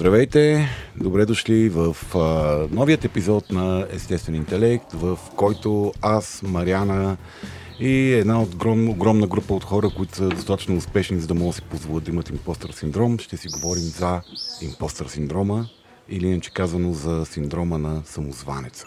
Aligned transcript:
Здравейте! 0.00 0.68
Добре 0.96 1.26
дошли 1.26 1.68
в 1.68 1.96
а, 2.14 2.18
новият 2.70 3.04
епизод 3.04 3.50
на 3.50 3.86
Естествен 3.90 4.34
интелект, 4.34 4.92
в 4.92 5.18
който 5.36 5.92
аз, 6.02 6.42
Мариана 6.42 7.16
и 7.80 8.12
една 8.12 8.42
огром, 8.42 8.88
огромна 8.88 9.26
група 9.26 9.54
от 9.54 9.64
хора, 9.64 9.90
които 9.96 10.16
са 10.16 10.28
достатъчно 10.28 10.76
успешни, 10.76 11.20
за 11.20 11.26
да 11.26 11.34
могат 11.34 11.50
да 11.50 11.56
си 11.56 11.62
позволят 11.62 12.04
да 12.04 12.10
имат 12.10 12.30
импостър 12.30 12.70
синдром, 12.70 13.18
ще 13.18 13.36
си 13.36 13.48
говорим 13.48 13.82
за 13.82 14.22
импостър 14.62 15.06
синдрома 15.06 15.66
или 16.08 16.26
иначе 16.26 16.52
казано 16.52 16.92
за 16.92 17.26
синдрома 17.26 17.78
на 17.78 18.02
самозванеца. 18.04 18.86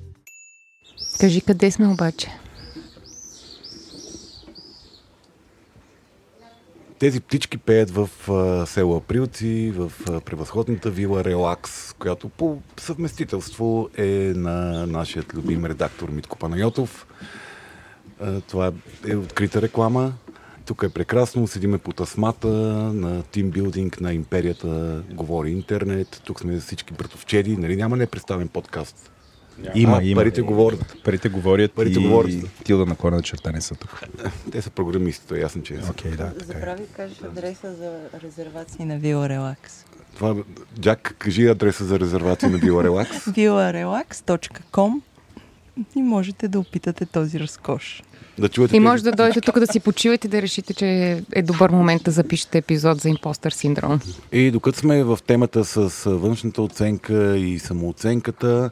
Кажи 1.21 1.41
къде 1.41 1.71
сме 1.71 1.87
обаче? 1.87 2.27
Тези 6.99 7.21
птички 7.21 7.57
пеят 7.57 7.91
в 7.91 8.09
а, 8.29 8.65
село 8.65 8.95
Априлци, 8.95 9.73
в 9.75 9.91
а, 10.09 10.21
превъзходната 10.21 10.89
вила 10.89 11.23
Релакс, 11.23 11.93
която 11.93 12.29
по 12.29 12.61
съвместителство 12.77 13.89
е 13.97 14.33
на 14.35 14.87
нашия 14.87 15.23
любим 15.33 15.65
редактор 15.65 16.09
Митко 16.09 16.37
Панайотов. 16.37 17.07
А, 18.21 18.41
това 18.41 18.71
е 19.07 19.15
открита 19.15 19.61
реклама. 19.61 20.13
Тук 20.65 20.83
е 20.83 20.89
прекрасно, 20.89 21.47
седиме 21.47 21.77
по 21.77 21.93
тасмата 21.93 22.47
на 22.47 23.23
тимбилдинг 23.23 24.01
на 24.01 24.13
империята 24.13 25.03
Говори 25.11 25.51
интернет. 25.51 26.21
Тук 26.25 26.39
сме 26.39 26.59
всички 26.59 26.93
братовчеди. 26.93 27.57
Нали 27.57 27.75
няма 27.75 27.97
непредставен 27.97 28.47
подкаст? 28.47 29.11
Има, 29.75 29.97
а, 29.97 30.03
има. 30.03 30.21
Парите 30.21 30.41
говорят. 30.41 30.95
Парите 31.03 31.29
говорят 31.29 31.71
Парите 31.71 31.99
и 31.99 32.03
говорят. 32.03 32.31
Тилда 32.63 32.85
на 32.85 32.95
корена 32.95 33.21
черта 33.21 33.51
не 33.51 33.61
са 33.61 33.75
тук. 33.75 34.01
Те 34.51 34.61
са 34.61 34.69
програмисти, 34.69 35.27
то 35.27 35.35
е 35.35 35.39
ясно, 35.39 35.63
че 35.63 35.81
са. 35.81 35.91
Окей, 35.91 36.11
да, 36.11 36.33
така. 36.33 36.45
Забрави 36.45 36.81
да 36.81 36.87
кажеш 36.87 37.17
адреса 37.21 37.73
за 37.73 37.99
резервации 38.23 38.85
на 38.85 38.97
Вила 38.97 39.29
Релакс. 39.29 39.85
Това, 40.15 40.35
Джак, 40.79 41.15
кажи 41.19 41.47
адреса 41.47 41.85
за 41.85 41.99
резервация 41.99 42.49
на 42.49 42.57
Вила 42.57 42.83
Релакс. 42.83 43.25
vilarelax.com 43.25 45.01
и 45.95 46.01
можете 46.01 46.47
да 46.47 46.59
опитате 46.59 47.05
този 47.05 47.39
разкош. 47.39 48.03
Да 48.39 48.49
чуете 48.49 48.75
И 48.75 48.79
тези- 48.79 48.79
може 48.79 49.03
да 49.03 49.11
дойдете 49.11 49.41
тук 49.41 49.59
да 49.59 49.67
си 49.67 49.79
почивате 49.79 50.27
да 50.27 50.41
решите, 50.41 50.73
че 50.73 50.87
е 51.33 51.41
добър 51.41 51.69
момент 51.69 52.03
да 52.03 52.11
запишете 52.11 52.57
епизод 52.57 53.01
за 53.01 53.09
импостър 53.09 53.51
синдром. 53.51 53.99
И 54.31 54.51
докато 54.51 54.79
сме 54.79 55.03
в 55.03 55.19
темата 55.27 55.65
с 55.65 56.09
външната 56.09 56.61
оценка 56.61 57.37
и 57.37 57.59
самооценката, 57.59 58.69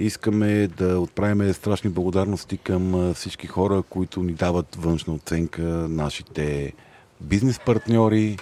искаме 0.00 0.68
да 0.76 0.98
отправим 0.98 1.52
страшни 1.52 1.90
благодарности 1.90 2.56
към 2.56 3.14
всички 3.14 3.46
хора, 3.46 3.82
които 3.90 4.22
ни 4.22 4.32
дават 4.32 4.76
външна 4.78 5.14
оценка, 5.14 5.62
нашите 5.88 6.72
бизнес 7.20 7.60
партньори, 7.66 8.36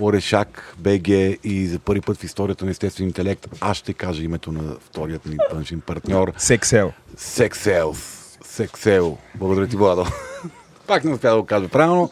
Орешак, 0.00 0.76
БГ 0.78 1.08
и 1.44 1.66
за 1.66 1.78
първи 1.78 2.00
път 2.00 2.16
в 2.16 2.24
историята 2.24 2.64
на 2.64 2.70
естествен 2.70 3.06
интелект 3.06 3.48
аз 3.60 3.76
ще 3.76 3.92
кажа 3.92 4.22
името 4.22 4.52
на 4.52 4.76
вторият 4.80 5.26
ни 5.26 5.36
външен 5.52 5.80
партньор 5.80 6.32
Сексел. 6.38 6.92
Секселс. 7.16 8.38
Сексел. 8.44 9.18
Благодаря 9.34 9.66
ти, 9.66 9.76
Владо. 9.76 10.06
Пак 10.86 11.04
не 11.04 11.12
успя 11.12 11.30
да 11.30 11.36
го 11.36 11.46
кажа 11.46 11.68
правилно. 11.68 12.10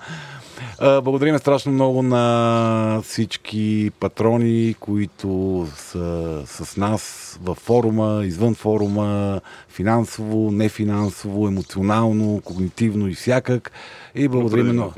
Благодарим 0.81 1.39
страшно 1.39 1.73
много 1.73 2.03
на 2.03 3.01
всички 3.05 3.91
патрони, 4.01 4.75
които 4.81 5.67
са 5.77 6.43
с 6.47 6.77
нас 6.77 7.39
във 7.43 7.59
форума, 7.59 8.23
извън 8.25 8.55
форума, 8.55 9.41
финансово, 9.69 10.51
нефинансово, 10.51 11.49
емоционално, 11.49 12.41
когнитивно 12.45 13.09
и 13.09 13.15
всякак. 13.15 13.73
И 14.15 14.29
благодарим 14.29 14.67
много. 14.67 14.93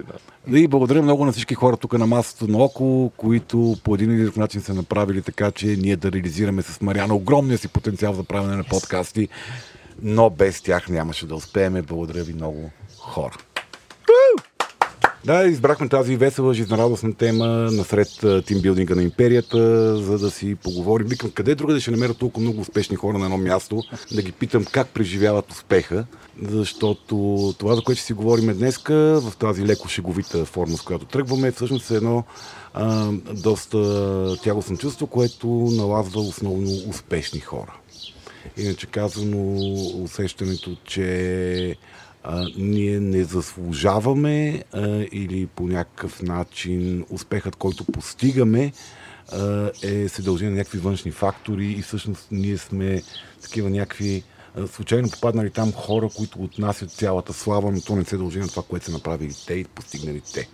И 0.53 0.69
благодаря 0.69 1.03
много 1.03 1.25
на 1.25 1.33
всички 1.33 1.55
хора 1.55 1.77
тук 1.77 1.93
на 1.93 2.07
масата 2.07 2.49
наоколо, 2.49 3.11
които 3.11 3.77
по 3.85 3.95
един 3.95 4.11
или 4.11 4.25
друг 4.25 4.37
начин 4.37 4.61
са 4.61 4.75
направили 4.75 5.23
така, 5.23 5.51
че 5.51 5.67
ние 5.67 5.97
да 5.97 6.13
реализираме 6.13 6.63
с 6.63 6.81
Мариана 6.81 7.15
огромния 7.15 7.59
си 7.59 7.69
потенциал 7.69 8.15
за 8.15 8.25
правене 8.25 8.57
на 8.57 8.65
подкасти, 8.65 9.29
но 10.03 10.31
без 10.31 10.63
тях 10.63 10.89
нямаше 10.89 11.27
да 11.27 11.35
успееме. 11.35 11.83
Благодаря 11.83 12.23
ви 12.23 12.33
много 12.33 12.71
хора. 12.99 13.37
Да, 15.25 15.45
избрахме 15.45 15.89
тази 15.89 16.17
весела, 16.17 16.55
жизнерадостна 16.55 17.15
тема 17.15 17.47
насред 17.47 18.09
тимбилдинга 18.47 18.95
на 18.95 19.03
империята, 19.03 19.97
за 19.97 20.19
да 20.19 20.31
си 20.31 20.55
поговорим. 20.55 21.07
Викам, 21.07 21.31
къде 21.31 21.55
друга 21.55 21.75
да 21.75 21.81
ще 21.81 21.91
намеря 21.91 22.15
толкова 22.15 22.43
много 22.43 22.61
успешни 22.61 22.97
хора 22.97 23.19
на 23.19 23.25
едно 23.25 23.39
място, 23.39 23.83
да 24.13 24.23
ги 24.23 24.33
питам 24.33 24.65
как 24.65 24.89
преживяват 24.89 25.51
успеха, 25.51 26.05
защото 26.43 27.15
това, 27.59 27.75
за 27.75 27.83
което 27.83 27.99
ще 27.99 28.07
си 28.07 28.13
говорим 28.13 28.59
днеска, 28.59 28.95
в 29.21 29.37
тази 29.37 29.67
леко 29.67 29.89
шеговита 29.89 30.45
форма, 30.45 30.77
с 30.77 30.83
която 30.83 31.05
тръгваме, 31.05 31.53
всъщност 31.53 31.91
е 31.91 31.95
едно 31.95 32.25
а, 32.75 33.11
доста 33.35 34.37
тягостно 34.45 34.77
чувство, 34.77 35.07
което 35.07 35.47
налазва 35.73 36.21
основно 36.21 36.71
успешни 36.89 37.41
хора. 37.41 37.75
Иначе 38.57 38.87
казано, 38.87 39.57
усещането, 40.03 40.77
че 40.85 41.77
а, 42.25 42.47
ние 42.57 43.01
не 43.01 43.25
заслужаваме 43.25 44.65
а, 44.73 45.07
или 45.13 45.47
по 45.47 45.67
някакъв 45.67 46.23
начин 46.23 47.05
успехът, 47.11 47.57
който 47.57 47.85
постигаме, 47.85 48.73
а, 49.33 49.71
е, 49.83 50.09
се 50.09 50.23
дължи 50.23 50.45
на 50.45 50.51
някакви 50.51 50.79
външни 50.79 51.11
фактори 51.11 51.67
и 51.67 51.83
всъщност 51.83 52.29
ние 52.31 52.59
сме 52.59 53.03
такива 53.43 53.71
някакви 53.71 54.23
случайно 54.73 55.11
попаднали 55.11 55.51
там 55.51 55.73
хора, 55.73 56.09
които 56.17 56.43
отнасят 56.43 56.91
цялата 56.91 57.33
слава, 57.33 57.73
но 57.73 57.81
то 57.81 57.97
не 57.97 58.05
се 58.05 58.17
дължи 58.17 58.39
на 58.39 58.49
това, 58.49 58.63
което 58.63 58.87
са 58.87 58.93
направили 58.93 59.35
те 59.47 59.55
и 59.55 59.65
постигнали 59.65 60.23
те. 60.35 60.49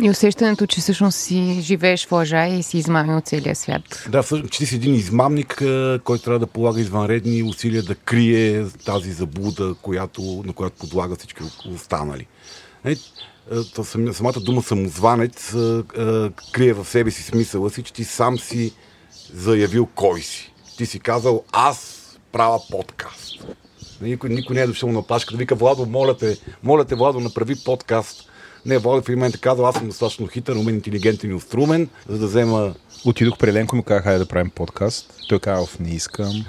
И 0.00 0.10
усещането, 0.10 0.66
че 0.66 0.80
всъщност 0.80 1.18
си 1.18 1.58
живееш 1.60 2.06
в 2.06 2.12
лъжа 2.12 2.46
и 2.46 2.62
си 2.62 2.78
измамил 2.78 3.20
целия 3.20 3.56
свят. 3.56 4.06
Да, 4.08 4.22
всъщност, 4.22 4.52
че 4.52 4.58
ти 4.58 4.66
си 4.66 4.74
един 4.74 4.94
измамник, 4.94 5.54
който 6.04 6.24
трябва 6.24 6.38
да 6.38 6.46
полага 6.46 6.80
извънредни 6.80 7.42
усилия 7.42 7.82
да 7.82 7.94
крие 7.94 8.66
тази 8.84 9.12
заблуда, 9.12 9.74
която, 9.82 10.42
на 10.46 10.52
която 10.52 10.76
подлага 10.76 11.16
всички 11.16 11.42
останали. 11.74 12.26
Е, 12.84 12.96
то 13.74 13.84
сам- 13.84 14.12
самата 14.12 14.40
дума 14.40 14.62
самозванец 14.62 15.54
крие 16.52 16.72
в 16.72 16.84
себе 16.84 17.10
си 17.10 17.22
смисъла 17.22 17.70
си, 17.70 17.82
че 17.82 17.92
ти 17.92 18.04
сам 18.04 18.38
си 18.38 18.72
заявил 19.34 19.86
кой 19.94 20.20
си. 20.20 20.52
Ти 20.76 20.86
си 20.86 20.98
казал, 21.00 21.44
аз 21.52 22.02
правя 22.32 22.60
подкаст. 22.70 23.46
Никой, 24.00 24.30
никой 24.30 24.56
не 24.56 24.62
е 24.62 24.66
дошъл 24.66 24.92
на 24.92 25.02
плашка 25.02 25.32
да 25.32 25.38
вика, 25.38 25.54
Владо, 25.54 25.86
моля 25.86 26.16
те, 26.16 26.36
моля 26.62 26.84
те, 26.84 26.94
Владо, 26.94 27.20
направи 27.20 27.54
подкаст. 27.64 28.30
Не, 28.66 28.78
Владо 28.78 29.02
в 29.02 29.08
един 29.08 29.18
момент 29.18 29.34
е 29.34 29.38
казал, 29.38 29.66
аз 29.66 29.74
съм 29.74 29.86
достатъчно 29.86 30.26
хитър, 30.26 30.56
умен, 30.56 30.74
интелигентен 30.74 31.30
и 31.30 31.34
острумен, 31.34 31.88
за 32.08 32.18
да 32.18 32.26
взема 32.26 32.74
Отидох 33.04 33.38
при 33.38 33.52
Ленко 33.52 33.76
и 33.76 33.78
му 33.78 33.82
казах, 33.82 34.04
хайде 34.04 34.18
да 34.18 34.26
правим 34.26 34.50
подкаст. 34.50 35.14
Той 35.28 35.38
каза, 35.38 35.66
не 35.80 35.90
искам. 35.90 36.44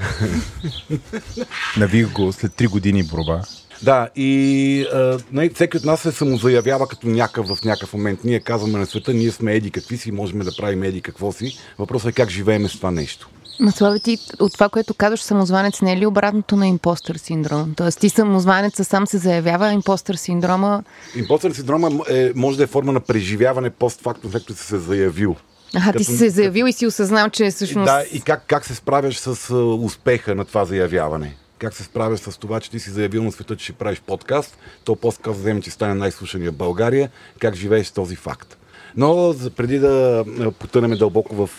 Навих 1.77 2.13
го 2.13 2.33
след 2.33 2.51
3 2.51 2.69
години 2.69 3.03
борба. 3.03 3.41
Да, 3.83 4.09
и 4.15 4.81
а, 4.93 5.19
нали, 5.31 5.49
всеки 5.49 5.77
от 5.77 5.85
нас 5.85 6.01
се 6.01 6.11
самозаявява 6.11 6.87
като 6.87 7.07
някакъв 7.07 7.47
в 7.47 7.63
някакъв 7.65 7.93
момент. 7.93 8.19
Ние 8.23 8.39
казваме 8.39 8.79
на 8.79 8.85
света, 8.85 9.13
ние 9.13 9.31
сме 9.31 9.53
еди 9.53 9.71
какви 9.71 9.97
си, 9.97 10.11
можем 10.11 10.39
да 10.39 10.55
правим 10.57 10.83
еди 10.83 11.01
какво 11.01 11.31
си. 11.31 11.57
Въпросът 11.79 12.09
е 12.09 12.13
как 12.13 12.29
живееме 12.29 12.69
с 12.69 12.71
това 12.73 12.91
нещо. 12.91 13.29
Ма 13.59 13.71
Слави, 13.71 13.99
ти 13.99 14.17
от 14.39 14.53
това, 14.53 14.69
което 14.69 14.93
казваш, 14.93 15.21
самозванец 15.21 15.81
не 15.81 15.93
е 15.93 15.97
ли 15.97 16.05
обратното 16.05 16.55
на 16.55 16.67
импостър 16.67 17.15
синдром? 17.15 17.73
Тоест 17.77 17.99
ти 17.99 18.09
самозванеца 18.09 18.85
сам 18.85 19.07
се 19.07 19.17
заявява, 19.17 19.67
а 19.67 19.73
импостър 19.73 20.15
синдрома... 20.15 20.83
Импостър 21.15 21.51
синдрома 21.51 21.91
е, 22.09 22.31
може 22.35 22.57
да 22.57 22.63
е 22.63 22.67
форма 22.67 22.91
на 22.91 22.99
преживяване 22.99 23.69
постфактум, 23.69 24.31
след 24.31 24.45
като 24.45 24.59
си 24.59 24.65
се 24.65 24.77
заявил. 24.77 25.35
Аха, 25.75 25.91
ти 25.91 25.97
Като- 25.97 26.11
си 26.11 26.17
се 26.17 26.29
заявил 26.29 26.65
и 26.65 26.73
си 26.73 26.87
осъзнал, 26.87 27.29
че 27.29 27.51
всъщност... 27.51 27.85
Да, 27.85 28.03
и 28.13 28.21
как, 28.21 28.43
как 28.47 28.65
се 28.65 28.75
справяш 28.75 29.17
с 29.17 29.49
а, 29.49 29.55
успеха 29.55 30.35
на 30.35 30.45
това 30.45 30.65
заявяване? 30.65 31.35
Как 31.59 31.73
се 31.73 31.83
справяш 31.83 32.19
с 32.19 32.37
това, 32.37 32.59
че 32.59 32.71
ти 32.71 32.79
си 32.79 32.89
заявил 32.89 33.23
на 33.23 33.31
света, 33.31 33.55
че 33.55 33.63
ще 33.63 33.73
правиш 33.73 34.01
подкаст, 34.01 34.57
то 34.83 34.95
подкаст 34.95 35.39
вземе, 35.39 35.61
че 35.61 35.71
стане 35.71 35.93
най-слушания 35.93 36.51
в 36.51 36.55
България, 36.55 37.09
как 37.39 37.55
живееш 37.55 37.87
с 37.87 37.91
този 37.91 38.15
факт? 38.15 38.57
Но 38.95 39.35
преди 39.55 39.79
да 39.79 40.25
а, 40.39 40.51
потънем 40.51 40.91
дълбоко 40.91 41.47
в 41.47 41.49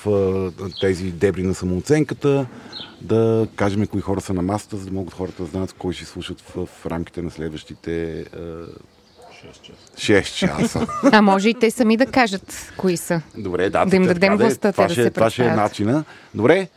тези 0.81 1.11
дебри 1.11 1.43
на 1.43 1.55
самооценката, 1.55 2.47
да 3.01 3.49
кажем 3.57 3.87
кои 3.87 4.01
хора 4.01 4.21
са 4.21 4.35
на 4.35 4.43
масата, 4.43 4.77
за 4.77 4.85
да 4.85 4.93
могат 4.93 5.15
хората 5.15 5.43
да 5.43 5.49
знаят 5.49 5.73
кой 5.73 5.93
ще 5.93 6.05
слушат 6.05 6.41
в, 6.41 6.69
рамките 6.87 7.23
на 7.23 7.31
следващите 7.31 8.21
а, 8.21 8.67
6 9.97 10.23
часа. 10.35 10.87
А 11.13 11.23
може 11.23 11.49
и 11.49 11.55
те 11.55 11.71
сами 11.71 11.97
да 11.97 12.07
кажат 12.07 12.73
кои 12.77 12.97
са. 12.97 13.21
Добре, 13.37 13.71
да. 13.71 13.85
Да 13.85 13.97
им 13.97 14.03
дадем 14.03 14.37
да 14.37 14.45
е. 14.45 14.47
властта, 14.47 14.73
това 14.73 14.85
те 14.85 14.89
да 14.89 14.95
ще, 14.95 15.03
се 15.03 15.11
Това 15.11 15.31
ще 15.31 15.45
е 15.45 15.51
начина. 15.51 16.05
Добре, 16.35 16.69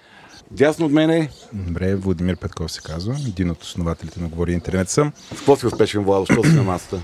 дясно 0.51 0.85
от 0.85 0.91
мене. 0.91 1.29
Добре, 1.53 1.95
Владимир 1.95 2.35
Петков 2.35 2.71
се 2.71 2.81
казва. 2.81 3.15
Един 3.27 3.49
от 3.49 3.63
основателите 3.63 4.19
на 4.19 4.27
Говори 4.27 4.53
Интернет 4.53 4.89
съм. 4.89 5.11
С 5.33 5.37
какво 5.37 5.55
си 5.55 5.65
успешен, 5.65 6.03
Владо? 6.03 6.25
Що 6.25 6.43
си 6.43 6.49
на 6.49 6.63
масата? 6.63 7.01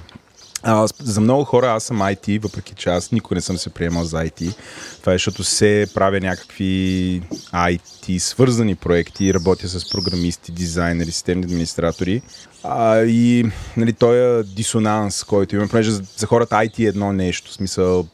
А, 0.63 0.87
за 0.99 1.21
много 1.21 1.43
хора 1.43 1.67
аз 1.71 1.83
съм 1.83 1.97
IT, 1.97 2.41
въпреки 2.41 2.73
че 2.75 2.89
аз 2.89 3.11
никога 3.11 3.35
не 3.35 3.41
съм 3.41 3.57
се 3.57 3.69
приемал 3.69 4.03
за 4.03 4.17
IT. 4.17 4.55
Това 4.99 5.13
е 5.13 5.15
защото 5.15 5.43
се 5.43 5.87
правя 5.93 6.19
някакви 6.19 7.21
IT 7.53 8.17
свързани 8.17 8.75
проекти, 8.75 9.33
работя 9.33 9.67
с 9.67 9.89
програмисти, 9.89 10.51
дизайнери, 10.51 11.11
системни 11.11 11.45
администратори. 11.45 12.21
А, 12.63 13.01
и 13.01 13.45
нали, 13.77 13.93
този 13.93 14.53
дисонанс, 14.55 15.23
който 15.23 15.55
имаме, 15.55 15.69
понеже 15.69 15.91
за, 15.91 16.03
за 16.17 16.25
хората 16.25 16.55
IT 16.55 16.79
е 16.79 16.83
едно 16.83 17.13
нещо, 17.13 17.51
в 17.51 17.53
смисъл 17.53 18.07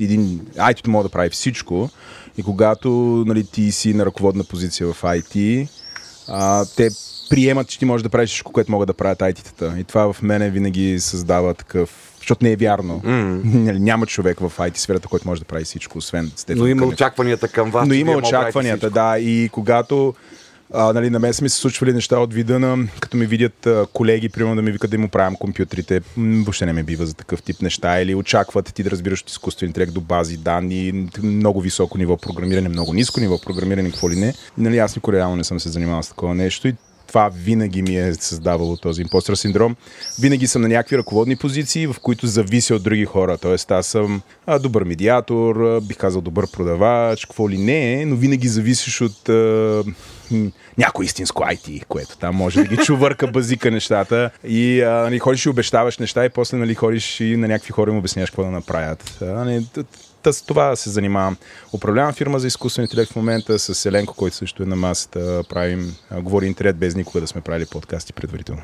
един, 0.00 0.40
IT 0.56 0.88
може 0.88 1.02
да 1.02 1.12
прави 1.12 1.30
всичко 1.30 1.90
и 2.38 2.42
когато 2.42 2.90
нали, 3.26 3.46
ти 3.46 3.72
си 3.72 3.94
на 3.94 4.06
ръководна 4.06 4.44
позиция 4.44 4.92
в 4.92 5.02
IT, 5.02 5.68
а, 6.28 6.64
те 6.76 6.90
приемат, 7.30 7.68
че 7.68 7.78
ти 7.78 7.84
можеш 7.84 8.02
да 8.02 8.08
правиш 8.08 8.30
всичко, 8.30 8.52
което 8.52 8.72
могат 8.72 8.86
да 8.86 8.94
правят 8.94 9.18
IT-тата. 9.18 9.80
И 9.80 9.84
това 9.84 10.12
в 10.12 10.22
мене 10.22 10.50
винаги 10.50 11.00
създава 11.00 11.54
такъв... 11.54 12.12
Защото 12.18 12.44
не 12.44 12.52
е 12.52 12.56
вярно. 12.56 13.00
Mm. 13.04 13.78
Няма 13.78 14.06
човек 14.06 14.40
в 14.40 14.52
IT 14.58 14.76
сферата, 14.76 15.08
който 15.08 15.28
може 15.28 15.40
да 15.40 15.44
прави 15.44 15.64
всичко, 15.64 15.98
освен 15.98 16.32
Стефан 16.36 16.62
Но 16.62 16.66
има 16.66 16.80
Кънев. 16.80 16.94
очакванията 16.94 17.48
към 17.48 17.70
вас. 17.70 17.88
Но 17.88 17.94
има 17.94 18.12
очакванията, 18.12 18.90
да. 18.90 19.18
И 19.18 19.48
когато 19.52 20.14
а, 20.76 20.92
нали, 20.92 21.10
на 21.10 21.18
мен 21.18 21.34
са 21.34 21.42
ми 21.42 21.48
се 21.48 21.58
случвали 21.58 21.92
неща 21.92 22.18
от 22.18 22.34
вида 22.34 22.58
на, 22.58 22.88
като 23.00 23.16
ми 23.16 23.26
видят 23.26 23.66
а, 23.66 23.86
колеги, 23.92 24.28
примерно 24.28 24.56
да 24.56 24.62
ми 24.62 24.72
викат 24.72 24.90
да 24.90 24.96
им 24.96 25.04
оправям 25.04 25.36
компютрите, 25.36 26.00
м, 26.16 26.42
въобще 26.44 26.66
не 26.66 26.72
ме 26.72 26.82
бива 26.82 27.06
за 27.06 27.14
такъв 27.14 27.42
тип 27.42 27.62
неща. 27.62 28.00
Или 28.00 28.14
очакват 28.14 28.74
ти 28.74 28.82
да 28.82 28.90
разбираш 28.90 29.20
от 29.20 29.30
изкуствен 29.30 29.68
интелект 29.68 29.94
до 29.94 30.00
бази 30.00 30.36
данни, 30.36 31.08
много 31.22 31.60
високо 31.60 31.98
ниво 31.98 32.16
програмиране, 32.16 32.68
много 32.68 32.92
ниско 32.92 33.20
ниво 33.20 33.40
програмиране, 33.40 33.90
какво 33.90 34.10
ли 34.10 34.16
не. 34.16 34.34
Нали, 34.58 34.78
аз 34.78 34.96
никога 34.96 35.16
реално 35.16 35.36
не 35.36 35.44
съм 35.44 35.60
се 35.60 35.68
занимавал 35.68 36.02
с 36.02 36.08
такова 36.08 36.34
нещо 36.34 36.68
и 36.68 36.74
това 37.06 37.30
винаги 37.34 37.82
ми 37.82 37.96
е 37.96 38.14
създавало 38.14 38.76
този 38.76 39.02
импостър 39.02 39.34
синдром. 39.34 39.76
Винаги 40.20 40.46
съм 40.46 40.62
на 40.62 40.68
някакви 40.68 40.98
ръководни 40.98 41.36
позиции, 41.36 41.86
в 41.86 41.96
които 42.02 42.26
завися 42.26 42.74
от 42.74 42.82
други 42.82 43.04
хора. 43.04 43.38
Тоест 43.38 43.70
аз 43.70 43.86
съм 43.86 44.22
а, 44.46 44.58
добър 44.58 44.84
медиатор, 44.84 45.80
бих 45.80 45.96
казал 45.96 46.20
добър 46.20 46.50
продавач, 46.50 47.24
какво 47.24 47.50
ли 47.50 47.58
не, 47.58 48.06
но 48.06 48.16
винаги 48.16 48.48
зависиш 48.48 49.00
от 49.00 49.28
а, 49.28 49.82
някой 50.78 51.04
истинско 51.04 51.42
IT, 51.42 51.84
което 51.84 52.18
там 52.18 52.34
може 52.34 52.62
да 52.62 52.68
ги 52.68 52.76
чувърка, 52.76 53.26
базика 53.26 53.70
нещата 53.70 54.30
и 54.44 54.82
а, 54.82 54.90
нали, 54.90 55.18
ходиш 55.18 55.46
и 55.46 55.48
обещаваш 55.48 55.98
неща 55.98 56.24
и 56.24 56.28
после 56.28 56.56
нали, 56.56 56.74
ходиш 56.74 57.20
и 57.20 57.36
на 57.36 57.48
някакви 57.48 57.72
хора 57.72 57.90
им 57.90 57.98
обясняваш 57.98 58.30
какво 58.30 58.42
да 58.42 58.50
направят. 58.50 59.18
А, 59.22 59.24
нали, 59.24 59.66
с 60.32 60.42
това 60.42 60.76
се 60.76 60.90
занимавам. 60.90 61.36
Управлявам 61.72 62.12
фирма 62.12 62.38
за 62.38 62.46
изкуствен 62.46 62.84
интелект 62.84 63.12
в 63.12 63.16
момента 63.16 63.58
с 63.58 63.86
Еленко, 63.86 64.14
който 64.14 64.36
също 64.36 64.62
е 64.62 64.66
на 64.66 64.76
масата. 64.76 65.42
Правим, 65.48 65.96
говори 66.12 66.46
интернет 66.46 66.76
без 66.76 66.94
никога 66.94 67.20
да 67.20 67.26
сме 67.26 67.40
правили 67.40 67.66
подкасти 67.66 68.12
предварително. 68.12 68.62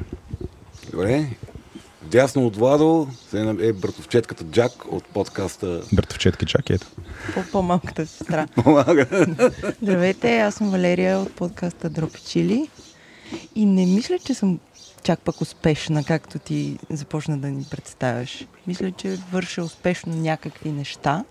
Добре. 0.90 1.26
Дясно 2.02 2.46
от 2.46 2.56
Владо 2.56 3.08
е 3.60 3.72
братовчетката 3.72 4.44
Джак 4.44 4.72
от 4.90 5.04
подкаста 5.04 5.82
Братовчетки, 5.92 6.46
чак 6.46 6.70
ето. 6.70 6.86
По 7.34 7.42
по-малката 7.52 8.06
сестра. 8.06 8.46
Здравейте, 9.82 10.38
аз 10.38 10.54
съм 10.54 10.70
Валерия 10.70 11.18
от 11.18 11.32
подкаста 11.32 11.90
Дропи 11.90 12.20
Чили. 12.26 12.68
И 13.54 13.66
не 13.66 13.86
мисля, 13.86 14.18
че 14.18 14.34
съм 14.34 14.60
чак 15.02 15.20
пък 15.20 15.40
успешна, 15.40 16.04
както 16.04 16.38
ти 16.38 16.78
започна 16.90 17.38
да 17.38 17.48
ни 17.48 17.66
представяш. 17.70 18.46
Мисля, 18.66 18.92
че 18.92 19.18
върша 19.32 19.62
успешно 19.62 20.14
някакви 20.14 20.72
неща. 20.72 21.24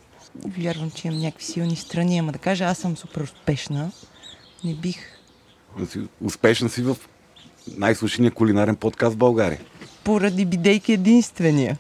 Вярвам, 0.57 0.91
че 0.91 1.07
имам 1.07 1.19
някакви 1.19 1.45
силни 1.45 1.75
страни, 1.75 2.19
ама 2.19 2.31
да 2.31 2.39
кажа, 2.39 2.63
аз 2.63 2.77
съм 2.77 2.97
супер 2.97 3.21
успешна. 3.21 3.91
Не 4.63 4.73
бих. 4.73 4.97
Успешна 6.23 6.69
си 6.69 6.81
в 6.81 6.97
най-слушания 7.77 8.31
кулинарен 8.31 8.75
подкаст 8.75 9.13
в 9.13 9.17
България. 9.17 9.59
Поради 10.03 10.45
бидейки 10.45 10.93
единствения. 10.93 11.77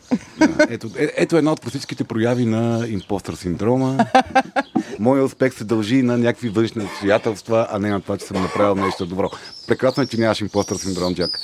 Ето, 0.69 0.89
е, 0.97 1.11
ето 1.15 1.37
една 1.37 1.51
от 1.51 1.59
класическите 1.59 2.03
прояви 2.03 2.45
на 2.45 2.87
импостър 2.87 3.33
синдрома. 3.33 4.05
Моя 4.99 5.23
успех 5.23 5.53
се 5.53 5.63
дължи 5.63 6.01
на 6.01 6.17
някакви 6.17 6.49
външни 6.49 6.83
обстоятелства, 6.83 7.67
а 7.71 7.79
не 7.79 7.89
на 7.89 8.01
това, 8.01 8.17
че 8.17 8.25
съм 8.25 8.41
направил 8.41 8.75
нещо 8.75 9.05
добро. 9.05 9.29
Прекрасно 9.67 10.03
е, 10.03 10.07
че 10.07 10.17
нямаш 10.17 10.41
импостър 10.41 10.75
синдром, 10.75 11.15
Джак. 11.15 11.39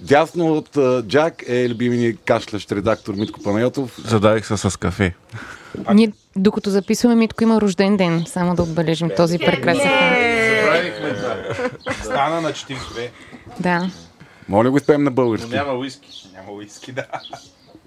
Дясно 0.00 0.52
от 0.52 0.78
Джак 1.08 1.44
е 1.48 1.68
любимият 1.68 2.18
кашлящ 2.24 2.72
редактор 2.72 3.14
Митко 3.14 3.42
Панайотов. 3.42 4.00
Зададих 4.04 4.46
се 4.46 4.56
с 4.56 4.78
кафе. 4.78 5.14
Ние, 5.94 6.12
докато 6.36 6.70
записваме, 6.70 7.14
Митко 7.14 7.42
има 7.42 7.60
рожден 7.60 7.96
ден. 7.96 8.24
Само 8.26 8.54
да 8.54 8.62
отбележим 8.62 9.10
този 9.16 9.38
прекрасен 9.38 9.90
факт. 10.74 11.94
Стана 12.04 12.40
на 12.40 12.52
42. 12.52 13.10
Да. 13.60 13.90
Моля 14.48 14.70
го 14.70 14.76
изпеем 14.76 15.04
на 15.04 15.10
български. 15.10 15.50
Няма 15.50 15.72
уиски. 15.72 16.28
Няма 16.34 16.52
уиски, 16.52 16.92
да. 16.92 17.04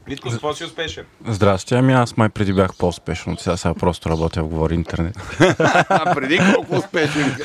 Митко, 0.08 0.30
с 0.30 0.34
какво 0.34 0.54
си 0.54 0.64
успешен? 0.64 1.06
Здрасти, 1.28 1.76
ами 1.76 1.94
аз 1.94 2.18
май 2.18 2.30
преди 2.30 2.54
бях 2.54 2.78
по-успешен 2.78 3.34
от 3.34 3.40
сега, 3.40 3.58
сега 3.58 3.74
просто 3.74 4.10
работя 4.10 4.44
в 4.44 4.48
Говори 4.48 4.76
Интернет. 4.76 5.18
А 5.90 6.14
преди 6.16 6.40
колко 6.54 6.76
успешен. 6.76 7.36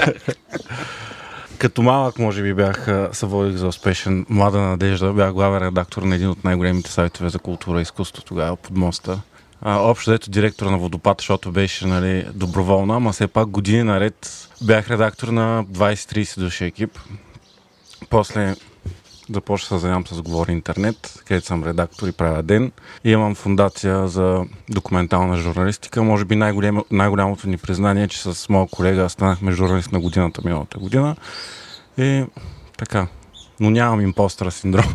Като 1.58 1.82
малък, 1.82 2.18
може 2.18 2.42
би 2.42 2.54
бях, 2.54 2.88
се 3.12 3.26
водих 3.26 3.56
за 3.56 3.66
успешен 3.66 4.26
Млада 4.28 4.58
надежда. 4.58 5.12
Бях 5.12 5.32
главен 5.32 5.68
редактор 5.68 6.02
на 6.02 6.14
един 6.14 6.28
от 6.28 6.44
най-големите 6.44 6.90
сайтове 6.90 7.28
за 7.28 7.38
култура 7.38 7.78
и 7.78 7.82
изкуство 7.82 8.22
тогава 8.22 8.56
под 8.56 8.76
моста. 8.76 9.20
А, 9.64 9.78
общо 9.78 10.10
взето 10.10 10.30
директор 10.30 10.66
на 10.66 10.78
водопад, 10.78 11.20
защото 11.20 11.52
беше 11.52 11.86
нали, 11.86 12.26
доброволна, 12.34 12.96
ама 12.96 13.12
все 13.12 13.26
пак 13.26 13.48
години 13.48 13.82
наред 13.82 14.48
бях 14.62 14.90
редактор 14.90 15.28
на 15.28 15.64
20-30 15.64 16.40
души 16.40 16.64
екип. 16.64 16.98
После 18.10 18.54
започна 19.30 19.74
да 19.74 19.78
се 19.78 19.82
занимавам 19.82 20.06
с 20.06 20.22
Говори 20.22 20.52
Интернет, 20.52 21.22
където 21.24 21.46
съм 21.46 21.64
редактор 21.64 22.08
и 22.08 22.12
правя 22.12 22.42
ден. 22.42 22.72
И 23.04 23.10
имам 23.10 23.34
фундация 23.34 24.08
за 24.08 24.44
документална 24.68 25.36
журналистика. 25.36 26.02
Може 26.02 26.24
би 26.24 26.36
най-голям, 26.36 26.84
най-голямото 26.90 27.48
ни 27.48 27.58
признание 27.58 28.04
е, 28.04 28.08
че 28.08 28.22
с 28.22 28.48
моя 28.48 28.66
колега 28.66 29.08
станахме 29.08 29.52
журналист 29.52 29.92
на 29.92 30.00
годината 30.00 30.42
миналата 30.44 30.78
година. 30.78 31.16
И 31.98 32.24
така. 32.78 33.06
Но 33.62 33.70
нямам 33.70 34.00
импостър 34.00 34.50
синдром. 34.50 34.84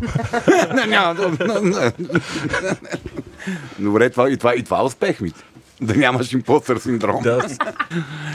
Добре, 3.78 4.10
това, 4.10 4.30
и, 4.30 4.36
това, 4.36 4.54
и 4.54 4.62
това 4.62 4.78
е 4.78 4.82
успех 4.82 5.20
ми. 5.20 5.32
Да 5.80 5.94
нямаш 5.94 6.32
импостър 6.32 6.78
синдром. 6.78 7.22
да. 7.22 7.46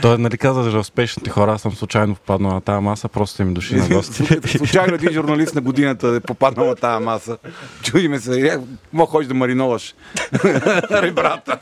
Той 0.01 0.17
нали 0.17 0.37
каза, 0.37 0.71
че 0.71 0.77
успешните 0.77 1.29
хора, 1.29 1.53
аз 1.53 1.61
съм 1.61 1.71
случайно 1.71 2.15
попаднал 2.15 2.51
на 2.51 2.61
тази 2.61 2.83
маса, 2.83 3.07
просто 3.09 3.41
им 3.41 3.53
дошли 3.53 3.75
на 3.81 3.87
гости. 3.87 4.25
Случайно 4.57 4.93
един 4.95 5.11
журналист 5.11 5.55
на 5.55 5.61
годината 5.61 6.07
е 6.07 6.19
попаднал 6.19 6.65
на 6.67 6.75
тази 6.75 7.03
маса. 7.05 7.37
Чудиме 7.83 8.19
се, 8.19 8.47
е, 8.47 8.57
мо 8.93 9.05
ходиш 9.05 9.27
да 9.27 9.33
мариноваш 9.33 9.95
ребрата. 10.91 11.57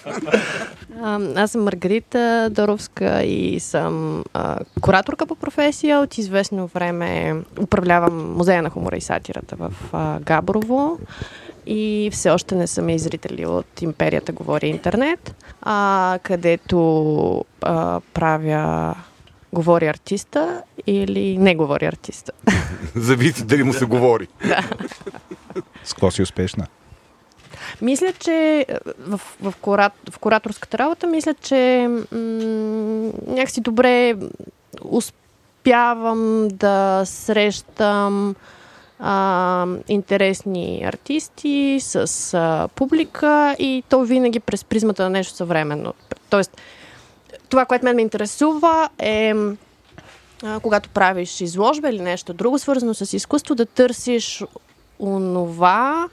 А, 1.03 1.19
Аз 1.35 1.51
съм 1.51 1.63
Маргарита 1.63 2.49
Доровска 2.51 3.23
и 3.23 3.59
съм 3.59 4.23
а, 4.33 4.57
кураторка 4.81 5.25
по 5.25 5.35
професия. 5.35 5.99
От 5.99 6.17
известно 6.17 6.67
време 6.67 7.35
управлявам 7.61 8.33
музея 8.33 8.61
на 8.61 8.69
хумора 8.69 8.97
и 8.97 9.01
сатирата 9.01 9.55
в 9.55 9.71
а, 9.93 10.19
Габрово. 10.19 10.99
И 11.65 12.09
все 12.13 12.29
още 12.29 12.55
не 12.55 12.67
съм 12.67 12.89
и 12.89 12.99
зрители 12.99 13.45
от 13.45 13.81
Империята 13.81 14.31
говори 14.31 14.67
интернет, 14.67 15.35
а, 15.61 16.19
където 16.23 17.45
а, 17.61 18.01
правя 18.13 18.95
говори 19.53 19.87
артиста 19.87 20.63
или 20.87 21.37
не 21.37 21.55
говори 21.55 21.85
артиста. 21.85 22.31
Зависи 22.95 23.45
дали 23.45 23.63
му 23.63 23.73
се 23.73 23.85
говори. 23.85 24.27
С 25.83 25.93
какво 25.93 26.11
си 26.11 26.21
успешна? 26.21 26.67
Мисля, 27.81 28.13
че 28.19 28.65
в, 28.99 29.21
в, 29.41 29.53
курат, 29.61 29.93
в 30.11 30.19
кураторската 30.19 30.77
работа, 30.77 31.07
мисля, 31.07 31.33
че 31.33 31.87
м- 31.89 32.17
някакси 33.27 33.61
добре 33.61 34.15
успявам 34.83 36.47
да 36.47 37.01
срещам 37.05 38.35
а, 39.01 39.67
интересни 39.87 40.83
артисти 40.85 41.77
с 41.81 42.33
а, 42.33 42.67
публика 42.75 43.55
и 43.59 43.83
то 43.89 44.03
винаги 44.03 44.39
през 44.39 44.63
призмата 44.63 45.03
на 45.03 45.09
нещо 45.09 45.35
съвременно. 45.35 45.93
Тоест, 46.29 46.57
това, 47.49 47.65
което 47.65 47.85
мен 47.85 47.95
ме 47.95 48.01
интересува 48.01 48.89
е 48.99 49.33
а, 50.43 50.59
когато 50.59 50.89
правиш 50.89 51.41
изложба 51.41 51.89
или 51.89 52.01
нещо 52.01 52.33
друго, 52.33 52.59
свързано 52.59 52.93
с 52.93 53.13
изкуство, 53.13 53.55
да 53.55 53.65
търсиш 53.65 54.43
онова, 54.99 56.09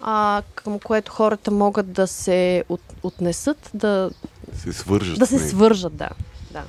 а, 0.00 0.42
към 0.54 0.78
което 0.78 1.12
хората 1.12 1.50
могат 1.50 1.92
да 1.92 2.06
се 2.06 2.64
от, 2.68 2.80
отнесат, 3.02 3.70
да, 3.74 4.10
Се 4.56 4.72
свържат. 4.72 5.18
да 5.18 5.26
се 5.26 5.38
свържат, 5.38 5.96
да. 5.96 6.08
да. 6.50 6.62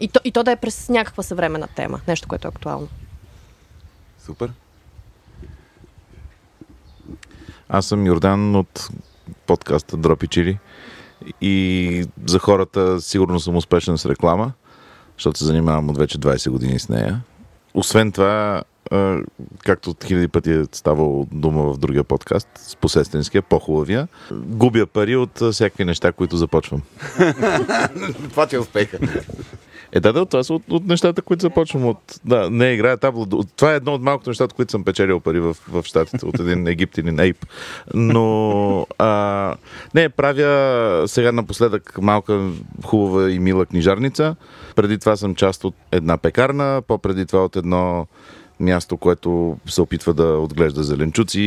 И, 0.00 0.08
то, 0.08 0.20
и 0.24 0.32
то 0.32 0.42
да 0.42 0.50
е 0.50 0.56
през 0.56 0.88
някаква 0.88 1.22
съвременна 1.22 1.68
тема, 1.76 2.00
нещо, 2.08 2.28
което 2.28 2.48
е 2.48 2.50
актуално. 2.54 2.88
Супер. 4.26 4.52
Аз 7.68 7.86
съм 7.86 8.06
Йордан 8.06 8.56
от 8.56 8.88
подкаста 9.46 9.96
Дропи 9.96 10.28
Чили 10.28 10.58
и 11.40 12.06
за 12.26 12.38
хората 12.38 13.00
сигурно 13.00 13.40
съм 13.40 13.56
успешен 13.56 13.98
с 13.98 14.06
реклама, 14.06 14.52
защото 15.18 15.38
се 15.38 15.44
занимавам 15.44 15.90
от 15.90 15.98
вече 15.98 16.18
20 16.18 16.50
години 16.50 16.78
с 16.78 16.88
нея. 16.88 17.20
Освен 17.74 18.12
това, 18.12 18.62
както 19.64 19.90
от 19.90 20.04
хиляди 20.04 20.28
пъти 20.28 20.52
е 20.52 20.64
ставало 20.72 21.26
дума 21.32 21.72
в 21.72 21.78
другия 21.78 22.04
подкаст, 22.04 22.48
с 22.56 22.76
посестенския, 22.76 23.42
по-хубавия, 23.42 24.08
губя 24.32 24.86
пари 24.86 25.16
от 25.16 25.40
всякакви 25.52 25.84
неща, 25.84 26.12
които 26.12 26.36
започвам. 26.36 26.82
Това 28.30 28.46
ти 28.46 28.56
е 28.56 28.58
успеха. 28.58 28.98
Е, 29.94 30.00
да, 30.00 30.12
да, 30.12 30.26
това 30.26 30.44
са 30.44 30.54
от, 30.54 30.62
от 30.70 30.86
нещата, 30.86 31.22
които 31.22 31.40
започвам 31.40 31.86
от... 31.86 32.20
Да, 32.24 32.50
не 32.50 32.72
играя 32.72 32.96
табло. 32.96 33.26
Това 33.56 33.72
е 33.72 33.76
едно 33.76 33.94
от 33.94 34.02
малкото 34.02 34.30
нещата, 34.30 34.54
които 34.54 34.70
съм 34.70 34.84
печелил 34.84 35.20
пари 35.20 35.40
в, 35.40 35.56
в 35.68 35.82
Штатите 35.84 36.26
от 36.26 36.40
един 36.40 36.66
египтянин 36.66 37.20
Ейп. 37.20 37.46
Но... 37.94 38.86
А, 38.98 39.54
не, 39.94 40.08
правя 40.08 41.08
сега 41.08 41.32
напоследък 41.32 41.98
малка, 42.02 42.50
хубава 42.84 43.30
и 43.30 43.38
мила 43.38 43.66
книжарница. 43.66 44.36
Преди 44.76 44.98
това 44.98 45.16
съм 45.16 45.34
част 45.34 45.64
от 45.64 45.74
една 45.92 46.16
пекарна, 46.16 46.82
по-преди 46.86 47.26
това 47.26 47.44
от 47.44 47.56
едно 47.56 48.06
място, 48.60 48.96
което 48.96 49.56
се 49.66 49.82
опитва 49.82 50.14
да 50.14 50.24
отглежда 50.24 50.82
зеленчуци 50.82 51.40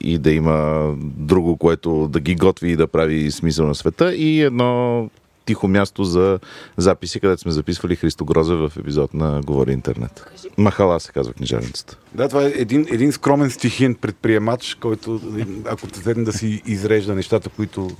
и 0.00 0.18
да 0.18 0.32
има 0.32 0.90
друго, 1.00 1.56
което 1.56 2.08
да 2.08 2.20
ги 2.20 2.34
готви 2.34 2.70
и 2.70 2.76
да 2.76 2.86
прави 2.86 3.30
смисъл 3.30 3.66
на 3.66 3.74
света 3.74 4.14
и 4.14 4.40
едно 4.40 5.08
тихо 5.44 5.68
място 5.68 6.04
за 6.04 6.38
записи, 6.76 7.20
където 7.20 7.42
сме 7.42 7.52
записвали 7.52 7.96
Христо 7.96 8.24
Грозе 8.24 8.54
в 8.54 8.72
епизод 8.78 9.14
на 9.14 9.40
Говори 9.40 9.72
интернет. 9.72 10.24
Махала 10.58 11.00
се 11.00 11.12
казва 11.12 11.32
книжарницата. 11.32 11.96
Да, 12.14 12.28
това 12.28 12.44
е 12.44 12.52
един, 12.54 12.86
един 12.90 13.12
скромен 13.12 13.50
стихиен 13.50 13.94
предприемач, 13.94 14.76
който, 14.80 15.20
ако 15.66 15.86
те 15.86 16.14
да 16.14 16.32
си 16.32 16.62
изрежда 16.66 17.14
нещата, 17.14 17.48
които, 17.48 17.90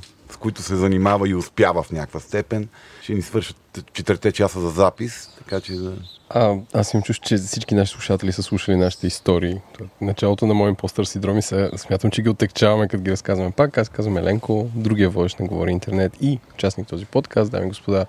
които 0.40 0.62
се 0.62 0.76
занимава 0.76 1.28
и 1.28 1.34
успява 1.34 1.82
в 1.82 1.90
някаква 1.90 2.20
степен, 2.20 2.68
ще 3.02 3.14
ни 3.14 3.22
свършат 3.22 3.56
четирите 3.92 4.32
часа 4.32 4.60
за 4.60 4.70
запис, 4.70 5.30
така 5.38 5.60
че 5.60 5.72
да... 5.72 5.96
А, 6.28 6.56
аз 6.74 6.94
им 6.94 7.02
чуш, 7.02 7.18
че 7.18 7.36
всички 7.36 7.74
наши 7.74 7.92
слушатели 7.92 8.32
са 8.32 8.42
слушали 8.42 8.76
нашите 8.76 9.06
истории. 9.06 9.60
Началото 10.00 10.46
на 10.46 10.54
моят 10.54 10.78
постър 10.78 11.04
синдроми 11.04 11.42
се 11.42 11.70
смятам, 11.76 12.10
че 12.10 12.22
ги 12.22 12.28
оттекчаваме, 12.28 12.88
като 12.88 13.02
ги 13.02 13.10
разказваме 13.10 13.50
пак. 13.50 13.78
Аз 13.78 13.88
казвам 13.88 14.16
Еленко, 14.16 14.70
другия 14.74 15.10
водещ 15.10 15.40
на 15.40 15.46
Говори 15.46 15.70
Интернет 15.70 16.16
и 16.20 16.38
участник 16.54 16.88
този 16.88 17.04
подкаст, 17.04 17.50
дами 17.50 17.66
и 17.66 17.68
господа. 17.68 18.06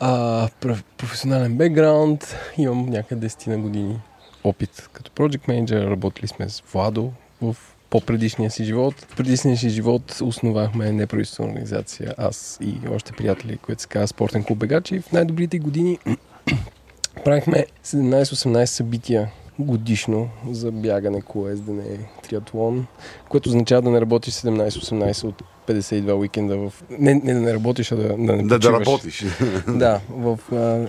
А, 0.00 0.48
професионален 0.96 1.56
бекграунд, 1.56 2.36
имам 2.58 2.86
някъде 2.86 3.28
10 3.28 3.46
на 3.46 3.58
години 3.58 4.00
опит 4.44 4.88
като 4.92 5.10
project 5.10 5.48
manager, 5.48 5.90
работили 5.90 6.28
сме 6.28 6.48
с 6.48 6.62
Владо 6.72 7.12
в 7.42 7.56
по-предишния 7.92 8.50
си 8.50 8.64
живот. 8.64 8.94
В 9.08 9.16
предишния 9.16 9.56
си 9.56 9.68
живот 9.68 10.18
основахме 10.22 10.92
неправителствена 10.92 11.48
организация, 11.48 12.14
аз 12.18 12.58
и 12.60 12.74
още 12.90 13.12
приятели, 13.12 13.56
които 13.56 13.82
се 13.82 13.88
казва 13.88 14.08
Спортен 14.08 14.44
клуб 14.44 14.58
Бегачи. 14.58 15.00
В 15.00 15.12
най-добрите 15.12 15.58
години 15.58 15.98
правихме 17.24 17.66
17-18 17.84 18.64
събития 18.64 19.30
годишно 19.58 20.28
за 20.50 20.72
бягане, 20.72 21.22
колездене, 21.22 21.98
триатлон, 22.22 22.86
което 23.28 23.48
означава 23.48 23.82
да 23.82 23.90
не 23.90 24.00
работиш 24.00 24.34
17-18 24.34 25.24
от 25.24 25.42
52 25.68 26.18
уикенда 26.18 26.56
в... 26.56 26.72
Не, 26.90 27.14
не 27.14 27.34
да 27.34 27.40
не 27.40 27.54
работиш, 27.54 27.92
а 27.92 27.96
да, 27.96 28.08
да 28.08 28.16
не 28.16 28.42
Да, 28.42 28.58
да 28.58 28.72
работиш. 28.72 29.24
да, 29.68 30.00
в 30.10 30.38
а, 30.52 30.88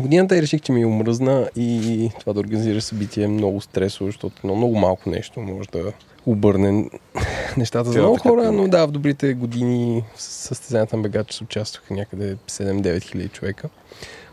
годината 0.00 0.36
и 0.36 0.42
реших, 0.42 0.60
че 0.60 0.72
ми 0.72 0.82
е 0.82 0.86
омръзна 0.86 1.50
и 1.56 2.10
това 2.20 2.32
да 2.32 2.40
организираш 2.40 2.84
събитие 2.84 3.24
е 3.24 3.28
много 3.28 3.60
стресово, 3.60 4.08
защото 4.08 4.40
много, 4.44 4.58
много 4.58 4.78
малко 4.78 5.10
нещо 5.10 5.40
може 5.40 5.68
да 5.68 5.92
обърне 6.26 6.90
нещата 7.56 7.90
за 7.90 7.98
много 7.98 8.16
хора, 8.16 8.52
но 8.52 8.68
да, 8.68 8.86
в 8.86 8.90
добрите 8.90 9.34
години 9.34 10.04
състезанията 10.16 10.96
на 10.96 11.02
бегач 11.02 11.32
се 11.32 11.44
участваха 11.44 11.94
някъде 11.94 12.36
7-9 12.36 13.02
хиляди 13.02 13.28
човека, 13.28 13.68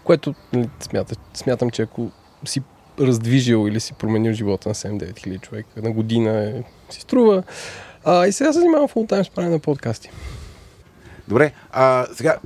което 0.03 0.35
нали, 0.53 0.69
смята, 0.79 1.15
смятам, 1.33 1.69
че 1.69 1.81
ако 1.81 2.11
си 2.45 2.61
раздвижил 2.99 3.67
или 3.67 3.79
си 3.79 3.93
променил 3.93 4.33
живота 4.33 4.69
на 4.69 4.75
7-9 4.75 5.19
хиляди 5.19 5.39
човека 5.39 5.81
на 5.81 5.91
година 5.91 6.43
е, 6.43 6.63
си 6.89 7.01
струва. 7.01 7.43
А, 8.03 8.27
и 8.27 8.31
сега 8.31 8.53
се 8.53 8.59
занимавам 8.59 8.87
фултайм 8.87 9.25
с 9.25 9.29
правене 9.29 9.53
на 9.53 9.59
подкасти. 9.59 10.09
Добре, 11.27 11.51
а 11.71 12.05
сега 12.13 12.37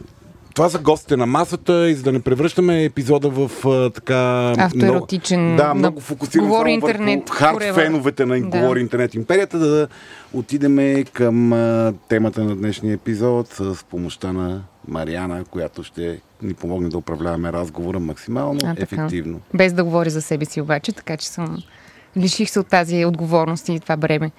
това 0.55 0.69
са 0.69 0.79
гостите 0.79 1.17
на 1.17 1.25
масата 1.25 1.89
и 1.89 1.93
за 1.93 2.03
да 2.03 2.11
не 2.11 2.19
превръщаме 2.21 2.83
епизода 2.83 3.29
в 3.29 3.65
а, 3.65 3.89
така... 3.89 4.53
Автоеротичен. 4.57 5.53
Много, 5.53 5.57
да, 5.67 5.73
много 5.73 5.99
фокусиран 5.99 6.45
Говори 6.45 6.69
само 6.69 6.73
интернет. 6.73 7.29
върху 7.29 7.43
хард 7.43 7.57
forever. 7.57 7.73
феновете 7.73 8.25
на 8.25 8.41
Да. 8.41 8.59
Говори 8.59 8.79
интернет 8.79 9.15
империята, 9.15 9.59
да, 9.59 9.67
да 9.67 9.87
отидеме 10.33 11.03
към 11.03 11.53
а, 11.53 11.93
темата 12.07 12.43
на 12.43 12.55
днешния 12.55 12.93
епизод 12.93 13.47
с 13.47 13.83
помощта 13.89 14.33
на 14.33 14.61
Мариана, 14.87 15.43
която 15.45 15.83
ще 15.83 16.19
ни 16.41 16.53
помогне 16.53 16.89
да 16.89 16.97
управляваме 16.97 17.53
разговора 17.53 17.99
максимално 17.99 18.59
А, 18.63 18.75
така. 18.75 18.81
ефективно. 18.81 19.39
Без 19.53 19.73
да 19.73 19.83
говори 19.83 20.09
за 20.09 20.21
себе 20.21 20.45
си 20.45 20.61
обаче, 20.61 20.91
така 20.91 21.17
че 21.17 21.27
съм... 21.27 21.57
Лиших 22.17 22.49
се 22.49 22.59
от 22.59 22.67
тази 22.67 23.05
отговорност 23.05 23.69
и 23.69 23.79
това 23.79 23.97
бреме. 23.97 24.31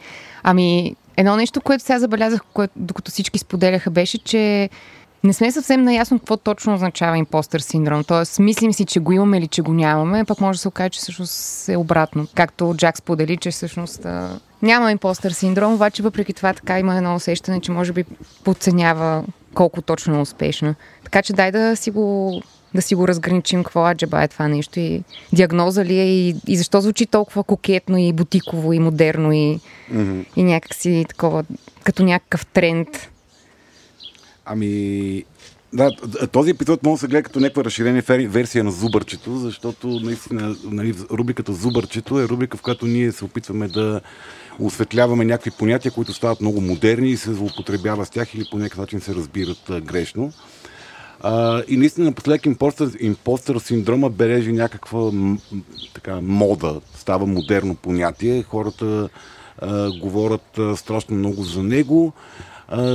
Ами, 0.42 0.96
едно 1.16 1.37
нещо, 1.37 1.61
което 1.61 1.85
сега 1.85 1.99
забелязах, 1.99 2.40
което, 2.52 2.73
докато 2.76 3.11
всички 3.11 3.38
споделяха, 3.38 3.90
беше, 3.90 4.18
че 4.18 4.70
не 5.26 5.33
сме 5.33 5.52
съвсем 5.52 5.83
наясно 5.83 6.18
какво 6.18 6.37
точно 6.37 6.75
означава 6.75 7.18
импостър 7.18 7.61
синдром. 7.61 8.04
Тоест, 8.04 8.38
мислим 8.38 8.73
си, 8.73 8.85
че 8.85 9.00
го 9.00 9.12
имаме 9.12 9.38
или 9.38 9.47
че 9.49 9.62
го 9.62 9.73
нямаме, 9.73 10.25
пък 10.25 10.40
може 10.40 10.56
да 10.56 10.61
се 10.61 10.68
окаже, 10.68 10.90
че 10.90 11.00
всъщност 11.00 11.68
е 11.68 11.76
обратно. 11.76 12.26
Както 12.35 12.75
Джак 12.76 12.99
сподели, 12.99 13.37
че 13.37 13.50
всъщност 13.50 14.06
няма 14.62 14.92
импостър 14.92 15.30
синдром, 15.30 15.75
обаче 15.75 16.02
въпреки 16.02 16.33
това 16.33 16.52
така 16.52 16.78
има 16.78 16.97
едно 16.97 17.14
усещане, 17.14 17.61
че 17.61 17.73
може 17.73 17.92
би 17.92 18.04
подценява 18.45 19.25
колко 19.54 19.83
точно 19.83 20.16
е 20.16 20.21
успешна. 20.21 20.75
Така 21.04 21.23
че 21.23 21.33
дай 21.33 21.52
да 21.52 21.76
си 21.76 21.90
го 21.90 22.40
да 22.75 22.83
си 22.83 22.95
го 22.95 23.09
разграничим 23.09 23.64
какво 23.64 23.87
аджеба 23.87 24.23
е 24.23 24.28
това 24.28 24.49
нещо 24.49 24.80
и 24.80 25.02
диагноза 25.33 25.85
ли 25.85 25.99
е 25.99 26.04
и, 26.04 26.37
и 26.47 26.56
защо 26.56 26.80
звучи 26.80 27.06
толкова 27.06 27.45
кокетно 27.45 27.99
и 27.99 28.12
бутиково 28.12 28.73
и 28.73 28.78
модерно 28.78 29.33
и, 29.33 29.61
Mm-hmm. 29.92 30.25
и 30.37 30.42
някакси 30.42 31.04
такова, 31.09 31.45
като 31.85 32.02
някакъв 32.02 32.47
тренд. 32.47 32.88
Ами, 34.47 35.25
да, 35.73 35.91
този 36.33 36.50
епизод 36.50 36.83
може 36.83 36.95
да 36.95 36.99
се 36.99 37.07
гледа 37.07 37.23
като 37.23 37.41
някаква 37.41 37.65
разширена 37.65 38.03
версия 38.29 38.65
на 38.65 38.71
Зубърчето, 38.71 39.37
защото 39.37 39.88
наистина 39.88 40.57
нали, 40.65 40.95
рубриката 41.11 41.53
Зубърчето 41.53 42.21
е 42.21 42.29
рубрика, 42.29 42.57
в 42.57 42.62
която 42.62 42.87
ние 42.87 43.12
се 43.12 43.25
опитваме 43.25 43.69
да 43.69 44.00
осветляваме 44.59 45.25
някакви 45.25 45.50
понятия, 45.50 45.93
които 45.93 46.12
стават 46.12 46.41
много 46.41 46.61
модерни 46.61 47.11
и 47.11 47.17
се 47.17 47.35
злоупотребява 47.35 48.07
с 48.07 48.11
тях 48.11 48.35
или 48.35 48.45
по 48.50 48.59
някакъв 48.59 48.79
начин 48.79 49.00
се 49.00 49.15
разбират 49.15 49.71
а, 49.71 49.81
грешно. 49.81 50.33
А, 51.21 51.62
и 51.69 51.76
наистина 51.76 52.07
напоследък 52.07 52.47
импостър, 52.47 52.91
импостър 53.00 53.59
синдрома 53.59 54.11
бележи 54.11 54.53
някаква 54.53 55.11
така, 55.95 56.21
мода, 56.21 56.81
става 56.95 57.26
модерно 57.26 57.75
понятие. 57.75 58.43
Хората 58.43 59.09
а, 59.59 59.91
говорят 60.00 60.59
а, 60.59 60.76
страшно 60.76 61.17
много 61.17 61.43
за 61.43 61.62
него, 61.62 62.12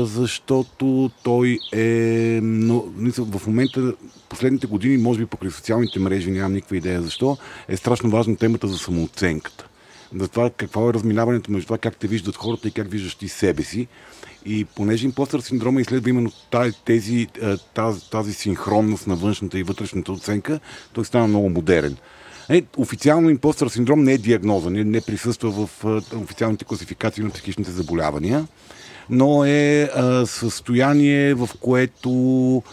защото 0.03 1.11
той 1.23 1.59
е... 1.71 2.39
Но, 2.43 2.85
в 3.17 3.47
момента, 3.47 3.93
последните 4.29 4.67
години, 4.67 4.97
може 4.97 5.19
би 5.19 5.25
покрай 5.25 5.51
социалните 5.51 5.99
мрежи, 5.99 6.31
нямам 6.31 6.53
никаква 6.53 6.77
идея 6.77 7.01
защо, 7.01 7.37
е 7.67 7.77
страшно 7.77 8.09
важна 8.09 8.35
темата 8.35 8.67
за 8.67 8.77
самооценката. 8.77 9.67
За 10.15 10.27
това 10.27 10.49
какво 10.49 10.89
е 10.89 10.93
разминаването 10.93 11.51
между 11.51 11.65
това 11.65 11.77
как 11.77 11.97
те 11.97 12.07
виждат 12.07 12.35
хората 12.35 12.67
и 12.67 12.71
как 12.71 12.91
виждаш 12.91 13.15
ти 13.15 13.27
себе 13.27 13.63
си. 13.63 13.87
И 14.45 14.65
понеже 14.65 15.05
импостър 15.05 15.39
синдрома 15.39 15.81
изследва 15.81 16.09
именно 16.09 16.31
тази, 16.51 17.27
е, 17.41 17.57
тази, 17.73 18.09
тази 18.09 18.33
синхронност 18.33 19.07
на 19.07 19.15
външната 19.15 19.59
и 19.59 19.63
вътрешната 19.63 20.11
оценка, 20.11 20.59
той 20.93 21.05
стана 21.05 21.27
много 21.27 21.49
модерен. 21.49 21.97
Е, 22.49 22.63
официално 22.77 23.29
импостър 23.29 23.67
синдром 23.67 24.03
не 24.03 24.13
е 24.13 24.17
диагноза, 24.17 24.69
не, 24.69 24.83
не 24.83 25.01
присъства 25.01 25.51
в 25.51 25.69
е, 25.85 26.15
официалните 26.15 26.65
класификации 26.65 27.23
на 27.23 27.29
психичните 27.29 27.71
заболявания, 27.71 28.47
но 29.09 29.45
е 29.45 29.51
е 29.51 29.89
състояние, 30.25 31.33
в 31.33 31.49
което 31.59 32.63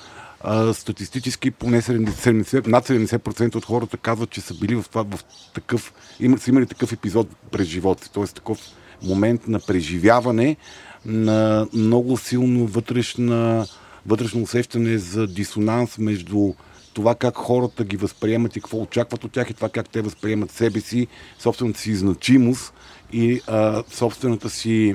а, 0.41 0.75
статистически 0.75 1.51
поне 1.51 1.83
70, 1.83 2.09
70, 2.09 2.67
над 2.67 2.89
70% 2.89 3.57
от 3.57 3.65
хората 3.65 3.97
казват, 3.97 4.31
че 4.31 4.41
са 4.41 4.55
били 4.55 4.75
в, 4.75 4.85
това, 4.91 5.03
в 5.03 5.19
такъв, 5.55 5.93
има, 6.21 6.39
са 6.39 6.51
имали 6.51 6.67
такъв 6.67 6.93
епизод 6.93 7.29
през 7.51 7.67
живота 7.67 8.05
си, 8.05 8.13
т.е. 8.13 8.25
такъв 8.25 8.59
момент 9.03 9.49
на 9.49 9.61
преживяване 9.61 10.57
на 11.05 11.67
много 11.73 12.17
силно 12.17 12.67
вътрешна, 12.67 13.67
вътрешно 14.07 14.43
усещане 14.43 14.99
за 14.99 15.27
дисонанс 15.27 15.99
между 15.99 16.53
това 16.95 17.15
как 17.15 17.37
хората 17.37 17.85
ги 17.85 17.97
възприемат 17.97 18.57
и 18.57 18.61
какво 18.61 18.79
очакват 18.79 19.25
от 19.25 19.33
тях 19.33 19.51
и 19.51 19.55
това 19.55 19.69
как 19.69 19.89
те 19.89 20.03
възприемат 20.03 20.51
себе 20.51 20.81
си, 20.81 21.07
собствената 21.39 21.81
си 21.81 21.95
значимост 21.95 22.73
и 23.13 23.41
а, 23.47 23.83
собствената 23.91 24.51
си 24.51 24.95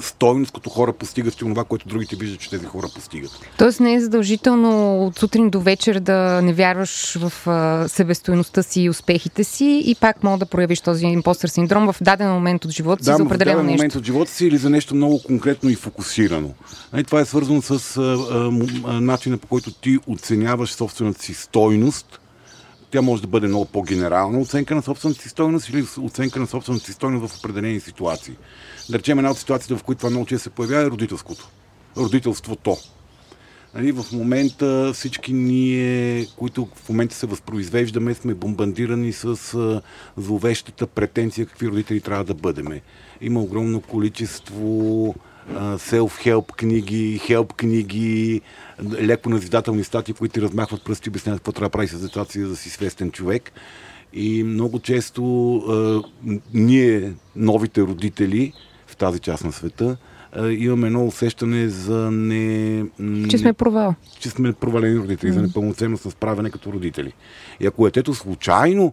стойност, 0.00 0.52
като 0.52 0.70
хора 0.70 0.92
постигат 0.92 1.34
и 1.34 1.38
това, 1.38 1.64
което 1.64 1.88
другите 1.88 2.16
виждат, 2.16 2.40
че 2.40 2.50
тези 2.50 2.66
хора 2.66 2.86
постигат. 2.94 3.30
Тоест 3.58 3.80
не 3.80 3.94
е 3.94 4.00
задължително 4.00 5.04
от 5.06 5.18
сутрин 5.18 5.50
до 5.50 5.60
вечер 5.60 6.00
да 6.00 6.42
не 6.42 6.52
вярваш 6.52 7.18
в 7.20 7.32
себестойността 7.88 8.62
си 8.62 8.82
и 8.82 8.90
успехите 8.90 9.44
си 9.44 9.82
и 9.86 9.94
пак 9.94 10.24
мога 10.24 10.38
да 10.38 10.46
проявиш 10.46 10.80
този 10.80 11.06
импостър 11.06 11.48
синдром 11.48 11.92
в 11.92 11.96
даден 12.00 12.30
момент 12.30 12.64
от 12.64 12.70
живота 12.70 13.04
си 13.04 13.10
да, 13.10 13.16
за 13.16 13.18
но 13.18 13.24
в 13.24 13.28
определено 13.28 13.56
даден 13.56 13.66
нещо. 13.66 13.82
момент 13.82 13.94
от 13.94 14.04
живота 14.04 14.30
си 14.30 14.46
или 14.46 14.56
за 14.56 14.70
нещо 14.70 14.94
много 14.94 15.22
конкретно 15.22 15.70
и 15.70 15.74
фокусирано. 15.74 16.54
Нали, 16.92 17.04
това 17.04 17.20
е 17.20 17.24
свързано 17.24 17.62
с 17.62 17.96
а, 17.96 18.00
а, 18.86 19.00
начина 19.00 19.38
по 19.38 19.46
който 19.46 19.72
ти 19.72 19.98
оценяваш 20.06 20.72
собствената 20.72 21.22
си 21.22 21.34
стойност. 21.34 22.20
Тя 22.90 23.02
може 23.02 23.22
да 23.22 23.28
бъде 23.28 23.46
много 23.46 23.64
по-генерална 23.64 24.40
оценка 24.40 24.74
на 24.74 24.82
собствената 24.82 25.22
си 25.22 25.28
стойност 25.28 25.68
или 25.68 25.86
оценка 26.00 26.40
на 26.40 26.46
собствената 26.46 26.84
си 26.84 26.92
стойност 26.92 27.32
в 27.32 27.38
определени 27.38 27.80
ситуации. 27.80 28.36
Да 28.90 28.98
речем 28.98 29.18
една 29.18 29.30
от 29.30 29.38
ситуациите, 29.38 29.74
в 29.74 29.82
които 29.82 29.98
това 29.98 30.10
много 30.10 30.26
често 30.26 30.42
се 30.42 30.50
появява 30.50 30.82
е 30.82 30.90
родителското. 30.90 31.48
Родителството. 31.96 32.76
Нали, 33.74 33.92
в 33.92 34.04
момента 34.12 34.92
всички 34.94 35.32
ние, 35.32 36.26
които 36.36 36.68
в 36.74 36.88
момента 36.88 37.14
се 37.14 37.26
възпроизвеждаме, 37.26 38.14
сме 38.14 38.34
бомбандирани 38.34 39.12
с 39.12 39.82
зловещата 40.16 40.86
претенция 40.86 41.46
какви 41.46 41.68
родители 41.68 42.00
трябва 42.00 42.24
да 42.24 42.34
бъдеме. 42.34 42.80
Има 43.20 43.40
огромно 43.40 43.80
количество 43.80 45.14
self-help 45.58 46.52
книги, 46.52 47.20
help 47.20 47.52
книги, 47.52 48.40
леко 48.92 49.28
назидателни 49.30 49.84
статии, 49.84 50.14
които 50.14 50.42
размахват 50.42 50.84
пръсти 50.84 51.08
и 51.08 51.10
обясняват 51.10 51.40
какво 51.40 51.52
трябва 51.52 51.68
да 51.68 51.72
прави 51.72 51.88
с 51.88 52.00
децата 52.00 52.32
си, 52.32 52.40
за 52.40 52.48
да 52.48 52.56
си 52.56 52.70
свестен 52.70 53.10
човек. 53.10 53.52
И 54.12 54.42
много 54.42 54.80
често 54.80 55.56
а, 55.56 56.02
ние, 56.54 57.12
новите 57.36 57.80
родители 57.80 58.52
в 58.94 58.96
тази 58.96 59.20
част 59.20 59.44
на 59.44 59.52
света, 59.52 59.96
имаме 60.50 60.86
едно 60.86 61.06
усещане 61.06 61.68
за 61.68 62.10
не... 62.10 62.84
Че 63.28 63.38
сме 63.38 63.52
провал. 63.52 63.94
че 64.20 64.30
сме 64.30 64.52
провалени 64.52 64.98
родители, 64.98 65.32
за 65.32 65.42
непълноценност 65.42 66.04
на 66.04 66.10
справяне 66.10 66.50
като 66.50 66.72
родители. 66.72 67.12
И 67.60 67.66
ако 67.66 67.84
детето 67.84 68.14
случайно 68.14 68.92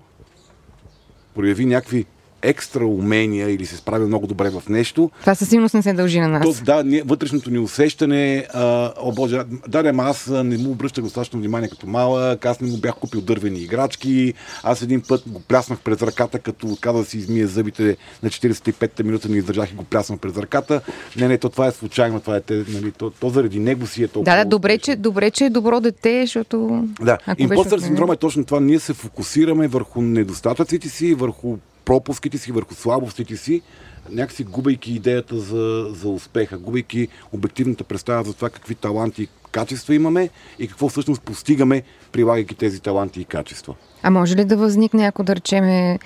прояви 1.36 1.66
някакви 1.66 2.06
екстра 2.42 2.86
умения 2.86 3.50
или 3.50 3.66
се 3.66 3.78
справя 3.78 4.08
много 4.08 4.28
добре 4.28 4.50
в 4.50 4.64
нещо, 4.70 5.12
Това 5.20 5.36
със 5.36 5.50
сигурност 5.50 5.74
не 5.74 5.82
се 5.82 5.94
дължи 5.94 6.20
на 6.20 6.28
нас. 6.28 6.44
то, 6.44 6.64
да, 6.64 6.84
ние, 6.84 7.04
вътрешното 7.06 7.52
ни 7.52 7.60
усещане 7.60 8.48
а, 8.54 8.94
о 9.02 9.12
боже, 9.12 9.42
да, 9.68 9.80
ама 9.80 10.04
аз 10.04 10.28
не 10.28 10.58
му 10.58 10.72
обръщах 10.72 11.04
достатъчно 11.04 11.40
внимание 11.40 11.70
като 11.70 11.88
малък, 11.88 12.46
аз 12.46 12.62
не 12.62 12.72
му 12.72 12.78
бях 12.78 12.96
купил 12.96 13.22
дървени 13.22 13.60
играчки, 13.60 14.34
аз 14.64 14.82
един 14.82 15.02
път 15.08 15.24
го 15.28 15.40
пляснах 15.40 15.80
през 15.80 16.02
ръката, 16.02 16.40
като 16.40 16.78
каза 16.82 17.00
да 17.00 17.06
си 17.06 17.18
измие 17.18 17.48
зъбите 17.48 17.98
на 18.24 18.30
45-та 18.30 19.04
минута, 19.04 19.30
не 19.30 19.38
издържах 19.38 19.72
и 19.72 19.76
го 19.76 19.84
пляснах 19.84 20.20
през 20.20 20.38
ръката. 20.38 20.82
Не, 21.18 21.28
не, 21.28 21.38
то 21.38 21.50
това 21.50 21.68
е 21.68 21.72
случайно, 21.72 22.20
това 22.20 22.38
е, 22.38 22.42
нали, 22.50 22.92
то, 22.92 23.10
то, 23.10 23.30
заради 23.30 23.60
него 23.60 23.88
си 23.88 24.04
е 24.04 24.08
толкова. 24.08 24.36
Да, 24.36 24.44
да, 24.44 24.50
добре 24.50 24.78
че, 24.78 24.96
добре, 24.96 25.32
че 25.32 25.46
е 25.46 25.50
добро 25.50 25.80
дете, 25.80 26.22
защото... 26.22 26.88
Да, 27.02 27.18
импостър 27.38 27.80
синдром 27.80 28.12
е 28.12 28.16
точно 28.16 28.46
това. 28.46 28.60
Ние 28.60 28.80
се 28.80 28.94
фокусираме 28.94 29.68
върху 29.68 30.02
недостатъците 30.02 30.90
си, 30.90 31.14
върху 31.14 31.58
пропуските 31.86 32.38
си, 32.38 32.52
върху 32.52 32.74
слабостите 32.74 33.38
си, 33.38 33.62
някакси 34.10 34.44
губейки 34.44 34.94
идеята 34.94 35.40
за, 35.40 35.88
за 35.90 36.10
успеха, 36.10 36.58
губейки 36.58 37.08
обективната 37.32 37.84
представа 37.84 38.24
за 38.24 38.34
това 38.34 38.50
какви 38.50 38.76
таланти 38.76 39.24
и 39.24 39.28
качества 39.52 39.96
имаме 39.96 40.30
и 40.60 40.68
какво 40.68 40.90
всъщност 40.90 41.22
постигаме, 41.22 41.84
прилагайки 42.12 42.56
тези 42.56 42.80
таланти 42.80 43.22
и 43.22 43.26
качества. 43.26 43.76
А 44.04 44.10
може 44.10 44.36
ли 44.36 44.46
да 44.46 44.58
възникне, 44.58 45.06
ако 45.06 45.24
да 45.24 45.36
речеме, 45.36 46.00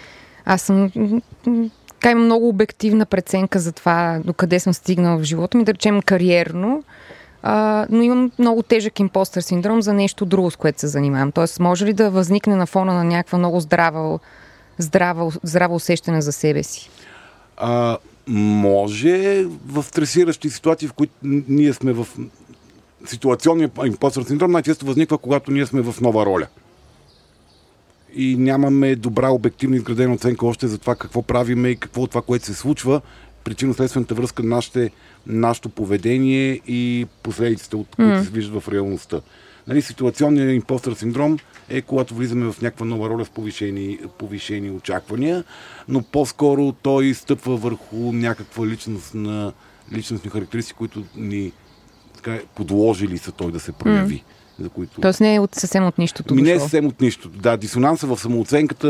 аз 0.45 0.61
съм 0.61 0.91
така 1.87 2.15
много 2.15 2.49
обективна 2.49 3.05
преценка 3.05 3.59
за 3.59 3.71
това, 3.71 4.19
докъде 4.25 4.59
съм 4.59 4.73
стигнала 4.73 5.17
в 5.17 5.23
живота 5.23 5.57
ми, 5.57 5.63
да 5.63 5.73
речем 5.73 6.01
кариерно, 6.01 6.83
а, 7.43 7.85
но 7.89 8.01
имам 8.01 8.31
много 8.39 8.63
тежък 8.63 8.99
импостър 8.99 9.41
синдром 9.41 9.81
за 9.81 9.93
нещо 9.93 10.25
друго, 10.25 10.51
с 10.51 10.55
което 10.55 10.79
се 10.79 10.87
занимавам. 10.87 11.31
Тоест, 11.31 11.59
може 11.59 11.85
ли 11.85 11.93
да 11.93 12.09
възникне 12.09 12.55
на 12.55 12.65
фона 12.65 12.93
на 12.93 13.03
някаква 13.03 13.37
много 13.37 13.59
здрава, 13.59 14.19
здрава, 14.77 15.31
здрава 15.43 15.75
усещане 15.75 16.21
за 16.21 16.31
себе 16.31 16.63
си? 16.63 16.89
А, 17.57 17.97
може 18.27 19.45
в 19.65 19.83
стресиращи 19.83 20.49
ситуации, 20.49 20.87
в 20.87 20.93
които 20.93 21.13
ние 21.23 21.73
сме 21.73 21.93
в 21.93 22.07
ситуационния 23.05 23.71
импостър 23.85 24.23
синдром, 24.23 24.51
най-често 24.51 24.85
възниква, 24.85 25.17
когато 25.17 25.51
ние 25.51 25.65
сме 25.65 25.81
в 25.81 26.01
нова 26.01 26.25
роля. 26.25 26.47
И 28.15 28.35
нямаме 28.37 28.95
добра 28.95 29.29
обективна 29.29 29.75
изградена 29.75 30.13
оценка 30.13 30.45
още 30.45 30.67
за 30.67 30.77
това 30.77 30.95
какво 30.95 31.21
правиме 31.21 31.69
и 31.69 31.75
какво 31.75 32.01
от 32.01 32.09
това, 32.09 32.21
което 32.21 32.45
се 32.45 32.53
случва, 32.53 33.01
причинно-следствената 33.43 34.15
връзка 34.15 34.43
на 34.43 34.49
нашите, 34.49 34.91
нашето 35.27 35.69
поведение 35.69 36.61
и 36.67 37.07
последиците, 37.23 37.75
от 37.75 37.87
които 37.95 38.23
се 38.23 38.29
виждат 38.29 38.63
в 38.63 38.71
реалността. 38.71 39.21
Нали, 39.67 39.81
ситуационният 39.81 40.55
импостър 40.55 40.93
синдром 40.93 41.37
е 41.69 41.81
когато 41.81 42.15
влизаме 42.15 42.51
в 42.51 42.61
някаква 42.61 42.85
нова 42.85 43.09
роля 43.09 43.25
с 43.25 43.29
повишени, 43.29 43.99
повишени 44.17 44.71
очаквания, 44.71 45.43
но 45.87 46.01
по-скоро 46.01 46.71
той 46.71 47.13
стъпва 47.13 47.57
върху 47.57 47.95
някаква 47.95 48.67
личност 48.67 49.13
на 49.13 49.53
личностни 49.93 50.29
характеристики, 50.29 50.77
които 50.77 51.03
ни 51.15 51.51
така, 52.15 52.39
подложили 52.55 53.17
са 53.17 53.31
той 53.31 53.51
да 53.51 53.59
се 53.59 53.71
прояви. 53.71 54.23
За 54.59 54.69
които... 54.69 55.01
Тоест 55.01 55.21
не 55.21 55.35
е 55.35 55.39
от, 55.39 55.55
съвсем 55.55 55.87
от 55.87 55.97
нищото 55.97 56.35
Ми 56.35 56.41
не 56.41 56.51
е 56.51 56.59
съвсем 56.59 56.85
от 56.85 57.01
нищо. 57.01 57.29
Да, 57.29 57.57
дисонанса 57.57 58.07
в 58.07 58.17
самооценката, 58.17 58.87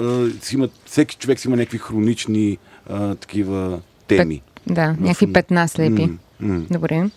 а, 0.00 0.30
си 0.40 0.54
има, 0.54 0.68
всеки 0.86 1.16
човек 1.16 1.40
си 1.40 1.48
има 1.48 1.56
някакви 1.56 1.78
хронични 1.78 2.58
а, 2.90 3.14
такива 3.14 3.80
теми. 4.06 4.42
Да, 4.66 4.94
В- 4.98 5.00
някакви 5.00 5.32
петна 5.32 5.68
слепи. 5.68 6.06
М, 6.06 6.18
м. 6.40 6.62
Добре. 6.70 7.10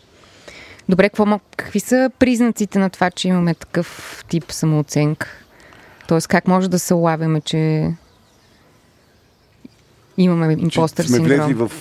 Добре, 0.90 1.10
какво, 1.10 1.40
какви 1.58 1.80
са 1.80 2.12
признаците 2.20 2.80
на 2.80 2.90
това, 2.90 3.12
че 3.12 3.28
имаме 3.28 3.54
такъв 3.54 4.24
тип 4.30 4.52
самооценка? 4.52 5.28
Тоест, 6.08 6.28
как 6.28 6.48
може 6.48 6.70
да 6.70 6.80
се 6.80 6.94
улавяме, 6.94 7.42
че 7.42 7.92
имаме 10.18 10.58
импостър 10.60 11.06
сме 11.06 11.18
синдром? 11.18 11.38
влезли 11.38 11.54
в... 11.54 11.72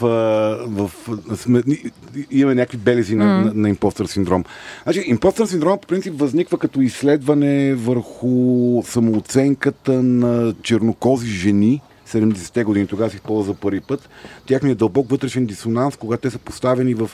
в 0.67 0.91
сме, 1.37 1.63
имаме 2.31 2.55
някакви 2.55 2.79
белези 2.79 3.15
на, 3.15 3.25
на, 3.25 3.55
на 3.55 3.69
импостър 3.69 4.07
синдром. 4.07 4.45
Значи, 4.83 5.05
импостър 5.07 5.47
синдром 5.47 5.79
по 5.79 5.87
принцип 5.87 6.15
възниква 6.19 6.59
като 6.59 6.81
изследване 6.81 7.75
върху 7.75 8.83
самооценката 8.87 10.03
на 10.03 10.55
чернокози 10.63 11.31
жени, 11.31 11.81
70-те 12.09 12.65
години, 12.65 12.87
тогава 12.87 13.11
се 13.11 13.17
използва 13.17 13.53
за 13.53 13.59
първи 13.59 13.81
път. 13.81 14.09
Тяхният 14.47 14.79
дълбок 14.79 15.11
вътрешен 15.11 15.47
дисонанс, 15.47 15.97
когато 15.97 16.21
те 16.21 16.31
са 16.31 16.39
поставени 16.39 16.95
в 16.95 17.11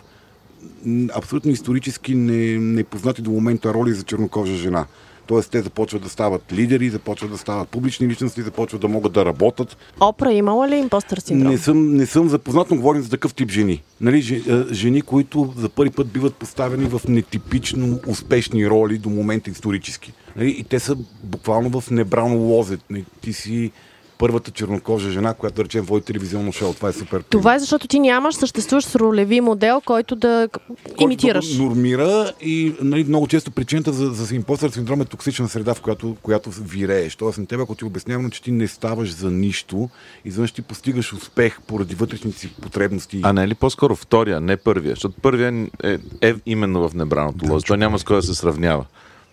абсолютно 1.14 1.50
исторически 1.50 2.14
не, 2.14 2.58
непознати 2.58 3.22
до 3.22 3.30
момента 3.30 3.74
роли 3.74 3.92
за 3.92 4.02
чернокожа 4.02 4.54
жена. 4.54 4.86
Тоест, 5.26 5.50
те 5.50 5.62
започват 5.62 6.02
да 6.02 6.08
стават 6.08 6.52
лидери, 6.52 6.90
започват 6.90 7.30
да 7.30 7.38
стават 7.38 7.68
публични 7.68 8.08
личности, 8.08 8.42
започват 8.42 8.80
да 8.80 8.88
могат 8.88 9.12
да 9.12 9.24
работят. 9.24 9.76
Опра 10.00 10.32
имала 10.32 10.68
ли 10.68 10.76
импостър 10.76 11.18
синдром? 11.18 11.52
Не 11.52 11.58
съм, 11.58 11.96
не 11.96 12.06
съм 12.06 12.28
запознат, 12.28 12.70
но 12.70 12.76
говорим 12.76 13.02
за 13.02 13.10
такъв 13.10 13.34
тип 13.34 13.50
жени. 13.50 13.82
Нали, 14.00 14.42
жени, 14.72 15.02
които 15.02 15.54
за 15.56 15.68
първи 15.68 15.90
път 15.90 16.06
биват 16.06 16.34
поставени 16.34 16.84
в 16.84 17.00
нетипично 17.08 18.00
успешни 18.06 18.70
роли 18.70 18.98
до 18.98 19.10
момента 19.10 19.50
исторически. 19.50 20.12
Нали, 20.36 20.56
и 20.58 20.64
те 20.64 20.80
са 20.80 20.96
буквално 21.24 21.80
в 21.80 21.90
небрано 21.90 22.36
лозе. 22.36 22.78
Нали, 22.90 23.04
Ти 23.20 23.32
си 23.32 23.70
първата 24.18 24.50
чернокожа 24.50 25.10
жена, 25.10 25.34
която 25.34 25.56
да 25.56 25.64
речем 25.64 25.84
води 25.84 26.04
телевизионно 26.04 26.52
шоу. 26.52 26.74
Това 26.74 26.88
е 26.88 26.92
супер. 26.92 27.22
Това 27.30 27.54
е 27.54 27.58
защото 27.58 27.88
ти 27.88 27.98
нямаш 27.98 28.34
съществуващ 28.34 28.94
ролеви 28.94 29.40
модел, 29.40 29.80
който 29.84 30.16
да 30.16 30.48
който 30.48 31.02
имитираш. 31.02 31.56
да 31.56 31.62
нормира 31.62 32.32
и 32.40 32.74
нали, 32.80 33.04
много 33.04 33.26
често 33.26 33.50
причината 33.50 33.92
за, 33.92 34.06
за 34.06 34.34
импостър 34.34 34.70
синдром 34.70 35.00
е 35.00 35.04
токсична 35.04 35.48
среда, 35.48 35.74
в 35.74 35.80
която, 35.80 36.16
която 36.22 36.50
вирееш. 36.50 37.16
Тоест 37.16 37.38
на 37.38 37.46
теб, 37.46 37.60
ако 37.60 37.74
ти 37.74 37.84
обяснявам, 37.84 38.30
че 38.30 38.42
ти 38.42 38.50
не 38.50 38.68
ставаш 38.68 39.14
за 39.14 39.30
нищо, 39.30 39.88
изведнъж 40.24 40.52
ти 40.52 40.62
постигаш 40.62 41.12
успех 41.12 41.60
поради 41.66 41.94
вътрешните 41.94 42.38
си 42.38 42.54
потребности. 42.62 43.20
А 43.22 43.32
не 43.32 43.42
е 43.42 43.48
ли 43.48 43.54
по-скоро 43.54 43.96
втория, 43.96 44.40
не 44.40 44.56
първия? 44.56 44.90
Защото 44.90 45.20
първия 45.22 45.66
е, 45.84 45.98
е 46.20 46.34
именно 46.46 46.88
в 46.88 46.94
небраното 46.94 47.52
лозе. 47.52 47.64
Той 47.66 47.78
няма 47.78 47.98
с 47.98 48.04
кой 48.04 48.16
да 48.16 48.22
се 48.22 48.34
сравнява. 48.34 48.84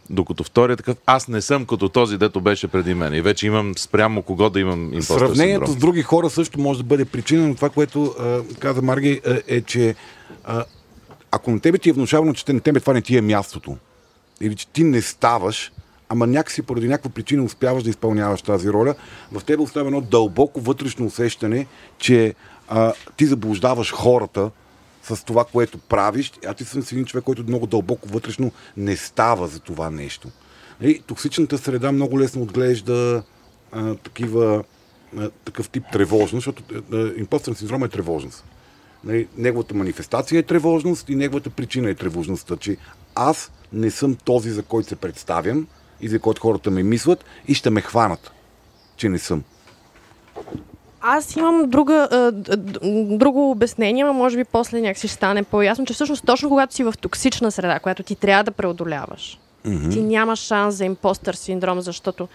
Докато 0.09 0.43
втория 0.43 0.77
такъв, 0.77 0.97
аз 1.05 1.27
не 1.27 1.41
съм 1.41 1.65
като 1.65 1.89
този, 1.89 2.17
дето 2.17 2.41
беше 2.41 2.67
преди 2.67 2.93
мен. 2.93 3.13
И 3.13 3.21
вече 3.21 3.47
имам 3.47 3.77
спрямо 3.77 4.21
кого 4.21 4.49
да 4.49 4.59
имам 4.59 4.93
импостър 4.93 5.19
Сравнението 5.19 5.65
синдром. 5.65 5.77
с 5.77 5.79
други 5.79 6.01
хора 6.01 6.29
също 6.29 6.59
може 6.59 6.79
да 6.79 6.85
бъде 6.85 7.05
причина, 7.05 7.47
но 7.47 7.55
това, 7.55 7.69
което 7.69 8.15
а, 8.19 8.41
каза 8.59 8.81
Марги, 8.81 9.21
а, 9.27 9.41
е, 9.47 9.61
че 9.61 9.95
а, 10.43 10.65
ако 11.31 11.51
на 11.51 11.59
тебе 11.59 11.77
ти 11.77 11.89
е 11.89 11.93
внушавано, 11.93 12.33
че 12.33 12.53
на 12.53 12.59
тебе 12.59 12.79
това 12.79 12.93
не 12.93 13.01
ти 13.01 13.17
е 13.17 13.21
мястото, 13.21 13.77
или 14.41 14.55
че 14.55 14.67
ти 14.67 14.83
не 14.83 15.01
ставаш, 15.01 15.71
ама 16.09 16.27
някакси 16.27 16.61
поради 16.61 16.87
някаква 16.87 17.09
причина 17.09 17.43
успяваш 17.43 17.83
да 17.83 17.89
изпълняваш 17.89 18.41
тази 18.41 18.69
роля, 18.69 18.95
в 19.31 19.43
тебе 19.43 19.63
остава 19.63 19.87
едно 19.87 20.01
дълбоко 20.01 20.61
вътрешно 20.61 21.05
усещане, 21.05 21.67
че 21.97 22.35
а, 22.67 22.93
ти 23.17 23.25
заблуждаваш 23.25 23.93
хората 23.93 24.51
с 25.03 25.25
това, 25.25 25.45
което 25.45 25.77
правиш, 25.77 26.31
а 26.45 26.53
ти 26.53 26.65
си 26.65 26.79
един 26.91 27.05
човек, 27.05 27.23
който 27.23 27.43
много 27.43 27.67
дълбоко 27.67 28.09
вътрешно 28.09 28.51
не 28.77 28.97
става 28.97 29.47
за 29.47 29.59
това 29.59 29.89
нещо. 29.89 30.29
И 30.81 30.99
токсичната 30.99 31.57
среда 31.57 31.91
много 31.91 32.19
лесно 32.19 32.41
отглежда 32.41 33.23
а, 33.71 33.95
такива, 33.95 34.63
а, 35.17 35.29
такъв 35.29 35.69
тип 35.69 35.83
тревожност, 35.91 36.45
защото 36.45 36.63
а, 36.93 37.11
импостърен 37.17 37.55
синдром 37.55 37.83
е 37.83 37.87
тревожност. 37.87 38.45
Нали, 39.03 39.27
неговата 39.37 39.73
манифестация 39.73 40.39
е 40.39 40.43
тревожност 40.43 41.09
и 41.09 41.15
неговата 41.15 41.49
причина 41.49 41.89
е 41.89 41.95
тревожността, 41.95 42.57
че 42.57 42.77
аз 43.15 43.51
не 43.73 43.91
съм 43.91 44.15
този, 44.15 44.51
за 44.51 44.63
който 44.63 44.89
се 44.89 44.95
представям 44.95 45.67
и 46.01 46.09
за 46.09 46.19
който 46.19 46.41
хората 46.41 46.71
ме 46.71 46.83
мислят 46.83 47.25
и 47.47 47.53
ще 47.53 47.69
ме 47.69 47.81
хванат, 47.81 48.31
че 48.97 49.09
не 49.09 49.19
съм. 49.19 49.43
Аз 51.05 51.35
имам 51.35 51.69
друга, 51.69 52.07
а, 52.11 52.31
друго 53.17 53.51
обяснение, 53.51 54.03
но 54.03 54.13
може 54.13 54.37
би 54.37 54.43
после 54.43 54.81
някакси 54.81 55.07
ще 55.07 55.15
стане 55.15 55.43
по-ясно, 55.43 55.85
че 55.85 55.93
всъщност 55.93 56.25
точно 56.25 56.49
когато 56.49 56.73
си 56.73 56.83
в 56.83 56.93
токсична 57.01 57.51
среда, 57.51 57.79
която 57.79 58.03
ти 58.03 58.15
трябва 58.15 58.43
да 58.43 58.51
преодоляваш, 58.51 59.39
mm-hmm. 59.65 59.91
ти 59.91 60.01
нямаш 60.01 60.39
шанс 60.39 60.75
за 60.75 60.85
импостър 60.85 61.33
синдром, 61.33 61.81
защото 61.81 62.27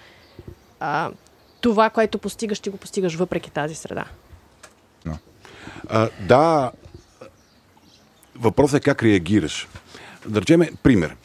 а, 0.80 1.10
това, 1.60 1.90
което 1.90 2.18
постигаш, 2.18 2.60
ти 2.60 2.70
го 2.70 2.76
постигаш 2.76 3.14
въпреки 3.14 3.50
тази 3.50 3.74
среда. 3.74 4.04
А, 5.88 6.08
да, 6.28 6.72
въпросът 8.36 8.76
е 8.76 8.84
как 8.84 9.02
реагираш. 9.02 9.68
Да 10.26 10.40
речеме, 10.40 10.70
пример. 10.82 11.16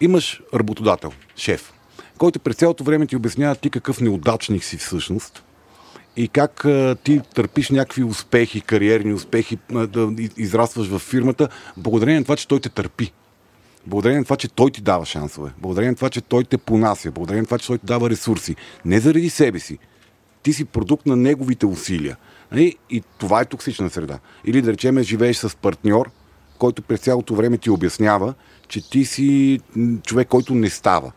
Имаш 0.00 0.42
работодател, 0.54 1.12
шеф, 1.36 1.72
който 2.18 2.40
през 2.40 2.56
цялото 2.56 2.84
време 2.84 3.06
ти 3.06 3.16
обяснява 3.16 3.54
ти 3.54 3.70
какъв 3.70 4.00
неудачник 4.00 4.64
си 4.64 4.76
всъщност 4.76 5.42
и 6.18 6.28
как 6.28 6.66
ти 7.04 7.20
търпиш 7.34 7.70
някакви 7.70 8.04
успехи, 8.04 8.60
кариерни 8.60 9.12
успехи, 9.12 9.58
да 9.70 10.14
израстваш 10.36 10.88
в 10.88 10.98
фирмата, 10.98 11.48
благодарение 11.76 12.18
на 12.18 12.24
това, 12.24 12.36
че 12.36 12.48
той 12.48 12.60
те 12.60 12.68
търпи. 12.68 13.12
Благодарение 13.86 14.18
на 14.18 14.24
това, 14.24 14.36
че 14.36 14.48
той 14.48 14.70
ти 14.70 14.80
дава 14.80 15.06
шансове. 15.06 15.50
Благодарение 15.58 15.90
на 15.90 15.96
това, 15.96 16.10
че 16.10 16.20
той 16.20 16.44
те 16.44 16.58
понася. 16.58 17.10
Благодарение 17.10 17.40
на 17.40 17.46
това, 17.46 17.58
че 17.58 17.66
той 17.66 17.78
ти 17.78 17.86
дава 17.86 18.10
ресурси. 18.10 18.56
Не 18.84 19.00
заради 19.00 19.30
себе 19.30 19.58
си. 19.58 19.78
Ти 20.42 20.52
си 20.52 20.64
продукт 20.64 21.06
на 21.06 21.16
неговите 21.16 21.66
усилия. 21.66 22.16
Нали? 22.52 22.76
И 22.90 23.02
това 23.18 23.40
е 23.40 23.44
токсична 23.44 23.90
среда. 23.90 24.18
Или 24.44 24.62
да 24.62 24.72
речем, 24.72 25.02
живееш 25.02 25.36
с 25.36 25.56
партньор, 25.56 26.10
който 26.58 26.82
през 26.82 27.00
цялото 27.00 27.34
време 27.34 27.58
ти 27.58 27.70
обяснява, 27.70 28.34
че 28.68 28.90
ти 28.90 29.04
си 29.04 29.60
човек, 30.06 30.28
който 30.28 30.54
не 30.54 30.70
става. 30.70 31.12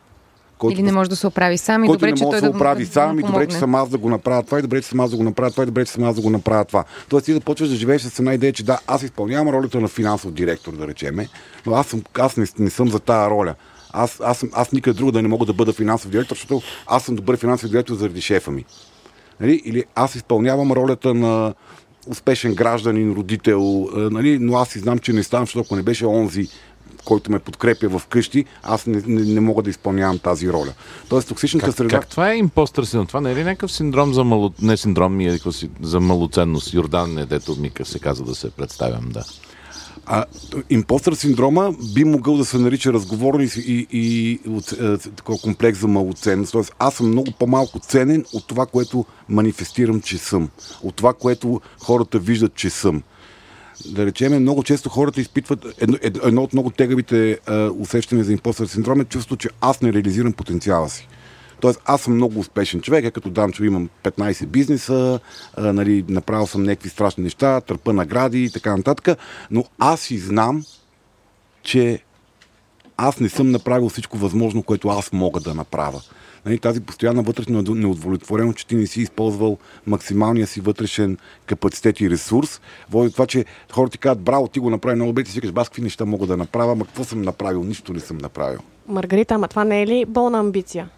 Който 0.62 0.80
Или 0.80 0.84
не 0.84 0.92
може 0.92 1.10
да 1.10 1.16
се 1.16 1.28
оправи 1.28 1.58
сам 1.58 1.84
и 1.84 1.88
който 1.88 2.00
добре, 2.00 2.12
не 2.12 2.26
може 2.26 2.36
да 2.36 2.40
се 2.40 2.52
да, 2.52 2.58
оправи 2.58 2.86
да, 2.86 2.92
сам 2.92 3.14
му 3.14 3.20
и 3.20 3.24
добре, 3.24 3.48
че 3.48 3.58
съм 3.58 3.76
аз 3.76 3.90
да 3.90 3.98
го 3.98 4.10
направя 4.10 4.44
това 4.44 4.60
и 4.60 4.62
добре, 4.62 4.82
че 4.82 4.88
съм 4.88 5.00
аз 5.00 5.12
да 5.12 5.18
го 5.18 5.24
направя 5.24 5.52
това 5.52 5.64
и 5.64 5.66
добре, 5.66 5.86
че 5.86 5.92
съм 5.92 6.04
аз 6.04 6.16
да 6.16 6.22
го 6.22 6.30
направя 6.30 6.66
това. 6.66 6.84
Тоест 7.10 7.26
ти 7.26 7.34
започваш 7.34 7.70
да 7.70 7.76
живееш 7.76 8.02
с 8.02 8.20
една 8.20 8.34
идея, 8.34 8.54
че 8.54 8.64
да, 8.64 8.80
аз 8.88 9.04
изпълнявам 9.04 9.50
ролята 9.50 9.80
на 9.80 9.88
финансов 9.88 10.32
директор, 10.32 10.72
да 10.72 10.88
речеме, 10.88 11.28
но 11.66 11.74
аз, 11.74 11.88
съм, 11.88 12.02
аз 12.20 12.38
не, 12.38 12.46
не 12.60 12.70
съм 12.70 12.90
за 12.90 13.00
тая 13.00 13.30
роля. 13.30 13.56
Аз, 13.94 14.22
аз, 14.24 14.46
аз 14.54 14.72
никъде 14.72 14.98
друго 14.98 15.12
да 15.12 15.22
не 15.22 15.28
мога 15.28 15.46
да 15.46 15.54
бъда 15.54 15.74
финансов 15.74 16.12
директор, 16.12 16.36
защото 16.36 16.62
аз 16.88 17.04
съм 17.04 17.16
добър 17.16 17.38
финансов 17.38 17.70
директор 17.70 17.94
заради 17.96 18.22
шефа 18.22 18.52
ми. 18.52 18.66
Нали? 19.40 19.62
Или 19.66 19.84
аз 19.96 20.16
изпълнявам 20.16 20.72
ролята 20.72 21.14
на 21.14 21.54
успешен 22.08 22.56
гражданин, 22.56 23.14
родител, 23.14 23.88
е, 23.96 24.00
нали? 24.00 24.40
но 24.40 24.58
аз 24.58 24.70
си 24.70 24.80
знам, 24.80 25.00
че 25.00 25.14
не 25.14 25.24
ставам, 25.24 25.46
защото 25.46 25.66
ако 25.66 25.76
не 25.76 25.84
беше 25.84 26.06
онзи, 26.06 26.48
който 27.06 27.32
ме 27.32 27.40
подкрепя 27.40 28.00
в 28.00 28.08
къщи, 28.08 28.46
аз 28.64 28.86
не, 28.86 29.02
не, 29.08 29.22
не 29.22 29.40
мога 29.40 29.64
да 29.64 29.70
изпълнявам 29.70 30.20
тази 30.20 30.50
роля. 30.50 30.74
Тоест, 31.10 31.28
токсичната 31.28 31.66
Как, 31.66 31.76
среда... 31.76 32.00
как 32.00 32.08
това 32.08 32.32
е 32.32 32.38
импостър 32.38 32.84
синдром? 32.84 33.08
Това 33.08 33.22
не 33.22 33.32
е 33.32 33.36
ли 33.36 33.44
някакъв 33.44 33.72
синдром 33.72 34.14
за 34.14 34.24
мало... 34.24 34.54
Не 34.62 34.78
синдром, 34.78 35.16
ми 35.16 35.28
е 35.28 35.40
за 35.82 36.00
малоценност. 36.00 36.74
Йордан 36.74 37.18
е, 37.18 37.26
дето 37.26 37.56
Мика 37.60 37.86
се 37.86 38.00
казва 38.00 38.26
да 38.26 38.36
се 38.36 38.52
представям, 38.52 39.10
да. 39.10 39.24
А, 40.06 40.26
импостър 40.70 41.14
синдрома 41.14 41.74
би 41.94 42.04
могъл 42.04 42.38
да 42.38 42.46
се 42.46 42.58
нарича 42.58 42.94
разговорност 42.94 43.56
и, 43.56 43.62
и, 43.62 43.88
и 43.92 44.40
от, 44.50 44.72
е, 44.72 44.98
такова 44.98 45.40
комплекс 45.40 45.80
за 45.80 45.88
малоценност. 45.88 46.52
Тоест, 46.52 46.74
аз 46.80 46.94
съм 46.94 47.08
много 47.08 47.32
по-малко 47.40 47.80
ценен 47.80 48.26
от 48.34 48.48
това, 48.48 48.66
което 48.66 49.06
манифестирам, 49.30 50.02
че 50.02 50.18
съм. 50.18 50.50
От 50.84 50.96
това, 50.96 51.14
което 51.14 51.62
хората 51.80 52.20
виждат, 52.20 52.56
че 52.56 52.70
съм. 52.70 53.04
Да 53.86 54.06
речеме, 54.06 54.40
много 54.40 54.64
често 54.64 54.90
хората 54.90 55.22
изпитват 55.22 55.66
едно, 55.78 55.98
едно, 56.02 56.44
от 56.44 56.54
много 56.54 56.70
тегавите 56.70 57.32
е, 57.32 57.54
усещания 57.56 58.26
за 58.26 58.32
импостър 58.32 58.68
синдром 58.68 59.02
е 59.02 59.06
чувство, 59.06 59.38
че 59.38 59.50
аз 59.62 59.82
не 59.82 59.94
реализирам 59.94 60.34
потенциала 60.34 60.90
си. 60.90 61.08
Тоест, 61.62 61.82
аз 61.86 62.02
съм 62.02 62.14
много 62.14 62.40
успешен 62.40 62.82
човек, 62.82 63.06
а 63.06 63.12
като 63.12 63.30
Данчо 63.30 63.64
имам 63.64 63.90
15 64.04 64.46
бизнеса, 64.46 65.20
а, 65.58 65.74
нали, 65.74 66.06
направил 66.08 66.48
съм 66.48 66.64
някакви 66.64 66.90
страшни 66.90 67.24
неща, 67.24 67.62
търпа 67.62 67.94
награди 67.94 68.44
и 68.44 68.50
така 68.50 68.78
нататък, 68.78 69.18
но 69.52 69.66
аз 69.80 70.12
и 70.12 70.18
знам, 70.18 70.64
че 71.64 72.04
аз 72.98 73.20
не 73.20 73.30
съм 73.30 73.52
направил 73.52 73.90
всичко 73.90 74.18
възможно, 74.18 74.64
което 74.64 74.90
аз 74.90 75.12
мога 75.12 75.40
да 75.40 75.54
направя. 75.54 76.02
Нали, 76.46 76.60
тази 76.60 76.82
постоянна 76.82 77.22
вътрешна 77.22 77.62
неудовлетвореност, 77.62 78.58
че 78.58 78.68
ти 78.68 78.76
не 78.76 78.88
си 78.88 79.02
използвал 79.02 79.58
максималния 79.88 80.48
си 80.48 80.62
вътрешен 80.62 81.18
капацитет 81.46 82.02
и 82.02 82.10
ресурс, 82.10 82.62
води 82.92 83.08
до 83.10 83.14
това, 83.14 83.28
че 83.28 83.46
хората 83.72 83.92
ти 83.92 83.98
казват, 83.98 84.22
браво, 84.24 84.48
ти 84.48 84.60
го 84.60 84.70
направи 84.70 84.96
много 84.96 85.10
добре, 85.10 85.24
ти 85.24 85.32
си 85.32 85.38
викаш, 85.38 85.52
бас, 85.52 85.70
какви 85.70 85.82
неща 85.82 86.06
мога 86.06 86.28
да 86.28 86.38
направя, 86.38 86.76
ма 86.76 86.86
какво 86.86 87.04
съм 87.04 87.22
направил, 87.22 87.64
нищо 87.64 87.94
не 87.94 88.00
съм 88.00 88.18
направил. 88.18 88.60
Маргарита, 88.88 89.34
ама 89.34 89.48
това 89.48 89.64
не 89.64 89.82
е 89.82 89.88
ли 89.88 90.06
болна 90.06 90.40
амбиция? 90.40 90.90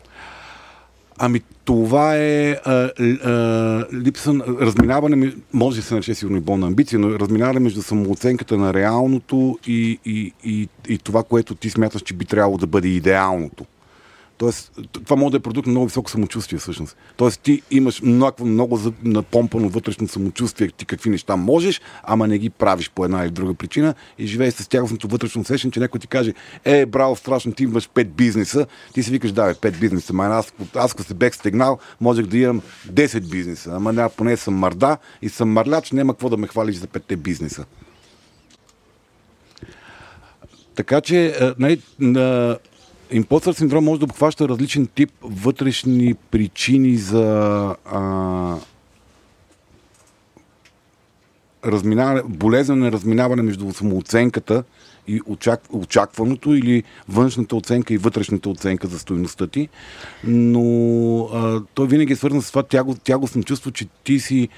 Ами 1.17 1.41
това 1.65 2.15
е 2.17 2.51
а, 2.51 2.71
а, 2.73 3.85
липса, 3.93 4.33
на- 4.33 4.45
разминаване, 4.45 5.15
ми- 5.15 5.35
може 5.53 5.77
да 5.77 5.83
се 5.83 5.93
нарече 5.93 6.15
сигурно 6.15 6.37
и 6.37 6.41
болна 6.41 6.67
амбиция, 6.67 6.99
но 6.99 7.19
разминаване 7.19 7.59
между 7.59 7.81
самооценката 7.81 8.57
на 8.57 8.73
реалното 8.73 9.59
и, 9.67 9.99
и, 10.05 10.33
и, 10.43 10.69
и 10.89 10.97
това, 10.97 11.23
което 11.23 11.55
ти 11.55 11.69
смяташ, 11.69 12.01
че 12.01 12.13
би 12.13 12.25
трябвало 12.25 12.57
да 12.57 12.67
бъде 12.67 12.87
идеалното. 12.87 13.65
Тоест, 14.37 14.71
това 14.91 15.15
може 15.15 15.31
да 15.31 15.37
е 15.37 15.39
продукт 15.39 15.67
на 15.67 15.71
много 15.71 15.85
високо 15.85 16.09
самочувствие, 16.09 16.59
всъщност. 16.59 16.97
Тоест, 17.17 17.41
ти 17.41 17.61
имаш 17.71 18.01
много, 18.01 18.45
много 18.45 18.79
напомпано 19.03 19.69
вътрешно 19.69 20.07
самочувствие, 20.07 20.71
ти 20.77 20.85
какви 20.85 21.09
неща 21.09 21.35
можеш, 21.35 21.81
ама 22.03 22.27
не 22.27 22.37
ги 22.37 22.49
правиш 22.49 22.91
по 22.95 23.05
една 23.05 23.23
или 23.23 23.31
друга 23.31 23.53
причина 23.53 23.93
и 24.19 24.27
живееш 24.27 24.53
с 24.53 24.67
тягостното 24.67 25.07
вътрешно 25.07 25.41
усещане, 25.41 25.71
че 25.71 25.79
някой 25.79 25.99
ти 25.99 26.07
каже, 26.07 26.33
е, 26.65 26.85
браво, 26.85 27.15
страшно, 27.15 27.51
ти 27.51 27.63
имаш 27.63 27.89
пет 27.89 28.13
бизнеса, 28.13 28.65
ти 28.93 29.03
си 29.03 29.11
викаш, 29.11 29.31
да, 29.31 29.45
бе, 29.45 29.53
пет 29.53 29.79
бизнеса, 29.79 30.13
ма 30.13 30.25
аз, 30.25 30.53
аз 30.75 30.91
ако 30.91 31.03
се 31.03 31.13
бех 31.13 31.35
стегнал, 31.35 31.79
можех 32.01 32.25
да 32.25 32.37
имам 32.37 32.61
10 32.91 33.29
бизнеса, 33.29 33.71
ама 33.73 33.93
не, 33.93 34.09
поне 34.09 34.37
съм 34.37 34.53
мърда 34.53 34.97
и 35.21 35.29
съм 35.29 35.49
мърляч, 35.49 35.91
няма 35.91 36.13
какво 36.13 36.29
да 36.29 36.37
ме 36.37 36.47
хвалиш 36.47 36.75
за 36.75 36.87
петте 36.87 37.15
бизнеса. 37.15 37.65
Така 40.75 41.01
че, 41.01 41.27
а, 41.27 41.55
нали, 41.59 41.81
на 41.99 42.57
импостър 43.11 43.53
синдром 43.53 43.83
може 43.83 43.99
да 43.99 44.05
обхваща 44.05 44.49
различен 44.49 44.87
тип 44.87 45.11
вътрешни 45.21 46.13
причини 46.13 46.95
за 46.95 47.25
а, 47.85 48.55
разминаване, 51.65 52.21
болезнено 52.27 52.91
разминаване 52.91 53.41
между 53.41 53.73
самооценката 53.73 54.63
и 55.07 55.21
очак, 55.25 55.61
очакваното 55.69 56.55
или 56.55 56.83
външната 57.09 57.55
оценка 57.55 57.93
и 57.93 57.97
вътрешната 57.97 58.49
оценка 58.49 58.87
за 58.87 58.99
стоеността 58.99 59.47
ти. 59.47 59.69
Но 60.23 61.19
а, 61.33 61.61
той 61.73 61.87
винаги 61.87 62.13
е 62.13 62.15
свързан 62.15 62.41
с 62.41 62.49
това 62.49 62.63
тяго, 62.63 62.95
тягостно 62.95 63.43
чувство, 63.43 63.71
че 63.71 63.85
ти 64.03 64.19
си 64.19 64.49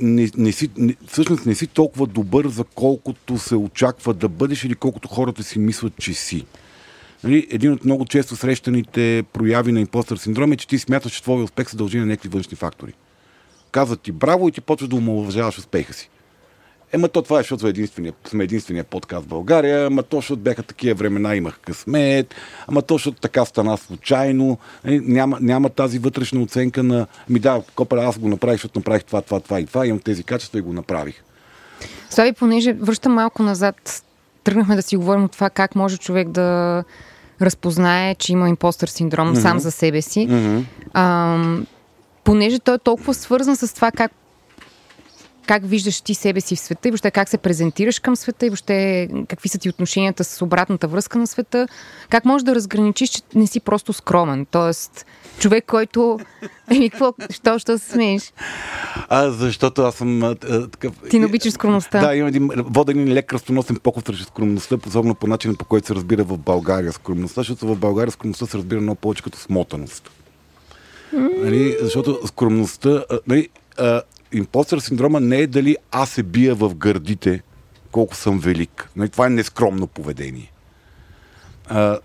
не, 0.00 0.30
не 0.36 0.52
си, 0.52 0.70
не, 0.76 0.96
всъщност 1.06 1.46
не 1.46 1.54
си 1.54 1.66
толкова 1.66 2.06
добър, 2.06 2.48
за 2.48 2.64
колкото 2.64 3.38
се 3.38 3.56
очаква 3.56 4.14
да 4.14 4.28
бъдеш 4.28 4.64
или 4.64 4.74
колкото 4.74 5.08
хората 5.08 5.42
си 5.42 5.58
мислят, 5.58 5.92
че 5.98 6.14
си. 6.14 6.46
Нали, 7.24 7.46
един 7.50 7.72
от 7.72 7.84
много 7.84 8.04
често 8.04 8.36
срещаните 8.36 9.24
прояви 9.32 9.72
на 9.72 9.80
импостър 9.80 10.16
синдром 10.16 10.52
е, 10.52 10.56
че 10.56 10.68
ти 10.68 10.78
смяташ, 10.78 11.12
че 11.12 11.22
твоя 11.22 11.44
успех 11.44 11.70
се 11.70 11.76
дължи 11.76 11.98
на 11.98 12.06
някакви 12.06 12.28
външни 12.28 12.56
фактори. 12.56 12.92
Казват 13.70 14.00
ти 14.00 14.12
браво 14.12 14.48
и 14.48 14.52
ти 14.52 14.60
почваш 14.60 14.88
да 14.88 14.96
омалуважаваш 14.96 15.58
успеха 15.58 15.92
си. 15.92 16.10
Ема 16.92 17.08
то 17.08 17.22
това 17.22 17.38
е, 17.38 17.42
защото 17.42 17.66
единствения, 17.66 18.12
сме 18.24 18.44
единствения 18.44 18.84
подкаст 18.84 19.24
в 19.24 19.28
България, 19.28 19.86
ама 19.86 20.02
то, 20.02 20.16
защото 20.16 20.42
бяха 20.42 20.62
такива 20.62 20.94
времена, 20.94 21.36
имах 21.36 21.58
късмет, 21.58 22.34
ама 22.66 22.82
то, 22.82 22.94
защото 22.94 23.20
така 23.20 23.44
стана 23.44 23.78
случайно, 23.78 24.58
Нали, 24.84 25.00
няма, 25.00 25.38
няма 25.40 25.68
тази 25.68 25.98
вътрешна 25.98 26.42
оценка 26.42 26.82
на, 26.82 27.06
ми 27.28 27.38
да, 27.38 27.62
копа, 27.74 27.96
аз 27.96 28.18
го 28.18 28.28
направих, 28.28 28.54
защото 28.54 28.78
направих 28.78 29.04
това, 29.04 29.22
това, 29.22 29.40
това 29.40 29.60
и 29.60 29.66
това, 29.66 29.86
имам 29.86 30.00
тези 30.00 30.24
качества 30.24 30.58
и 30.58 30.62
го 30.62 30.72
направих. 30.72 31.22
Слави, 32.10 32.32
понеже 32.32 32.72
връщам 32.72 33.12
малко 33.12 33.42
назад, 33.42 34.02
тръгнахме 34.44 34.76
да 34.76 34.82
си 34.82 34.96
говорим 34.96 35.24
от 35.24 35.32
това 35.32 35.50
как 35.50 35.74
може 35.74 35.98
човек 35.98 36.28
да 36.28 36.84
разпознае, 37.42 38.14
че 38.14 38.32
има 38.32 38.48
импостър 38.48 38.88
синдром 38.88 39.34
mm-hmm. 39.34 39.42
сам 39.42 39.58
за 39.58 39.70
себе 39.70 40.02
си. 40.02 40.28
Mm-hmm. 40.28 40.64
Ам, 40.94 41.66
понеже 42.24 42.58
той 42.58 42.74
е 42.74 42.78
толкова 42.78 43.14
свързан 43.14 43.56
с 43.56 43.74
това 43.74 43.90
как 43.90 44.12
как 45.46 45.62
виждаш 45.66 46.00
ти 46.00 46.14
себе 46.14 46.40
си 46.40 46.56
в 46.56 46.60
света 46.60 46.88
и 46.88 46.90
въобще 46.90 47.10
как 47.10 47.28
се 47.28 47.38
презентираш 47.38 47.98
към 47.98 48.16
света 48.16 48.46
и 48.46 48.48
въобще 48.48 49.08
какви 49.28 49.48
са 49.48 49.58
ти 49.58 49.68
отношенията 49.68 50.24
с 50.24 50.42
обратната 50.42 50.88
връзка 50.88 51.18
на 51.18 51.26
света, 51.26 51.68
как 52.10 52.24
можеш 52.24 52.44
да 52.44 52.54
разграничиш, 52.54 53.10
че 53.10 53.20
не 53.34 53.46
си 53.46 53.60
просто 53.60 53.92
скромен. 53.92 54.46
Тоест, 54.50 55.06
човек, 55.38 55.64
който... 55.66 56.18
Еми, 56.70 56.90
какво? 56.90 57.14
Що, 57.30 57.58
що 57.58 57.78
се 57.78 57.90
смееш? 57.90 58.32
А, 59.08 59.30
защото 59.30 59.82
аз 59.82 59.94
съм 59.94 60.22
а, 60.22 60.34
такъв... 60.70 60.92
Ти 61.10 61.18
не 61.18 61.26
обичаш 61.26 61.52
скромността. 61.52 62.00
Да, 62.00 62.16
има 62.16 62.28
един 62.28 62.50
воден 62.56 63.12
лек 63.12 63.26
кръстоносен 63.26 63.76
поков 63.76 64.02
срещу 64.06 64.24
скромността, 64.24 64.76
особено 64.86 65.14
по 65.14 65.26
начина 65.26 65.54
по 65.54 65.64
който 65.64 65.86
се 65.86 65.94
разбира 65.94 66.24
в 66.24 66.38
България 66.38 66.92
скромността, 66.92 67.40
защото 67.40 67.66
в 67.66 67.76
България 67.78 68.12
скромността 68.12 68.46
се 68.46 68.58
разбира 68.58 68.80
много 68.80 69.00
повече 69.00 69.22
като 69.22 69.38
смотаност. 69.38 70.10
Нали, 71.12 71.76
защото 71.80 72.26
скромността, 72.26 73.04
нали, 73.26 73.48
а, 73.78 74.02
импостър 74.32 74.78
синдрома 74.78 75.20
не 75.20 75.38
е 75.38 75.46
дали 75.46 75.76
аз 75.90 76.10
се 76.10 76.22
бия 76.22 76.54
в 76.54 76.74
гърдите, 76.74 77.42
колко 77.92 78.16
съм 78.16 78.38
велик. 78.38 78.90
Нали, 78.96 79.08
това 79.08 79.26
е 79.26 79.30
нескромно 79.30 79.86
поведение. 79.86 80.52
А, 81.66 81.98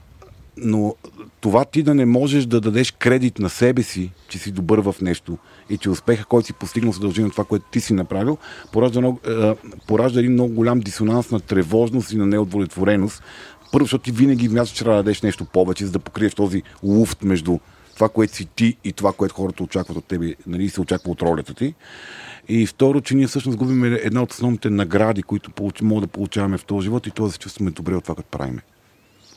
но 0.57 0.95
това 1.41 1.65
ти 1.65 1.83
да 1.83 1.95
не 1.95 2.05
можеш 2.05 2.45
да 2.45 2.61
дадеш 2.61 2.91
кредит 2.91 3.39
на 3.39 3.49
себе 3.49 3.83
си, 3.83 4.11
че 4.29 4.37
си 4.37 4.51
добър 4.51 4.79
в 4.79 4.95
нещо 5.01 5.37
и 5.69 5.77
че 5.77 5.89
успеха, 5.89 6.25
който 6.25 6.45
си 6.45 6.53
постигнал, 6.53 6.93
се 6.93 6.99
дължи 6.99 7.23
на 7.23 7.29
това, 7.29 7.43
което 7.43 7.65
ти 7.71 7.81
си 7.81 7.93
направил, 7.93 8.37
поражда, 8.71 8.99
много, 8.99 9.19
е, 9.27 9.55
поражда 9.87 10.19
един 10.19 10.33
много 10.33 10.53
голям 10.53 10.79
дисонанс 10.79 11.31
на 11.31 11.39
тревожност 11.39 12.11
и 12.11 12.17
на 12.17 12.25
неудовлетвореност. 12.25 13.23
Първо, 13.71 13.85
защото 13.85 14.03
ти 14.03 14.11
винаги 14.11 14.49
мяташ, 14.49 14.69
че 14.69 14.83
трябва 14.83 14.97
да 14.97 15.03
дадеш 15.03 15.21
нещо 15.21 15.45
повече, 15.45 15.85
за 15.85 15.91
да 15.91 15.99
покриеш 15.99 16.33
този 16.33 16.63
луфт 16.83 17.23
между 17.23 17.59
това, 17.97 18.09
което 18.09 18.35
си 18.35 18.45
ти 18.55 18.77
и 18.83 18.93
това, 18.93 19.13
което 19.13 19.35
хората 19.35 19.63
очакват 19.63 19.97
от 19.97 20.05
тебе, 20.05 20.35
нали, 20.47 20.69
се 20.69 20.81
очаква 20.81 21.11
от 21.11 21.21
ролята 21.21 21.53
ти. 21.53 21.75
И 22.47 22.65
второ, 22.65 23.01
че 23.01 23.15
ние 23.15 23.27
всъщност 23.27 23.57
губим 23.57 23.83
една 23.83 24.23
от 24.23 24.31
основните 24.31 24.69
награди, 24.69 25.23
които 25.23 25.51
получ... 25.51 25.81
мога 25.81 26.01
да 26.01 26.07
получаваме 26.07 26.57
в 26.57 26.65
този 26.65 26.85
живот 26.85 27.07
и 27.07 27.11
то 27.11 27.25
да 27.25 27.31
се 27.31 27.39
чувстваме 27.39 27.71
добре 27.71 27.95
от 27.95 28.03
това, 28.03 28.15
което 28.15 28.29
правиме. 28.29 28.61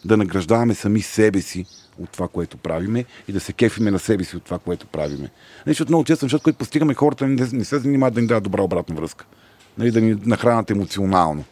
Да 0.04 0.16
награждаваме 0.16 0.74
сами 0.74 1.02
себе 1.02 1.40
си 1.40 1.66
от 1.98 2.10
това, 2.10 2.28
което 2.28 2.56
правиме 2.56 3.04
и 3.28 3.32
да 3.32 3.40
се 3.40 3.52
кефиме 3.52 3.90
на 3.90 3.98
себе 3.98 4.24
си 4.24 4.36
от 4.36 4.44
това, 4.44 4.58
което 4.58 4.86
правиме. 4.86 5.20
Нали, 5.20 5.30
Защото 5.66 5.90
много 5.90 6.04
често, 6.04 6.24
защото 6.24 6.44
което 6.44 6.58
постигаме 6.58 6.94
хората, 6.94 7.26
не, 7.26 7.48
не 7.52 7.64
се 7.64 7.78
занимават 7.78 8.14
да 8.14 8.20
ни 8.20 8.26
дадат 8.26 8.44
добра 8.44 8.62
обратна 8.62 8.94
връзка. 8.94 9.26
Нали, 9.78 9.90
да 9.90 10.00
ни 10.00 10.16
нахранят 10.24 10.70
емоционално. 10.70 11.44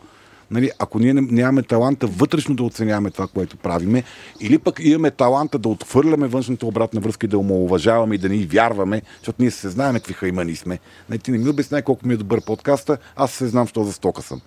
Нали, 0.50 0.70
ако 0.78 0.98
ние 0.98 1.14
нямаме 1.14 1.62
таланта 1.62 2.06
вътрешно 2.06 2.54
да 2.54 2.62
оценяваме 2.62 3.11
това, 3.11 3.26
което 3.26 3.56
правиме, 3.56 4.02
или 4.40 4.58
пък 4.58 4.80
имаме 4.80 5.11
таланта 5.11 5.58
да 5.58 5.68
отхвърляме 5.68 6.28
външната 6.28 6.66
обратна 6.66 7.00
връзка 7.00 7.26
и 7.26 7.28
да 7.28 7.38
омалуважаваме 7.38 8.14
и 8.14 8.18
да 8.18 8.28
ни 8.28 8.46
вярваме, 8.46 9.02
защото 9.18 9.42
ние 9.42 9.50
се 9.50 9.68
знаем 9.68 9.94
какви 9.94 10.12
хаймани 10.14 10.56
сме. 10.56 10.78
Нали, 11.08 11.18
ти 11.18 11.30
не 11.30 11.38
ми 11.38 11.48
обясняй 11.48 11.82
колко 11.82 12.06
ми 12.06 12.14
е 12.14 12.16
добър 12.16 12.44
подкаста, 12.44 12.98
аз 13.16 13.32
се 13.32 13.48
знам, 13.48 13.66
що 13.66 13.84
за 13.84 13.92
стока 13.92 14.22
съм. 14.22 14.40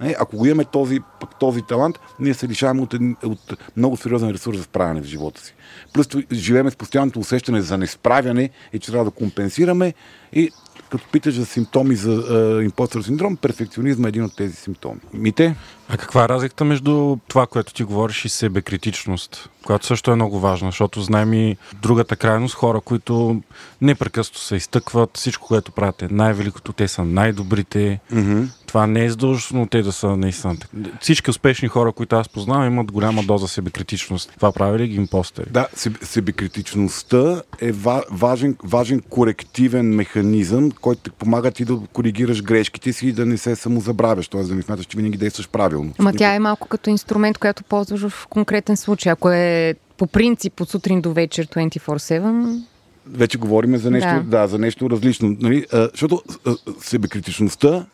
Нали, 0.00 0.14
ако 0.18 0.36
го 0.36 0.46
имаме 0.46 0.64
този, 0.64 1.00
пък 1.20 1.38
този 1.40 1.62
талант, 1.62 1.98
ние 2.20 2.34
се 2.34 2.48
лишаваме 2.48 2.82
от, 2.82 2.94
от 3.24 3.56
много 3.76 3.96
сериозен 3.96 4.30
ресурс 4.30 4.56
за 4.56 4.62
справяне 4.62 5.00
в 5.00 5.04
живота 5.04 5.40
си. 5.40 5.54
Плюс 5.92 6.08
това 6.08 6.22
живееме 6.32 6.70
с 6.70 6.76
постоянното 6.76 7.20
усещане 7.20 7.60
за 7.60 7.78
несправяне 7.78 8.50
и 8.72 8.78
че 8.78 8.90
трябва 8.90 9.04
да 9.04 9.10
компенсираме 9.10 9.94
и 10.32 10.50
като 10.90 11.04
питаш 11.12 11.34
за 11.34 11.46
симптоми 11.46 11.96
за 11.96 12.12
е, 12.60 12.64
импостър 12.64 13.02
синдром, 13.02 13.36
перфекционизма 13.36 14.08
е 14.08 14.10
един 14.10 14.24
от 14.24 14.36
тези 14.36 14.56
симптоми. 14.56 15.00
Мите? 15.14 15.56
А 15.88 15.96
каква 15.96 16.24
е 16.24 16.28
разликата 16.28 16.64
между 16.64 17.16
това, 17.28 17.46
което 17.46 17.74
ти 17.74 17.84
говориш 17.84 18.24
и 18.24 18.28
себекритичност, 18.28 19.50
която 19.64 19.86
също 19.86 20.10
е 20.10 20.14
много 20.14 20.40
важна, 20.40 20.68
защото 20.68 21.02
знаем 21.02 21.32
и 21.32 21.56
другата 21.82 22.16
крайност, 22.16 22.54
хора, 22.54 22.80
които 22.80 23.42
непрекъснато 23.80 24.40
се 24.40 24.56
изтъкват, 24.56 25.10
всичко, 25.16 25.46
което 25.46 25.72
правят 25.72 26.02
е 26.02 26.08
най-великото, 26.10 26.72
те 26.72 26.88
са 26.88 27.04
най-добрите. 27.04 28.00
Mm-hmm. 28.12 28.48
Това 28.66 28.86
не 28.86 29.04
е 29.04 29.10
задължително 29.10 29.66
те 29.66 29.82
да 29.82 29.92
са 29.92 30.16
наистина. 30.16 30.56
Всички 31.00 31.30
успешни 31.30 31.68
хора, 31.68 31.92
които 31.92 32.16
аз 32.16 32.28
познавам, 32.28 32.66
имат 32.66 32.92
голяма 32.92 33.22
доза 33.22 33.48
себекритичност. 33.48 34.32
Това 34.36 34.52
прави 34.52 34.78
ли 34.78 34.88
ги 34.88 34.96
импостери? 34.96 35.50
Да, 35.50 35.68
себ- 35.76 36.04
себекритичността 36.04 37.42
е 37.60 37.72
ва- 37.72 38.04
важен, 38.10 38.56
важен 38.64 39.00
корективен 39.00 39.94
механизъм, 39.94 40.70
който 40.70 41.00
те 41.02 41.10
помага 41.10 41.50
ти 41.50 41.64
да 41.64 41.78
коригираш 41.92 42.42
грешките 42.42 42.92
си 42.92 43.08
и 43.08 43.12
да 43.12 43.26
не 43.26 43.38
се 43.38 43.56
самозабравяш, 43.56 44.28
т.е. 44.28 44.42
да 44.42 44.54
не 44.54 44.62
смяташ, 44.62 44.86
че 44.86 44.96
винаги 44.96 45.18
действаш 45.18 45.48
правилно. 45.48 45.75
Ама 45.98 46.12
тя 46.12 46.34
е 46.34 46.38
малко 46.38 46.68
като 46.68 46.90
инструмент, 46.90 47.38
която 47.38 47.64
ползваш 47.64 48.08
в 48.08 48.26
конкретен 48.26 48.76
случай. 48.76 49.12
Ако 49.12 49.30
е 49.30 49.74
по 49.96 50.06
принцип 50.06 50.60
от 50.60 50.68
сутрин 50.68 51.00
до 51.00 51.12
вечер 51.12 51.46
24-7, 51.46 52.62
Вече 53.08 53.38
говорим 53.38 53.76
за 53.76 53.90
нещо, 53.90 54.08
Да. 54.08 54.22
да. 54.40 54.46
За 54.46 54.58
нещо 54.58 54.90
различно. 54.90 55.36
Нали? 55.40 55.66
А, 55.72 55.88
защото 55.92 56.22
а, 56.46 56.54
себекритичността 56.80 57.86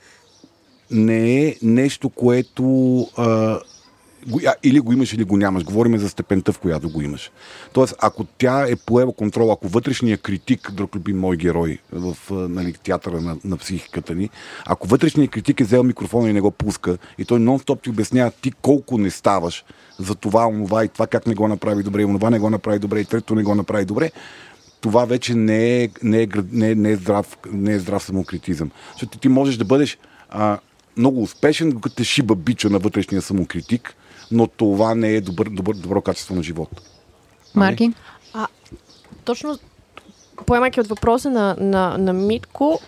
не 0.90 1.47
е 1.47 1.57
нещо, 1.62 2.11
което 2.11 2.99
а, 3.16 3.59
или 4.63 4.81
го 4.81 4.93
имаш, 4.93 5.13
или 5.13 5.25
го 5.25 5.37
нямаш. 5.37 5.65
Говорим 5.65 5.99
за 5.99 6.09
степента, 6.09 6.53
в 6.53 6.59
която 6.59 6.91
го 6.91 7.03
имаш. 7.03 7.31
Тоест, 7.73 7.95
ако 7.99 8.25
тя 8.25 8.67
е 8.69 8.77
поела 8.77 9.13
контрол, 9.13 9.53
ако 9.53 9.69
вътрешният 9.69 10.23
критик, 10.23 10.73
друг 10.73 10.97
любим 10.97 11.19
мой 11.19 11.37
герой 11.37 11.79
в 11.93 12.17
нали, 12.31 12.73
театъра 12.73 13.21
на, 13.21 13.37
на 13.45 13.57
психиката 13.57 14.15
ни, 14.15 14.31
ако 14.67 14.89
вътрешният 14.89 15.31
критик 15.31 15.61
е 15.61 15.65
взел 15.65 15.83
микрофона 15.83 16.31
и 16.31 16.33
не 16.33 16.41
го 16.41 16.51
пуска, 16.51 16.99
и 17.19 17.25
той 17.25 17.41
нон-стоп 17.41 17.83
ти 17.83 17.91
обяснява 17.91 18.31
ти 18.43 18.53
колко 18.53 18.99
не 18.99 19.11
ставаш 19.11 19.65
за 19.99 20.15
това, 20.15 20.47
онова 20.47 20.85
и 20.85 20.89
това 20.89 21.07
как 21.07 21.27
не 21.27 21.35
го 21.35 21.49
направи 21.49 21.83
добре, 21.83 22.03
и 22.03 22.05
онова 22.05 22.31
не 22.31 22.39
го 22.39 22.51
направи 22.51 22.79
добре, 22.79 23.01
и 23.01 23.05
трето 23.05 23.35
не 23.35 23.43
го 23.43 23.55
направи 23.55 23.85
добре, 23.85 24.11
това 24.81 25.05
вече 25.05 25.35
не 25.35 25.83
е, 25.83 25.89
не 26.03 26.23
е, 26.23 26.29
не 26.53 26.71
е, 26.71 26.75
не 26.75 26.91
е, 26.91 26.97
здрав, 26.97 27.39
не 27.53 27.73
е 27.73 27.79
здрав 27.79 28.03
самокритизъм. 28.03 28.71
Защото 28.93 29.19
ти 29.19 29.29
можеш 29.29 29.57
да 29.57 29.65
бъдеш 29.65 29.99
а, 30.31 30.59
много 30.97 31.23
успешен, 31.23 31.71
докато 31.71 31.97
те 31.97 32.05
шиба 32.05 32.35
бича 32.35 32.71
на 32.71 32.79
вътрешния 32.79 33.23
самокритик, 33.23 33.97
но 34.33 34.47
това 34.47 34.95
не 34.95 35.09
е 35.09 35.21
добър, 35.21 35.49
добър, 35.49 35.75
добро 35.75 36.01
качество 36.01 36.35
на 36.35 36.42
живота. 36.42 36.83
Марки, 37.55 37.92
А, 38.35 38.47
точно 39.25 39.59
поемайки 40.47 40.81
от 40.81 40.87
въпроса 40.87 41.31
на, 41.31 41.57
на, 41.61 41.99
на 41.99 42.12
Митко, 42.12 42.81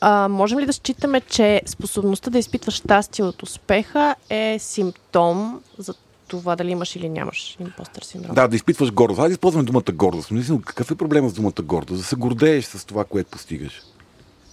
а, 0.00 0.28
можем 0.28 0.58
ли 0.58 0.66
да 0.66 0.72
считаме, 0.72 1.20
че 1.20 1.62
способността 1.66 2.30
да 2.30 2.38
изпитваш 2.38 2.74
щастие 2.74 3.24
от 3.24 3.42
успеха 3.42 4.14
е 4.30 4.56
симптом 4.58 5.60
за 5.78 5.94
това 6.28 6.56
дали 6.56 6.70
имаш 6.70 6.96
или 6.96 7.08
нямаш 7.08 7.56
импостър 7.60 8.02
синдром? 8.02 8.34
Да, 8.34 8.48
да 8.48 8.56
изпитваш 8.56 8.92
гордост. 8.92 9.20
Айде 9.20 9.28
да 9.28 9.32
използваме 9.32 9.64
думата 9.64 9.92
гордост. 9.92 10.30
Наистина, 10.30 10.62
какъв 10.62 10.90
е 10.90 10.94
проблема 10.94 11.28
с 11.28 11.32
думата 11.32 11.62
гордост? 11.62 12.00
Да 12.00 12.06
се 12.06 12.16
гордееш 12.16 12.64
с 12.64 12.84
това, 12.84 13.04
което 13.04 13.30
постигаш. 13.30 13.82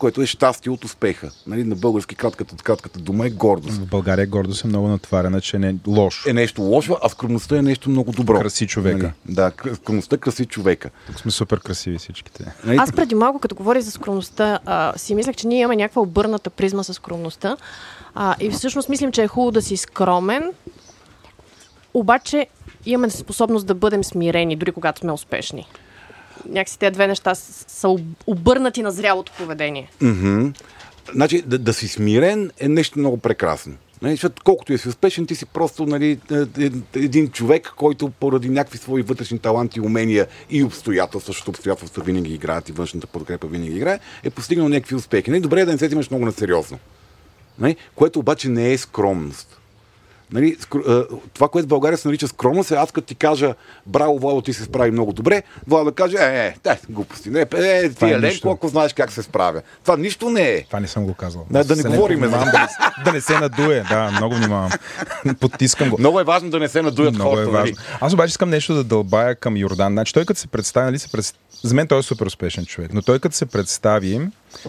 Което 0.03 0.21
е 0.21 0.25
щастие 0.25 0.71
от 0.71 0.85
успеха. 0.85 1.31
Нали, 1.47 1.63
на 1.63 1.75
български 1.75 2.15
кратката, 2.15 2.55
кратката 2.55 2.99
дума 2.99 3.27
е 3.27 3.29
гордост. 3.29 3.77
В 3.77 3.85
България 3.85 4.27
гордост 4.27 4.63
е 4.63 4.67
много 4.67 4.87
натварена, 4.87 5.41
че 5.41 5.59
не 5.59 5.69
е 5.69 5.75
лошо. 5.87 6.29
Е 6.29 6.33
нещо 6.33 6.61
лошо, 6.61 6.97
а 7.03 7.09
скромността 7.09 7.57
е 7.57 7.61
нещо 7.61 7.89
много 7.89 8.11
добро. 8.11 8.39
Краси 8.39 8.67
човека. 8.67 9.03
Нали? 9.03 9.35
Да, 9.35 9.51
кр- 9.51 9.75
скромността 9.75 10.17
краси 10.17 10.45
човека. 10.45 10.89
Тук 11.07 11.19
сме 11.19 11.31
супер 11.31 11.59
красиви 11.59 11.97
всичките. 11.97 12.45
Нали? 12.65 12.77
Аз 12.77 12.91
преди 12.91 13.15
малко, 13.15 13.39
като 13.39 13.55
говори 13.55 13.81
за 13.81 13.91
скромността, 13.91 14.59
а, 14.65 14.93
си 14.97 15.15
мислех, 15.15 15.35
че 15.35 15.47
ние 15.47 15.59
имаме 15.59 15.75
някаква 15.75 16.01
обърната 16.01 16.49
призма 16.49 16.83
с 16.83 16.93
скромността. 16.93 17.57
А, 18.15 18.35
и 18.39 18.49
всъщност 18.49 18.89
мислим, 18.89 19.11
че 19.11 19.23
е 19.23 19.27
хубаво 19.27 19.51
да 19.51 19.61
си 19.61 19.77
скромен, 19.77 20.51
обаче 21.93 22.47
имаме 22.85 23.09
способност 23.09 23.67
да 23.67 23.75
бъдем 23.75 24.03
смирени, 24.03 24.55
дори 24.55 24.71
когато 24.71 24.99
сме 24.99 25.11
успешни. 25.11 25.67
Някакси 26.49 26.79
тези 26.79 26.91
две 26.91 27.07
неща 27.07 27.35
са 27.35 27.89
об- 27.89 28.01
обърнати 28.27 28.83
на 28.83 28.91
зрялото 28.91 29.31
поведение. 29.37 29.89
Мгм. 30.01 30.47
Значи, 31.13 31.41
да, 31.41 31.57
да 31.57 31.73
си 31.73 31.87
смирен 31.87 32.51
е 32.59 32.67
нещо 32.67 32.99
много 32.99 33.17
прекрасно. 33.17 33.73
Нали, 34.01 34.13
защото 34.13 34.41
колкото 34.45 34.73
и 34.73 34.77
си 34.77 34.89
успешен, 34.89 35.25
ти 35.27 35.35
си 35.35 35.45
просто 35.45 35.85
нали, 35.85 36.19
е- 36.31 36.63
е- 36.63 36.71
един 36.95 37.29
човек, 37.29 37.73
който 37.77 38.09
поради 38.09 38.49
някакви 38.49 38.77
свои 38.77 39.01
вътрешни 39.01 39.39
таланти, 39.39 39.81
умения 39.81 40.27
и 40.49 40.63
обстоятелства, 40.63 41.29
защото 41.29 41.49
обстоятелства 41.51 42.03
винаги 42.03 42.33
играят 42.33 42.69
и 42.69 42.71
външната 42.71 43.07
подкрепа 43.07 43.47
винаги 43.47 43.75
играе, 43.75 43.99
е 44.23 44.29
постигнал 44.29 44.69
някакви 44.69 44.95
успехи. 44.95 45.29
Нали, 45.31 45.41
добре 45.41 45.61
е 45.61 45.65
да 45.65 45.71
не 45.71 45.77
се 45.77 45.87
взимаш 45.87 46.09
много 46.09 46.25
на 46.25 46.31
сериозно. 46.31 46.79
Нали, 47.59 47.75
което 47.95 48.19
обаче 48.19 48.49
не 48.49 48.71
е 48.71 48.77
скромност. 48.77 49.59
Нали, 50.33 50.57
това, 51.33 51.47
което 51.47 51.65
в 51.65 51.69
България 51.69 51.97
се 51.97 52.07
нарича 52.07 52.27
скромност, 52.27 52.71
е 52.71 52.75
аз 52.75 52.91
като 52.91 53.07
ти 53.07 53.15
кажа, 53.15 53.55
браво, 53.85 54.19
Владо, 54.19 54.41
ти 54.41 54.53
се 54.53 54.63
справи 54.63 54.91
много 54.91 55.13
добре, 55.13 55.43
Владо 55.67 55.85
да 55.85 55.91
каже, 55.91 56.17
е, 56.17 56.47
е, 56.47 56.55
дай, 56.63 56.77
глупости, 56.89 57.29
не, 57.29 57.39
е, 57.39 57.45
е, 57.53 57.89
ти 57.89 58.05
е 58.05 58.09
е 58.09 58.19
ленко, 58.19 58.51
ако 58.51 58.67
знаеш 58.67 58.93
как 58.93 59.11
се 59.11 59.23
справя. 59.23 59.61
Това 59.83 59.97
нищо 59.97 60.29
не 60.29 60.49
е. 60.49 60.63
Това 60.63 60.79
не 60.79 60.87
съм 60.87 61.05
го 61.05 61.13
казал. 61.13 61.45
Да, 61.51 61.63
да 61.63 61.75
не 61.75 61.83
говорим 61.83 62.19
внимавам 62.19 62.49
да, 62.51 62.59
не, 62.59 63.03
да 63.03 63.11
не 63.11 63.21
се 63.21 63.39
надуе. 63.39 63.83
Да, 63.89 64.11
много 64.11 64.35
внимавам. 64.35 64.71
Подтискам 65.39 65.89
го. 65.89 65.95
Много 65.99 66.19
е 66.19 66.23
важно 66.23 66.49
да 66.49 66.59
не 66.59 66.67
се 66.67 66.81
надуят 66.81 67.13
Много 67.13 67.31
е 67.31 67.35
хората. 67.35 67.51
важно. 67.51 67.75
нали? 67.75 67.97
Аз 68.01 68.13
обаче 68.13 68.31
искам 68.31 68.49
нещо 68.49 68.73
да 68.73 68.83
дълбая 68.83 69.35
към 69.35 69.57
Йордан. 69.57 69.93
Значи 69.93 70.13
той 70.13 70.25
като 70.25 70.39
се 70.39 70.47
представи, 70.47 70.85
нали, 70.85 70.99
се 70.99 71.11
пред... 71.11 71.33
за 71.63 71.75
мен 71.75 71.87
той 71.87 71.99
е 71.99 72.01
супер 72.01 72.25
успешен 72.25 72.65
човек, 72.65 72.93
но 72.93 73.01
той 73.01 73.19
като 73.19 73.35
се 73.35 73.45
представи, 73.45 74.21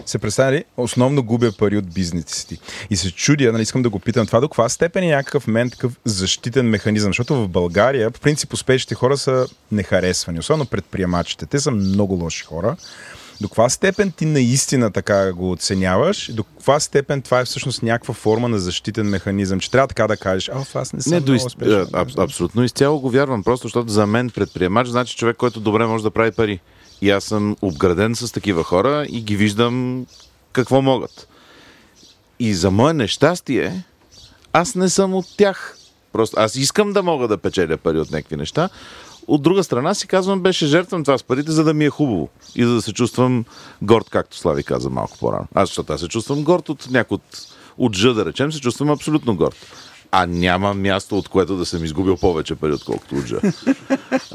се 0.05 0.17
представи, 0.17 0.51
нали, 0.51 0.63
основно 0.77 1.23
губя 1.23 1.51
пари 1.51 1.77
от 1.77 1.93
бизнеса 1.93 2.35
си. 2.35 2.59
И 2.89 2.95
се 2.95 3.11
чудя, 3.11 3.51
нали, 3.51 3.61
искам 3.61 3.81
да 3.81 3.89
го 3.89 3.99
питам, 3.99 4.27
това 4.27 4.39
до 4.39 4.49
каква 4.49 4.69
степен 4.69 5.03
е 5.03 5.15
някакъв 5.15 5.47
мен 5.47 5.69
такъв 5.69 5.93
защитен 6.05 6.69
механизъм, 6.69 7.09
защото 7.09 7.35
в 7.35 7.47
България, 7.47 8.11
по 8.11 8.19
принцип, 8.19 8.53
успешните 8.53 8.95
хора 8.95 9.17
са 9.17 9.47
нехаресвани, 9.71 10.39
особено 10.39 10.65
предприемачите. 10.65 11.45
Те 11.45 11.59
са 11.59 11.71
много 11.71 12.13
лоши 12.13 12.43
хора. 12.43 12.75
До 13.41 13.47
каква 13.47 13.69
степен 13.69 14.11
ти 14.11 14.25
наистина 14.25 14.91
така 14.91 15.33
го 15.33 15.51
оценяваш? 15.51 16.31
До 16.33 16.43
каква 16.43 16.79
степен 16.79 17.21
това 17.21 17.39
е 17.39 17.45
всъщност 17.45 17.83
някаква 17.83 18.13
форма 18.13 18.49
на 18.49 18.59
защитен 18.59 19.09
механизъм? 19.09 19.59
Че 19.59 19.71
трябва 19.71 19.87
така 19.87 20.07
да 20.07 20.17
кажеш, 20.17 20.49
а, 20.49 20.79
аз 20.79 20.93
не 20.93 21.01
съм 21.01 21.13
Не, 21.13 21.19
много 21.19 21.33
из... 21.33 21.45
успешен. 21.45 21.87
а, 21.93 22.01
аб, 22.01 22.09
абсолютно 22.19 22.63
изцяло 22.63 22.99
го 22.99 23.09
вярвам, 23.09 23.43
просто 23.43 23.67
защото 23.67 23.91
за 23.91 24.07
мен 24.07 24.29
предприемач 24.29 24.87
значи 24.87 25.17
човек, 25.17 25.37
който 25.37 25.59
добре 25.59 25.85
може 25.85 26.03
да 26.03 26.11
прави 26.11 26.31
пари. 26.31 26.59
И 27.01 27.09
аз 27.09 27.23
съм 27.23 27.55
обграден 27.61 28.15
с 28.15 28.31
такива 28.31 28.63
хора 28.63 29.05
и 29.09 29.21
ги 29.21 29.35
виждам 29.35 30.05
какво 30.51 30.81
могат. 30.81 31.27
И 32.39 32.53
за 32.53 32.71
мое 32.71 32.93
нещастие, 32.93 33.83
аз 34.53 34.75
не 34.75 34.89
съм 34.89 35.13
от 35.13 35.25
тях. 35.37 35.77
Просто 36.13 36.39
аз 36.39 36.55
искам 36.55 36.93
да 36.93 37.03
мога 37.03 37.27
да 37.27 37.37
печеля 37.37 37.77
пари 37.77 37.99
от 37.99 38.11
някакви 38.11 38.35
неща, 38.35 38.69
от 39.27 39.41
друга 39.41 39.63
страна 39.63 39.93
си 39.93 40.07
казвам, 40.07 40.41
беше 40.41 40.65
жертвам 40.67 41.03
това 41.03 41.17
с 41.17 41.23
парите, 41.23 41.51
за 41.51 41.63
да 41.63 41.73
ми 41.73 41.85
е 41.85 41.89
хубаво. 41.89 42.29
И 42.55 42.65
за 42.65 42.73
да 42.73 42.81
се 42.81 42.93
чувствам 42.93 43.45
горд, 43.81 44.09
както 44.09 44.37
Слави 44.37 44.63
каза 44.63 44.89
малко 44.89 45.17
по-рано. 45.17 45.47
Аз, 45.53 45.69
защото 45.69 45.93
аз 45.93 46.01
се 46.01 46.07
чувствам 46.07 46.43
горд 46.43 46.69
от 46.69 46.89
някой 46.91 47.15
от, 47.15 47.47
от 47.77 47.95
Ж, 47.95 48.13
да 48.13 48.25
речем, 48.25 48.51
се 48.51 48.61
чувствам 48.61 48.89
абсолютно 48.89 49.35
горд. 49.35 49.55
А 50.17 50.25
няма 50.25 50.73
място, 50.73 51.17
от 51.17 51.29
което 51.29 51.57
да 51.57 51.65
съм 51.65 51.85
изгубил 51.85 52.17
повече 52.17 52.55
пари, 52.55 52.73
отколкото 52.73 53.15
от 53.15 53.25
Ж. 53.25 53.33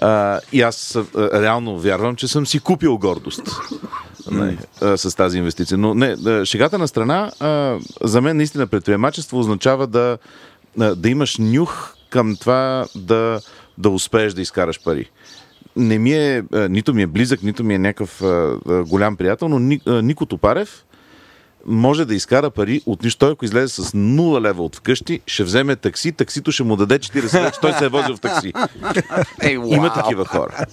А, 0.00 0.40
и 0.52 0.62
аз 0.62 0.96
а, 0.96 1.42
реално 1.42 1.78
вярвам, 1.78 2.16
че 2.16 2.28
съм 2.28 2.46
си 2.46 2.60
купил 2.60 2.98
гордост 2.98 3.42
не, 4.30 4.58
а, 4.82 4.96
с 4.96 5.16
тази 5.16 5.38
инвестиция. 5.38 5.78
Но 5.78 5.94
не, 5.94 6.06
а, 6.06 6.44
шегата 6.44 6.78
на 6.78 6.88
страна, 6.88 7.32
а, 7.40 7.78
за 8.00 8.20
мен 8.20 8.36
наистина 8.36 8.66
предприемачество 8.66 9.38
означава 9.38 9.86
да, 9.86 10.18
а, 10.80 10.94
да 10.94 11.08
имаш 11.08 11.36
нюх 11.38 11.94
към 12.10 12.36
това 12.36 12.86
да, 12.94 13.40
да 13.78 13.90
успееш 13.90 14.32
да 14.32 14.42
изкараш 14.42 14.82
пари. 14.84 15.10
Не 15.76 15.98
ми 15.98 16.12
е, 16.12 16.42
нито 16.52 16.94
ми 16.94 17.02
е 17.02 17.06
близък, 17.06 17.42
нито 17.42 17.64
ми 17.64 17.74
е 17.74 17.78
някакъв 17.78 18.22
а, 18.22 18.58
голям 18.88 19.16
приятел, 19.16 19.48
но 19.48 19.58
Ни, 19.58 19.80
а, 19.86 20.02
Нико 20.02 20.26
Топарев 20.26 20.84
може 21.66 22.04
да 22.04 22.14
изкара 22.14 22.50
пари 22.50 22.82
от 22.86 23.02
нищо. 23.02 23.18
Той, 23.18 23.32
ако 23.32 23.44
излезе 23.44 23.74
с 23.74 23.84
0 23.84 24.40
лева 24.40 24.64
от 24.64 24.76
вкъщи, 24.76 25.20
ще 25.26 25.44
вземе 25.44 25.76
такси, 25.76 26.12
таксито 26.12 26.52
ще 26.52 26.62
му 26.62 26.76
даде 26.76 26.98
40 26.98 27.34
лева, 27.34 27.50
че 27.50 27.60
той 27.60 27.72
се 27.72 27.84
е 27.84 27.88
возил 27.88 28.16
в 28.16 28.20
такси. 28.20 28.52
Има 29.66 29.92
такива 29.94 30.24
хора. 30.24 30.66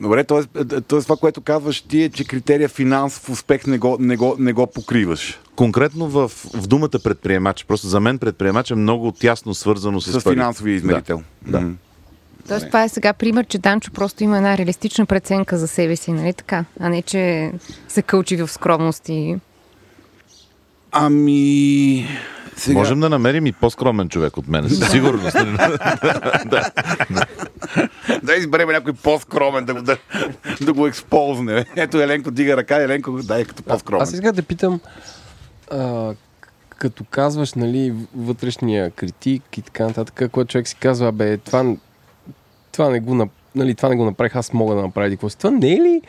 Добре, 0.00 0.24
т.е. 0.24 0.60
това, 0.80 1.16
което 1.16 1.40
казваш 1.40 1.80
ти 1.80 2.02
е, 2.02 2.08
че 2.08 2.24
критерия 2.24 2.68
финансов 2.68 3.28
успех 3.30 3.66
не 3.66 3.78
го, 3.78 3.96
не 4.00 4.16
го, 4.16 4.36
не 4.38 4.52
го 4.52 4.66
покриваш. 4.66 5.40
Конкретно 5.56 6.08
в, 6.08 6.28
в 6.54 6.66
думата 6.66 6.98
предприемач, 7.04 7.64
просто 7.64 7.86
за 7.86 8.00
мен 8.00 8.18
предприемач 8.18 8.70
е 8.70 8.74
много 8.74 9.12
тясно 9.12 9.54
свързано 9.54 10.00
с, 10.00 10.20
С 10.20 10.24
пари. 10.24 10.34
финансовия 10.34 10.74
измерител. 10.74 11.22
Да. 11.42 11.60
М. 11.60 11.74
Тоест, 12.48 12.66
това 12.66 12.84
е 12.84 12.88
сега 12.88 13.12
пример, 13.12 13.46
че 13.46 13.58
Данчо 13.58 13.92
просто 13.92 14.24
има 14.24 14.36
една 14.36 14.58
реалистична 14.58 15.06
преценка 15.06 15.58
за 15.58 15.68
себе 15.68 15.96
си, 15.96 16.12
нали 16.12 16.32
така? 16.32 16.64
А 16.80 16.88
не, 16.88 17.02
че 17.02 17.52
се 17.88 18.02
кълчи 18.02 18.36
в 18.36 18.48
скромност 18.48 19.08
и... 19.08 19.36
Ами... 20.92 22.08
Сега... 22.56 22.78
Можем 22.78 23.00
да 23.00 23.08
намерим 23.08 23.46
и 23.46 23.52
по-скромен 23.52 24.08
човек 24.08 24.36
от 24.36 24.48
мен, 24.48 24.68
със 24.68 24.90
сигурност. 24.90 25.32
да 28.22 28.34
изберем 28.38 28.68
някой 28.68 28.92
по-скромен, 28.92 29.64
да 29.64 29.74
го, 29.74 29.82
да, 29.82 29.96
да 30.60 30.72
го 30.72 30.86
експозне. 30.86 31.64
Ето 31.76 32.00
Еленко 32.00 32.30
дига 32.30 32.56
ръка, 32.56 32.82
Еленко 32.82 33.22
дай 33.22 33.44
като 33.44 33.62
по-скромен. 33.62 34.02
Аз 34.02 34.10
сега 34.10 34.32
да 34.32 34.42
питам, 34.42 34.80
а, 35.70 36.14
като 36.78 37.04
казваш, 37.04 37.54
нали, 37.54 37.94
вътрешния 38.16 38.90
критик 38.90 39.58
и 39.58 39.62
така 39.62 39.86
нататък, 39.86 40.30
когато 40.30 40.50
човек 40.50 40.68
си 40.68 40.76
казва, 40.76 41.12
бе, 41.12 41.36
това, 41.36 41.74
това, 42.76 42.90
не 42.90 43.00
го, 43.00 43.28
нали, 43.54 43.74
това 43.74 43.88
не 43.88 43.96
го 43.96 44.04
направих, 44.04 44.36
аз 44.36 44.52
мога 44.52 44.74
да 44.74 44.82
направя 44.82 45.10
какво 45.10 45.28
си. 45.28 45.38
Това 45.38 45.50
не 45.50 45.72
е 45.72 45.76
ли 45.76 46.02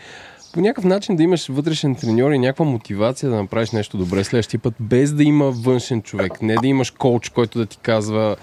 по 0.54 0.62
някакъв 0.62 0.86
начин 0.86 1.16
да 1.16 1.24
имаш 1.24 1.48
вътрешен 1.48 1.96
треньор 1.96 2.32
и 2.32 2.40
някаква 2.40 2.66
мотивация 2.66 3.30
да 3.30 3.36
направиш 3.36 3.72
нещо 3.72 3.98
добре 3.98 4.24
следващия 4.24 4.60
път, 4.60 4.74
без 4.80 5.14
да 5.14 5.24
има 5.24 5.52
външен 5.52 6.02
човек, 6.02 6.42
не 6.42 6.56
да 6.56 6.68
имаш 6.68 6.92
коуч, 6.92 7.30
който 7.30 7.60
да 7.60 7.66
ти 7.66 7.78
казва, 7.78 8.36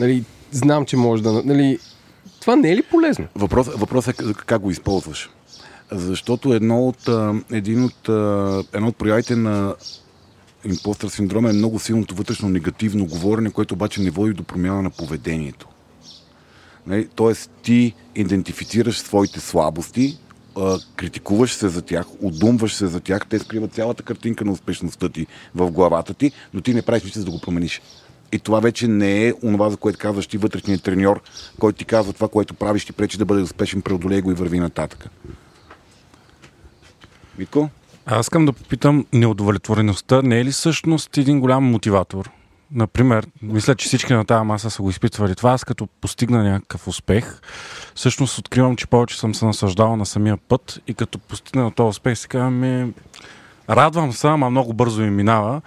нали, 0.00 0.24
знам, 0.50 0.86
че 0.86 0.96
можеш 0.96 1.22
да... 1.22 1.42
Нали, 1.44 1.78
това 2.40 2.56
не 2.56 2.70
е 2.70 2.76
ли 2.76 2.82
полезно? 2.82 3.26
Въпрос, 3.34 3.66
въпросът 3.66 4.20
е 4.20 4.24
как 4.46 4.62
го 4.62 4.70
използваш. 4.70 5.30
Защото 5.92 6.54
едно 6.54 6.88
от, 6.88 7.08
един 7.52 7.84
от, 7.84 8.08
едно 8.74 8.88
от 8.88 8.96
проявите 8.96 9.36
на 9.36 9.74
импостър 10.64 11.08
синдрома 11.08 11.50
е 11.50 11.52
много 11.52 11.78
силното 11.78 12.14
вътрешно 12.14 12.48
негативно 12.48 13.06
говорене, 13.06 13.50
което 13.50 13.74
обаче 13.74 14.02
не 14.02 14.10
води 14.10 14.32
до 14.32 14.42
промяна 14.42 14.82
на 14.82 14.90
поведението. 14.90 15.68
Нали? 16.86 17.08
Тоест 17.14 17.50
ти 17.62 17.94
идентифицираш 18.14 18.98
своите 18.98 19.40
слабости, 19.40 20.18
критикуваш 20.96 21.54
се 21.54 21.68
за 21.68 21.82
тях, 21.82 22.06
удумваш 22.20 22.74
се 22.74 22.86
за 22.86 23.00
тях, 23.00 23.26
те 23.26 23.38
скриват 23.38 23.72
цялата 23.72 24.02
картинка 24.02 24.44
на 24.44 24.52
успешността 24.52 25.08
ти 25.08 25.26
в 25.54 25.70
главата 25.70 26.14
ти, 26.14 26.32
но 26.54 26.60
ти 26.60 26.74
не 26.74 26.82
правиш 26.82 27.02
нищо 27.02 27.24
да 27.24 27.30
го 27.30 27.40
промениш. 27.40 27.80
И 28.32 28.38
това 28.38 28.60
вече 28.60 28.88
не 28.88 29.26
е 29.26 29.34
онова, 29.42 29.70
за 29.70 29.76
което 29.76 29.98
казваш 29.98 30.26
ти 30.26 30.38
вътрешният 30.38 30.82
треньор, 30.82 31.22
който 31.60 31.78
ти 31.78 31.84
казва 31.84 32.12
това, 32.12 32.28
което 32.28 32.54
правиш, 32.54 32.84
ти 32.84 32.92
пречи 32.92 33.18
да 33.18 33.24
бъде 33.24 33.42
успешен, 33.42 33.82
преодолей 33.82 34.20
го 34.20 34.30
и 34.30 34.34
върви 34.34 34.58
нататък. 34.58 35.08
Вико? 37.38 37.70
Аз 38.06 38.26
искам 38.26 38.46
да 38.46 38.52
попитам, 38.52 39.06
неудовлетвореността 39.12 40.22
не 40.22 40.40
е 40.40 40.44
ли 40.44 40.50
всъщност 40.50 41.18
един 41.18 41.40
голям 41.40 41.64
мотиватор? 41.64 42.30
Например, 42.72 43.26
мисля, 43.42 43.74
че 43.74 43.86
всички 43.86 44.12
на 44.12 44.24
тази 44.24 44.44
маса 44.44 44.70
са 44.70 44.82
го 44.82 44.90
изпитвали 44.90 45.34
това. 45.34 45.50
Аз 45.50 45.64
като 45.64 45.86
постигна 45.86 46.44
някакъв 46.44 46.88
успех, 46.88 47.40
всъщност 47.94 48.38
откривам, 48.38 48.76
че 48.76 48.86
повече 48.86 49.18
съм 49.18 49.34
се 49.34 49.44
насъждал 49.44 49.96
на 49.96 50.06
самия 50.06 50.36
път 50.36 50.80
и 50.86 50.94
като 50.94 51.18
постигна 51.18 51.70
този 51.70 51.88
успех, 51.88 52.18
си 52.18 52.28
казвам, 52.28 52.54
ми, 52.54 52.92
радвам 53.70 54.12
се, 54.12 54.26
ама 54.26 54.50
много 54.50 54.72
бързо 54.72 55.02
ми 55.02 55.10
минава. 55.10 55.60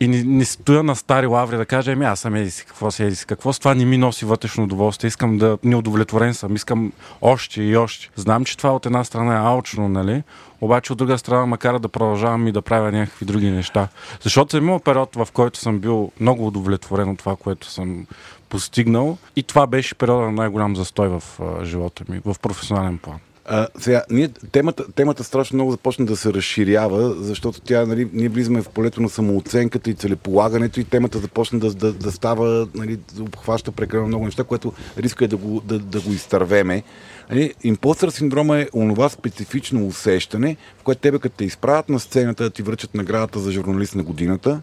И 0.00 0.08
не, 0.08 0.22
не 0.24 0.44
стоя 0.44 0.82
на 0.82 0.96
стари 0.96 1.26
лаври 1.26 1.56
да 1.56 1.66
кажа, 1.66 1.92
ами 1.92 2.04
аз 2.04 2.20
съм 2.20 2.34
еди 2.34 2.50
си 2.50 2.64
какво 2.64 2.90
си, 2.90 3.02
еди 3.02 3.16
си 3.16 3.26
какво. 3.26 3.52
С 3.52 3.58
това 3.58 3.74
не 3.74 3.84
ми 3.84 3.98
носи 3.98 4.24
вътрешно 4.24 4.64
удоволствие. 4.64 5.08
Искам 5.08 5.38
да 5.38 5.58
неудовлетворен 5.64 6.34
съм. 6.34 6.56
Искам 6.56 6.92
още 7.20 7.62
и 7.62 7.76
още. 7.76 8.10
Знам, 8.16 8.44
че 8.44 8.56
това 8.56 8.70
от 8.74 8.86
една 8.86 9.04
страна 9.04 9.34
е 9.34 9.46
алчно, 9.46 9.88
нали? 9.88 10.22
Обаче 10.60 10.92
от 10.92 10.98
друга 10.98 11.18
страна 11.18 11.46
макар 11.46 11.78
да 11.78 11.88
продължавам 11.88 12.48
и 12.48 12.52
да 12.52 12.62
правя 12.62 12.92
някакви 12.92 13.26
други 13.26 13.50
неща. 13.50 13.88
Защото 14.20 14.50
съм 14.50 14.64
имал 14.64 14.80
период, 14.80 15.16
в 15.16 15.28
който 15.32 15.58
съм 15.58 15.78
бил 15.78 16.12
много 16.20 16.46
удовлетворен 16.46 17.08
от 17.08 17.18
това, 17.18 17.36
което 17.36 17.66
съм 17.66 18.06
постигнал. 18.48 19.18
И 19.36 19.42
това 19.42 19.66
беше 19.66 19.94
периода 19.94 20.22
на 20.22 20.32
най-голям 20.32 20.76
застой 20.76 21.08
в 21.08 21.22
живота 21.62 22.04
ми, 22.08 22.20
в 22.24 22.36
професионален 22.42 22.98
план. 22.98 23.18
А, 23.50 23.68
сега, 23.78 24.02
ние, 24.10 24.28
темата, 24.28 24.92
темата 24.92 25.24
страшно 25.24 25.54
много 25.54 25.70
започна 25.70 26.06
да 26.06 26.16
се 26.16 26.32
разширява, 26.32 27.14
защото 27.14 27.60
тя, 27.60 27.86
нали, 27.86 28.08
ние 28.12 28.28
влизаме 28.28 28.62
в 28.62 28.68
полето 28.68 29.02
на 29.02 29.08
самооценката 29.08 29.90
и 29.90 29.94
целеполагането 29.94 30.80
и 30.80 30.84
темата 30.84 31.18
започна 31.18 31.58
да, 31.58 31.74
да, 31.74 31.92
да 31.92 32.12
става, 32.12 32.68
нали, 32.74 32.98
да 33.14 33.22
обхваща 33.22 33.72
прекалено 33.72 34.08
много 34.08 34.24
неща, 34.24 34.44
което 34.44 34.72
риска 34.98 35.24
е 35.24 35.28
да 35.28 35.36
го, 35.36 35.60
да, 35.64 35.78
да 35.78 36.00
го 36.00 36.12
изтървеме. 36.12 36.82
Нали, 37.30 37.54
импостър 37.64 38.10
синдрома 38.10 38.58
е 38.58 38.68
онова 38.74 39.08
специфично 39.08 39.86
усещане, 39.86 40.56
в 40.78 40.82
което 40.82 41.00
тебе 41.00 41.18
като 41.18 41.36
те 41.36 41.44
изправят 41.44 41.88
на 41.88 42.00
сцената 42.00 42.42
да 42.44 42.50
ти 42.50 42.62
връчат 42.62 42.94
наградата 42.94 43.38
за 43.38 43.52
журналист 43.52 43.94
на 43.94 44.02
годината, 44.02 44.62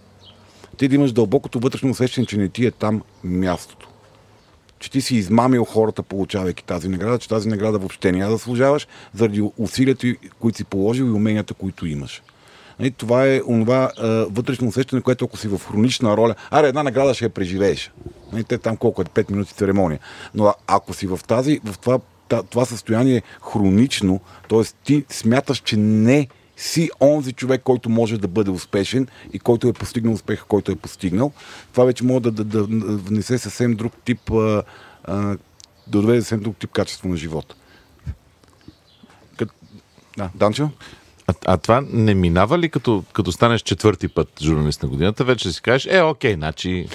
ти 0.78 0.88
да 0.88 0.96
имаш 0.96 1.12
дълбокото 1.12 1.60
вътрешно 1.60 1.90
усещане, 1.90 2.28
че 2.28 2.38
не 2.38 2.50
ти 2.50 2.66
е 2.66 2.72
там 2.72 3.02
мястото 3.24 3.90
че 4.86 4.92
ти 4.92 5.02
си 5.02 5.16
измамил 5.16 5.64
хората, 5.64 6.04
получавайки 6.04 6.64
тази 6.64 6.90
награда, 6.90 7.20
че 7.20 7.30
тази 7.30 7.50
награда 7.50 7.78
въобще 7.78 8.12
няма 8.12 8.32
да 8.32 8.38
заслужаваш, 8.38 8.88
заради 9.14 9.50
усилията, 9.58 10.08
които 10.40 10.58
си 10.58 10.64
положил 10.64 11.04
и 11.04 11.12
уменията, 11.12 11.54
които 11.54 11.86
имаш. 11.86 12.22
Нали, 12.80 12.92
това 12.92 13.28
е 13.28 13.42
онова 13.48 13.92
а, 13.98 14.08
вътрешно 14.08 14.68
усещане, 14.68 15.02
което 15.02 15.26
ако 15.26 15.38
си 15.38 15.48
в 15.48 15.62
хронична 15.68 16.18
роля, 16.18 16.36
аре, 16.52 16.68
една 16.68 16.84
награда 16.84 17.14
ще 17.14 17.26
я 17.26 17.30
преживееш. 17.30 17.92
Нали, 18.34 18.44
те 18.44 18.58
там 18.58 18.78
колко 18.78 19.02
е 19.02 19.06
5 19.06 19.32
минути 19.32 19.54
церемония. 19.54 20.00
Но 20.36 20.54
ако 20.68 20.94
си 20.94 21.08
в 21.08 21.20
тази, 21.28 21.60
в 21.66 21.80
това, 21.80 22.00
това 22.50 22.66
състояние 22.66 23.22
хронично, 23.52 24.20
т.е. 24.50 24.62
ти 24.84 25.06
смяташ, 25.10 25.60
че 25.60 25.78
не 25.78 26.28
си 26.58 26.90
онзи 27.02 27.34
човек, 27.34 27.62
който 27.64 27.90
може 27.90 28.18
да 28.18 28.28
бъде 28.28 28.52
успешен 28.52 29.08
и 29.34 29.40
който 29.40 29.68
е 29.68 29.74
постигнал 29.74 30.14
успеха, 30.14 30.46
който 30.46 30.72
е 30.72 30.76
постигнал. 30.76 31.32
Това 31.72 31.86
вече 31.86 32.04
може 32.04 32.20
да, 32.20 32.32
да, 32.32 32.44
да 32.44 32.64
внесе 32.98 33.38
съвсем 33.38 33.74
друг 33.74 33.94
тип, 34.06 34.32
а, 34.32 34.64
а, 35.04 35.16
да 35.16 35.38
доведе 35.88 36.22
съвсем 36.22 36.40
друг 36.40 36.58
тип 36.58 36.72
качество 36.72 37.08
на 37.08 37.18
живота. 37.18 37.56
Кът... 39.38 39.50
Да, 40.18 40.30
Данчо? 40.36 40.70
А, 41.28 41.34
а 41.46 41.58
това 41.58 41.84
не 41.92 42.14
минава 42.14 42.60
ли 42.60 42.70
като, 42.70 43.04
като 43.14 43.32
станеш 43.32 43.62
четвърти 43.62 44.08
път 44.08 44.28
журналист 44.42 44.84
на 44.84 44.90
годината, 44.90 45.24
вече 45.24 45.52
си 45.52 45.62
кажеш, 45.62 45.94
е, 45.94 46.02
окей, 46.02 46.34
значи... 46.34 46.88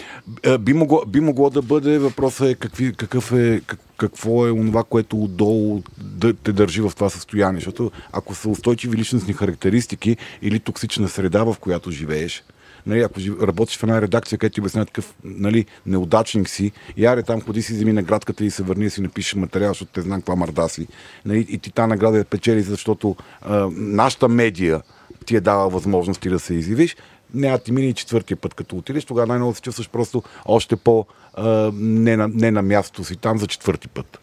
Е, 0.43 0.59
би, 0.59 0.73
могло, 0.73 1.03
би 1.07 1.21
могло 1.21 1.51
да 1.51 1.63
бъде, 1.63 1.99
въпросът 1.99 2.49
е, 2.49 2.55
какви, 2.55 2.95
какъв 2.95 3.33
е 3.33 3.61
как, 3.67 3.81
какво 3.97 4.47
е 4.47 4.51
онова, 4.51 4.85
което 4.85 5.23
отдолу 5.23 5.83
да 5.99 6.35
те 6.35 6.53
държи 6.53 6.81
в 6.81 6.93
това 6.95 7.11
състояние. 7.11 7.61
Защото 7.61 7.91
ако 8.13 8.35
са 8.35 8.49
устойчиви 8.49 8.97
личностни 8.97 9.33
характеристики 9.33 10.17
или 10.43 10.61
токсична 10.61 11.09
среда, 11.09 11.45
в 11.45 11.57
която 11.61 11.91
живееш, 11.91 12.43
нали, 12.87 13.01
ако 13.01 13.47
работиш 13.47 13.79
в 13.79 13.83
една 13.83 14.03
редакция, 14.03 14.39
където 14.39 14.55
ти 14.55 14.61
обясняват 14.61 14.89
такъв 14.89 15.15
нали, 15.25 15.67
неудачник 15.87 16.49
си, 16.49 16.73
и 16.97 17.07
аре 17.07 17.23
там 17.23 17.41
ходи 17.41 17.63
си, 17.63 17.73
вземи 17.73 17.93
наградката 17.93 18.45
и 18.45 18.51
се 18.51 18.63
върни 18.63 18.85
и 18.85 18.91
си 18.91 19.01
напишеш 19.01 19.35
материал, 19.35 19.71
защото 19.71 19.93
те 19.93 20.01
знам 20.01 20.21
каква 20.21 20.37
мърда 20.37 20.69
си. 20.69 20.87
Нали, 21.25 21.47
и 21.49 21.59
ти 21.59 21.73
тази 21.73 21.89
награда 21.89 22.19
я 22.19 22.25
печели, 22.25 22.63
защото 22.63 23.17
а, 23.43 23.69
нашата 23.73 24.29
медия 24.29 24.83
ти 25.27 25.37
е 25.37 25.41
дала 25.41 25.69
възможности 25.69 26.29
да 26.31 26.39
се 26.39 26.55
изявиш, 26.55 26.97
няма 27.35 27.59
ти 27.59 27.73
мине 27.73 27.93
четвъртия 27.93 28.37
път, 28.37 28.55
като 28.55 28.77
отидеш, 28.77 29.05
тогава 29.05 29.27
най-много 29.27 29.55
се 29.55 29.63
чувстваш 29.63 29.89
просто 29.89 30.23
още 30.45 30.77
по 30.77 31.07
а, 31.35 31.73
не, 31.75 32.17
на, 32.17 32.29
не 32.29 32.51
на 32.51 32.63
мястото 32.63 33.05
си 33.05 33.17
там 33.17 33.39
за 33.39 33.47
четвърти 33.47 33.89
път. 33.89 34.21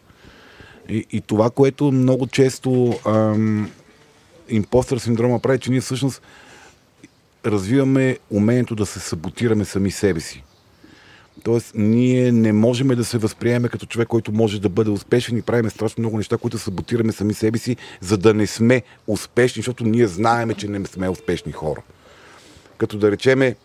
И, 0.88 1.06
и 1.12 1.20
това, 1.20 1.50
което 1.50 1.92
много 1.92 2.26
често 2.26 2.98
ам, 3.06 3.70
импостър 4.48 4.98
синдрома 4.98 5.38
прави, 5.38 5.58
че 5.58 5.70
ние 5.70 5.80
всъщност 5.80 6.22
развиваме 7.46 8.18
умението 8.30 8.74
да 8.74 8.86
се 8.86 9.00
саботираме 9.00 9.64
сами 9.64 9.90
себе 9.90 10.20
си. 10.20 10.44
Тоест, 11.42 11.72
ние 11.74 12.32
не 12.32 12.52
можем 12.52 12.88
да 12.88 13.04
се 13.04 13.18
възприемем 13.18 13.70
като 13.70 13.86
човек, 13.86 14.08
който 14.08 14.32
може 14.32 14.60
да 14.60 14.68
бъде 14.68 14.90
успешен 14.90 15.38
и 15.38 15.42
правим 15.42 15.70
страшно 15.70 16.00
много 16.00 16.16
неща, 16.16 16.36
които 16.36 16.58
саботираме 16.58 17.12
сами 17.12 17.34
себе 17.34 17.58
си, 17.58 17.76
за 18.00 18.18
да 18.18 18.34
не 18.34 18.46
сме 18.46 18.82
успешни, 19.06 19.60
защото 19.60 19.84
ние 19.84 20.06
знаеме, 20.06 20.54
че 20.54 20.68
не 20.68 20.86
сме 20.86 21.08
успешни 21.08 21.52
хора. 21.52 21.82
Като 22.78 22.98
да 22.98 23.10
речеме, 23.10 23.56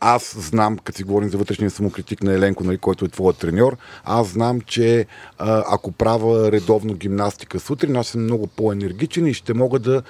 аз 0.00 0.36
знам, 0.38 0.78
като 0.78 0.96
си 0.96 1.02
говорим 1.02 1.30
за 1.30 1.38
вътрешния 1.38 1.70
самокритик 1.70 2.22
на 2.22 2.32
Еленко, 2.32 2.64
нали, 2.64 2.78
който 2.78 3.04
е 3.04 3.08
твоят 3.08 3.36
треньор, 3.36 3.76
аз 4.04 4.28
знам, 4.28 4.60
че 4.60 5.06
ако 5.38 5.92
правя 5.92 6.52
редовно 6.52 6.94
гимнастика 6.94 7.60
сутрин, 7.60 7.96
аз 7.96 8.06
съм 8.06 8.22
много 8.22 8.46
по-енергичен 8.46 9.26
и 9.26 9.34
ще 9.34 9.54
мога 9.54 9.78
да 9.78 10.02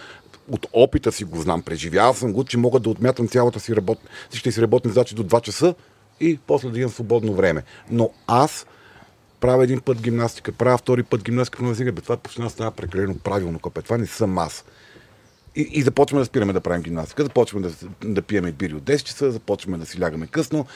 от 0.50 0.66
опита 0.72 1.12
си 1.12 1.24
го 1.24 1.40
знам, 1.40 1.62
преживял 1.62 2.14
съм 2.14 2.32
го, 2.32 2.44
че 2.44 2.58
мога 2.58 2.80
да 2.80 2.90
отмятам 2.90 3.28
цялата 3.28 3.60
си 3.60 3.76
работа, 3.76 4.02
всичките 4.28 4.52
си 4.52 4.62
работни 4.62 4.90
задачи 4.90 5.14
до 5.14 5.24
2 5.24 5.40
часа 5.40 5.74
и 6.20 6.38
после 6.46 6.70
да 6.70 6.78
имам 6.78 6.90
свободно 6.90 7.34
време. 7.34 7.62
Но 7.90 8.10
аз 8.26 8.66
правя 9.40 9.64
един 9.64 9.80
път 9.80 10.02
гимнастика, 10.02 10.52
правя 10.52 10.78
втори 10.78 11.02
път 11.02 11.24
гимнастика, 11.24 11.62
но 11.62 11.92
бе, 11.92 12.00
това 12.00 12.16
почна 12.16 12.50
става 12.50 12.70
прекалено 12.70 13.18
правилно, 13.18 13.58
копе. 13.58 13.82
Това 13.82 13.98
не 13.98 14.06
съм 14.06 14.38
аз. 14.38 14.64
И, 15.56 15.68
и 15.72 15.82
започваме 15.82 16.20
да 16.20 16.26
спираме 16.26 16.52
да 16.52 16.60
правим 16.60 16.82
гимнастика, 16.82 17.22
започваме 17.22 17.68
да, 17.68 17.74
да 18.04 18.22
пиеме 18.22 18.52
бири 18.52 18.74
от 18.74 18.82
10 18.82 19.02
часа, 19.02 19.30
започваме 19.30 19.78
да 19.78 19.86
си 19.86 20.00
лягаме 20.00 20.26
късно, 20.26 20.66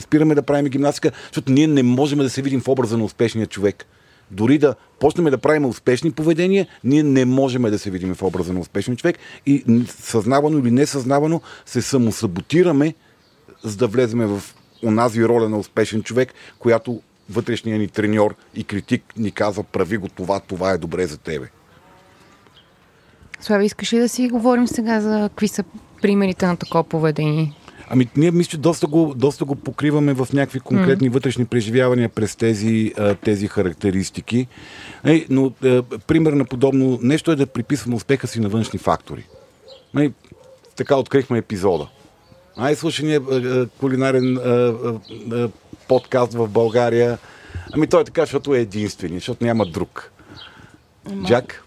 спираме 0.00 0.34
да 0.34 0.42
правим 0.42 0.66
гимнастика, 0.66 1.12
защото 1.22 1.52
ние 1.52 1.66
не 1.66 1.82
можем 1.82 2.18
да 2.18 2.30
се 2.30 2.42
видим 2.42 2.60
в 2.60 2.68
образа 2.68 2.98
на 2.98 3.04
успешния 3.04 3.46
човек. 3.46 3.86
Дори 4.32 4.58
да 4.58 4.74
почнем 5.00 5.24
да 5.24 5.38
правим 5.38 5.64
успешни 5.64 6.10
поведения, 6.10 6.66
ние 6.84 7.02
не 7.02 7.24
можем 7.24 7.62
да 7.62 7.78
се 7.78 7.90
видим 7.90 8.14
в 8.14 8.22
образа 8.22 8.52
на 8.52 8.60
успешен 8.60 8.96
човек 8.96 9.18
и 9.46 9.84
съзнавано 9.86 10.58
или 10.58 10.70
несъзнавано 10.70 11.40
се 11.66 11.82
самосаботираме, 11.82 12.94
за 13.64 13.76
да 13.76 13.86
влеземе 13.86 14.26
в 14.26 14.42
онази 14.84 15.24
роля 15.24 15.48
на 15.48 15.58
успешен 15.58 16.02
човек, 16.02 16.34
която 16.58 17.02
вътрешният 17.30 17.80
ни 17.80 17.88
треньор 17.88 18.34
и 18.54 18.64
критик 18.64 19.02
ни 19.16 19.30
казва 19.30 19.62
прави 19.62 19.96
го 19.96 20.08
това, 20.08 20.40
това 20.40 20.70
е 20.70 20.78
добре 20.78 21.06
за 21.06 21.18
тебе. 21.18 21.48
Слави, 23.40 23.64
искаш 23.64 23.92
ли 23.92 23.98
да 23.98 24.08
си 24.08 24.28
говорим 24.28 24.68
сега 24.68 25.00
за 25.00 25.28
какви 25.28 25.48
са 25.48 25.64
примерите 26.02 26.46
на 26.46 26.56
такова 26.56 26.84
поведение? 26.84 27.52
Ами, 27.88 28.08
ние 28.16 28.30
мисля, 28.30 28.50
че 28.50 28.58
доста 28.58 28.86
го, 28.86 29.14
доста 29.16 29.44
го 29.44 29.54
покриваме 29.54 30.14
в 30.14 30.28
някакви 30.32 30.60
конкретни 30.60 31.10
mm. 31.10 31.12
вътрешни 31.12 31.44
преживявания 31.44 32.08
през 32.08 32.36
тези, 32.36 32.92
тези 33.24 33.48
характеристики. 33.48 34.46
Е, 35.04 35.26
но 35.30 35.52
е, 35.64 35.82
пример 35.82 36.32
на 36.32 36.44
подобно 36.44 36.98
нещо 37.02 37.32
е 37.32 37.36
да 37.36 37.46
приписваме 37.46 37.96
успеха 37.96 38.26
си 38.26 38.40
на 38.40 38.48
външни 38.48 38.78
фактори. 38.78 39.24
Е, 39.98 40.10
така 40.76 40.96
открихме 40.96 41.38
епизода. 41.38 41.88
Най-слушания 42.56 43.20
е, 43.32 43.36
е, 43.36 43.66
кулинарен 43.66 44.36
е, 44.36 44.72
е, 45.36 45.48
подкаст 45.88 46.32
в 46.32 46.48
България. 46.48 47.18
Ами 47.72 47.86
той 47.86 48.00
е 48.00 48.04
така, 48.04 48.22
защото 48.22 48.54
е 48.54 48.60
единствени, 48.60 49.14
защото 49.14 49.44
няма 49.44 49.66
друг. 49.66 50.12
Джак? 51.26 51.64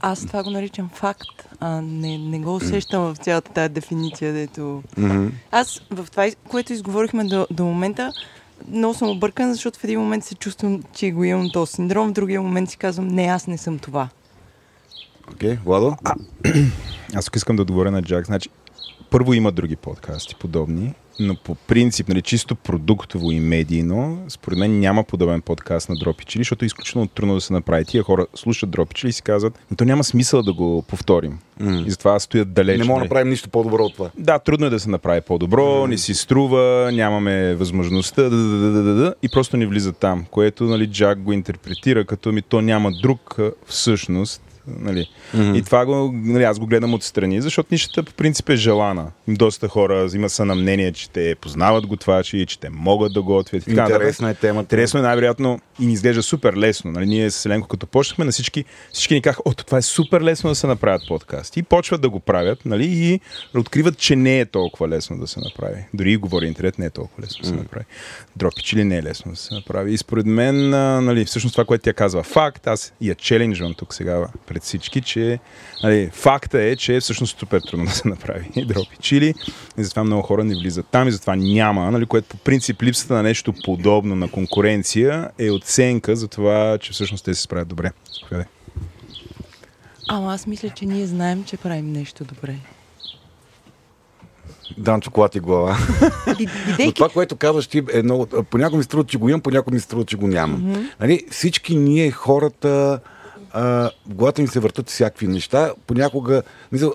Аз 0.00 0.26
това 0.26 0.42
го 0.42 0.50
наричам 0.50 0.90
факт, 0.94 1.48
а 1.60 1.80
не, 1.80 2.18
не 2.18 2.38
го 2.38 2.54
усещам 2.54 3.14
в 3.14 3.16
цялата 3.16 3.52
тази 3.52 3.68
дефиниция, 3.68 4.32
дето... 4.32 4.82
Mm-hmm. 4.98 5.30
Аз 5.50 5.80
в 5.90 6.06
това, 6.10 6.30
което 6.48 6.72
изговорихме 6.72 7.24
до, 7.24 7.46
до 7.50 7.64
момента, 7.64 8.12
много 8.68 8.94
съм 8.94 9.10
объркан, 9.10 9.52
защото 9.52 9.78
в 9.78 9.84
един 9.84 10.00
момент 10.00 10.24
се 10.24 10.34
чувствам, 10.34 10.82
че 10.92 11.10
го 11.10 11.24
имам 11.24 11.50
този 11.52 11.72
синдром, 11.72 12.08
в 12.08 12.12
другия 12.12 12.42
момент 12.42 12.70
си 12.70 12.76
казвам, 12.76 13.08
не, 13.08 13.26
аз 13.26 13.46
не 13.46 13.58
съм 13.58 13.78
това. 13.78 14.08
Окей, 15.32 15.50
okay, 15.50 15.64
Владо? 15.64 15.96
А, 16.04 16.14
аз 17.14 17.30
искам 17.36 17.56
да 17.56 17.62
отговоря 17.62 17.90
на 17.90 18.02
Джак. 18.02 18.26
Значи, 18.26 18.48
първо 19.10 19.34
има 19.34 19.52
други 19.52 19.76
подкасти 19.76 20.34
подобни, 20.34 20.94
но 21.20 21.36
по 21.36 21.54
принцип, 21.54 22.08
нали, 22.08 22.22
чисто 22.22 22.54
продуктово 22.54 23.30
и 23.30 23.40
медийно, 23.40 24.24
според 24.28 24.58
мен 24.58 24.80
няма 24.80 25.04
подобен 25.04 25.40
подкаст 25.40 25.88
на 25.88 25.96
Дропичили, 25.96 26.40
защото 26.40 26.64
е 26.64 26.66
изключително 26.66 27.06
трудно 27.06 27.34
да 27.34 27.40
се 27.40 27.52
направи. 27.52 27.84
Тия 27.84 28.02
хора 28.02 28.26
слушат 28.34 28.70
Дропичили 28.70 29.10
и 29.10 29.12
си 29.12 29.22
казват, 29.22 29.58
но 29.70 29.76
то 29.76 29.84
няма 29.84 30.04
смисъл 30.04 30.42
да 30.42 30.52
го 30.52 30.82
повторим. 30.82 31.38
Mm. 31.60 31.86
И 31.86 31.90
затова 31.90 32.20
стоят 32.20 32.52
далеч. 32.52 32.78
Не 32.78 32.84
мога 32.84 33.00
да 33.00 33.04
направим 33.04 33.28
нищо 33.28 33.48
по-добро 33.48 33.84
от 33.84 33.94
това. 33.94 34.10
Да, 34.18 34.38
трудно 34.38 34.66
е 34.66 34.70
да 34.70 34.80
се 34.80 34.90
направи 34.90 35.20
по-добро, 35.20 35.62
mm. 35.62 35.86
не 35.86 35.98
си 35.98 36.14
струва, 36.14 36.90
нямаме 36.92 37.54
възможността, 37.54 38.22
да, 38.22 38.30
да, 38.30 38.58
да, 38.58 38.70
да, 38.70 38.82
да, 38.82 38.94
да, 38.94 39.14
и 39.22 39.28
просто 39.28 39.56
не 39.56 39.66
влиза 39.66 39.92
там, 39.92 40.24
което 40.30 40.64
нали, 40.64 40.86
Джак 40.86 41.22
го 41.22 41.32
интерпретира 41.32 42.04
като 42.04 42.32
ми 42.32 42.42
то 42.42 42.60
няма 42.60 42.92
друг 43.02 43.36
всъщност 43.66 44.42
Нали. 44.80 45.10
Mm-hmm. 45.36 45.56
И 45.56 45.62
това 45.62 45.86
го, 45.86 46.10
нали, 46.14 46.44
аз 46.44 46.58
го 46.58 46.66
гледам 46.66 46.94
отстрани, 46.94 47.40
защото 47.40 47.68
нищата 47.72 48.02
по 48.02 48.12
принцип 48.14 48.48
е 48.48 48.56
желана. 48.56 49.10
Доста 49.28 49.68
хора 49.68 50.08
има 50.14 50.28
са 50.28 50.44
на 50.44 50.54
мнение, 50.54 50.92
че 50.92 51.10
те 51.10 51.34
познават 51.40 51.86
готвачи, 51.86 52.46
че 52.46 52.60
те 52.60 52.70
могат 52.70 53.12
да 53.12 53.22
готвят. 53.22 53.66
Интересна 53.66 54.30
е 54.30 54.34
темата. 54.34 54.64
Интересно 54.64 55.00
е 55.00 55.02
най-вероятно 55.02 55.60
и 55.80 55.86
ни 55.86 55.92
изглежда 55.92 56.22
супер 56.22 56.54
лесно. 56.54 56.90
Нали, 56.90 57.06
ние 57.06 57.30
с 57.30 57.46
Еленко, 57.46 57.68
като 57.68 57.86
почнахме 57.86 58.24
на 58.24 58.30
всички, 58.30 58.64
всички 58.92 59.14
ни 59.14 59.22
казаха, 59.22 59.42
о, 59.44 59.54
това 59.54 59.78
е 59.78 59.82
супер 59.82 60.20
лесно 60.20 60.50
да 60.50 60.54
се 60.54 60.66
направят 60.66 61.02
подкаст. 61.08 61.56
И 61.56 61.62
почват 61.62 62.00
да 62.00 62.10
го 62.10 62.20
правят 62.20 62.64
нали, 62.64 62.86
и 62.90 63.20
откриват, 63.54 63.98
че 63.98 64.16
не 64.16 64.40
е 64.40 64.46
толкова 64.46 64.88
лесно 64.88 65.18
да 65.18 65.26
се 65.26 65.40
направи. 65.40 65.84
Дори 65.94 66.12
и 66.12 66.16
говори 66.16 66.46
интернет, 66.46 66.78
не 66.78 66.86
е 66.86 66.90
толкова 66.90 67.22
лесно 67.22 67.42
да 67.42 67.48
се 67.48 67.54
направи. 67.54 67.84
Дропич 68.36 68.74
ли 68.74 68.84
не 68.84 68.96
е 68.96 69.02
лесно 69.02 69.32
да 69.32 69.38
се 69.38 69.54
направи. 69.54 69.92
И 69.92 69.98
според 69.98 70.26
мен, 70.26 70.70
нали, 71.04 71.24
всъщност 71.24 71.54
това, 71.54 71.64
което 71.64 71.84
тя 71.84 71.92
казва 71.92 72.22
факт, 72.22 72.66
аз 72.66 72.92
я 73.00 73.14
челенджвам 73.14 73.74
тук 73.74 73.94
сега 73.94 74.26
пред 74.46 74.57
всички, 74.62 75.00
че 75.00 75.38
нали, 75.82 76.10
факта 76.12 76.62
е, 76.62 76.76
че 76.76 76.96
е 76.96 77.00
всъщност 77.00 77.38
супер 77.38 77.60
трудно 77.60 77.84
да 77.84 77.90
се 77.90 78.08
направи 78.08 78.50
дропи 78.66 78.96
чили 79.00 79.34
и 79.78 79.84
затова 79.84 80.04
много 80.04 80.22
хора 80.22 80.44
не 80.44 80.54
влизат 80.54 80.86
там 80.90 81.08
и 81.08 81.12
затова 81.12 81.36
няма, 81.36 81.90
нали, 81.90 82.06
което 82.06 82.28
по 82.28 82.36
принцип 82.36 82.82
липсата 82.82 83.14
на 83.14 83.22
нещо 83.22 83.54
подобно 83.64 84.16
на 84.16 84.30
конкуренция 84.30 85.30
е 85.38 85.50
оценка 85.50 86.16
за 86.16 86.28
това, 86.28 86.78
че 86.80 86.92
всъщност 86.92 87.24
те 87.24 87.34
се 87.34 87.42
справят 87.42 87.68
добре. 87.68 87.90
Заповядай. 88.20 88.46
Ама 90.08 90.34
аз 90.34 90.46
мисля, 90.46 90.70
че 90.70 90.86
ние 90.86 91.06
знаем, 91.06 91.44
че 91.44 91.56
правим 91.56 91.92
нещо 91.92 92.24
добре. 92.24 92.54
Дам 94.78 95.00
чоколад 95.00 95.34
и 95.34 95.40
глава. 95.40 95.78
Но 96.78 96.92
това, 96.92 97.08
което 97.08 97.36
казваш 97.36 97.66
ти 97.66 97.82
е 97.92 98.02
много... 98.02 98.26
Понякога 98.50 98.78
ми 98.78 98.84
струва, 98.84 99.04
че 99.04 99.18
го 99.18 99.28
имам, 99.28 99.40
понякога 99.40 99.74
ми 99.74 99.80
струва, 99.80 100.04
че 100.04 100.16
го 100.16 100.26
нямам. 100.28 100.62
Mm-hmm. 100.62 100.90
Нали, 101.00 101.24
всички 101.30 101.76
ние, 101.76 102.10
хората, 102.10 103.00
а, 103.52 103.90
в 104.08 104.14
главата 104.14 104.42
ни 104.42 104.48
се 104.48 104.60
въртат 104.60 104.90
всякакви 104.90 105.26
неща. 105.26 105.72
Понякога, 105.86 106.42
мисля, 106.72 106.92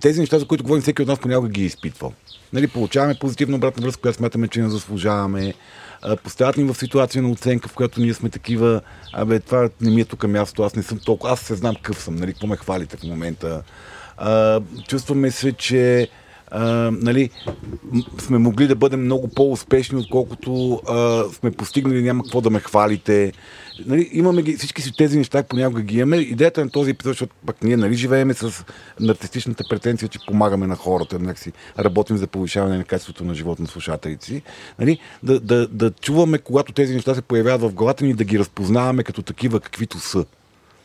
тези 0.00 0.20
неща, 0.20 0.38
за 0.38 0.46
които 0.46 0.64
говорим, 0.64 0.82
всеки 0.82 1.02
от 1.02 1.08
нас 1.08 1.18
понякога 1.18 1.48
ги 1.48 1.62
е 1.62 1.66
изпитвал. 1.66 2.12
Нали, 2.52 2.68
получаваме 2.68 3.14
позитивна 3.20 3.56
обратна 3.56 3.82
връзка, 3.82 4.02
която 4.02 4.16
смятаме, 4.16 4.48
че 4.48 4.60
не 4.60 4.68
заслужаваме. 4.68 5.54
Поставят 6.24 6.56
ни 6.56 6.64
в 6.64 6.74
ситуация 6.74 7.22
на 7.22 7.30
оценка, 7.30 7.68
в 7.68 7.74
която 7.74 8.00
ние 8.00 8.14
сме 8.14 8.28
такива, 8.28 8.80
абе, 9.12 9.40
това 9.40 9.68
не 9.80 9.90
ми 9.90 10.00
е 10.00 10.04
тук 10.04 10.28
място, 10.28 10.62
аз 10.62 10.76
не 10.76 10.82
съм 10.82 10.98
толкова, 10.98 11.32
аз 11.32 11.40
се 11.40 11.54
знам 11.54 11.74
какъв 11.74 12.02
съм, 12.02 12.16
нали, 12.16 12.32
какво 12.32 12.46
ме 12.46 12.56
хвалите 12.56 12.96
в 12.96 13.02
момента. 13.02 13.62
А, 14.16 14.60
чувстваме 14.88 15.30
се, 15.30 15.52
че 15.52 16.08
а, 16.50 16.90
нали, 16.90 17.30
сме 18.18 18.38
могли 18.38 18.66
да 18.66 18.74
бъдем 18.74 19.04
много 19.04 19.28
по-успешни, 19.28 19.98
отколкото 19.98 20.80
а, 20.88 21.24
сме 21.32 21.50
постигнали, 21.50 22.02
няма 22.02 22.22
какво 22.22 22.40
да 22.40 22.50
ме 22.50 22.60
хвалите. 22.60 23.32
Нали, 23.86 24.08
имаме 24.12 24.42
ги, 24.42 24.56
всички 24.56 24.82
си 24.82 24.92
тези 24.96 25.18
неща, 25.18 25.42
понякога 25.42 25.82
ги 25.82 25.98
имаме. 25.98 26.16
Идеята 26.16 26.64
на 26.64 26.70
този 26.70 26.90
епизод, 26.90 27.10
защото 27.10 27.34
пък 27.46 27.62
ние 27.62 27.76
нали, 27.76 27.94
живееме 27.94 28.34
с 28.34 28.64
нарцистичната 29.00 29.64
претенция, 29.70 30.08
че 30.08 30.18
помагаме 30.26 30.66
на 30.66 30.76
хората, 30.76 31.18
някакси 31.18 31.52
работим 31.78 32.16
за 32.16 32.26
повишаване 32.26 32.78
на 32.78 32.84
качеството 32.84 33.24
на 33.24 33.34
живот 33.34 33.58
на 33.58 33.66
слушателите 33.66 34.26
си. 34.26 34.42
Нали, 34.78 34.98
да, 35.22 35.40
да, 35.40 35.68
да 35.68 35.90
чуваме, 35.90 36.38
когато 36.38 36.72
тези 36.72 36.94
неща 36.94 37.14
се 37.14 37.22
появяват 37.22 37.70
в 37.70 37.74
главата 37.74 38.04
ни, 38.04 38.14
да 38.14 38.24
ги 38.24 38.38
разпознаваме 38.38 39.02
като 39.02 39.22
такива, 39.22 39.60
каквито 39.60 39.98
са. 39.98 40.24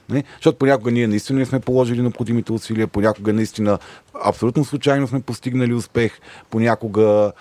Не? 0.10 0.24
Защото 0.36 0.58
понякога 0.58 0.92
ние 0.92 1.08
наистина 1.08 1.40
не 1.40 1.46
сме 1.46 1.60
положили 1.60 2.02
необходимите 2.02 2.52
усилия, 2.52 2.88
понякога 2.88 3.34
наистина 3.34 3.80
абсолютно 4.26 4.66
случайно 4.66 5.08
сме 5.08 5.22
постигнали 5.22 5.74
успех, 5.74 6.20
понякога 6.50 7.32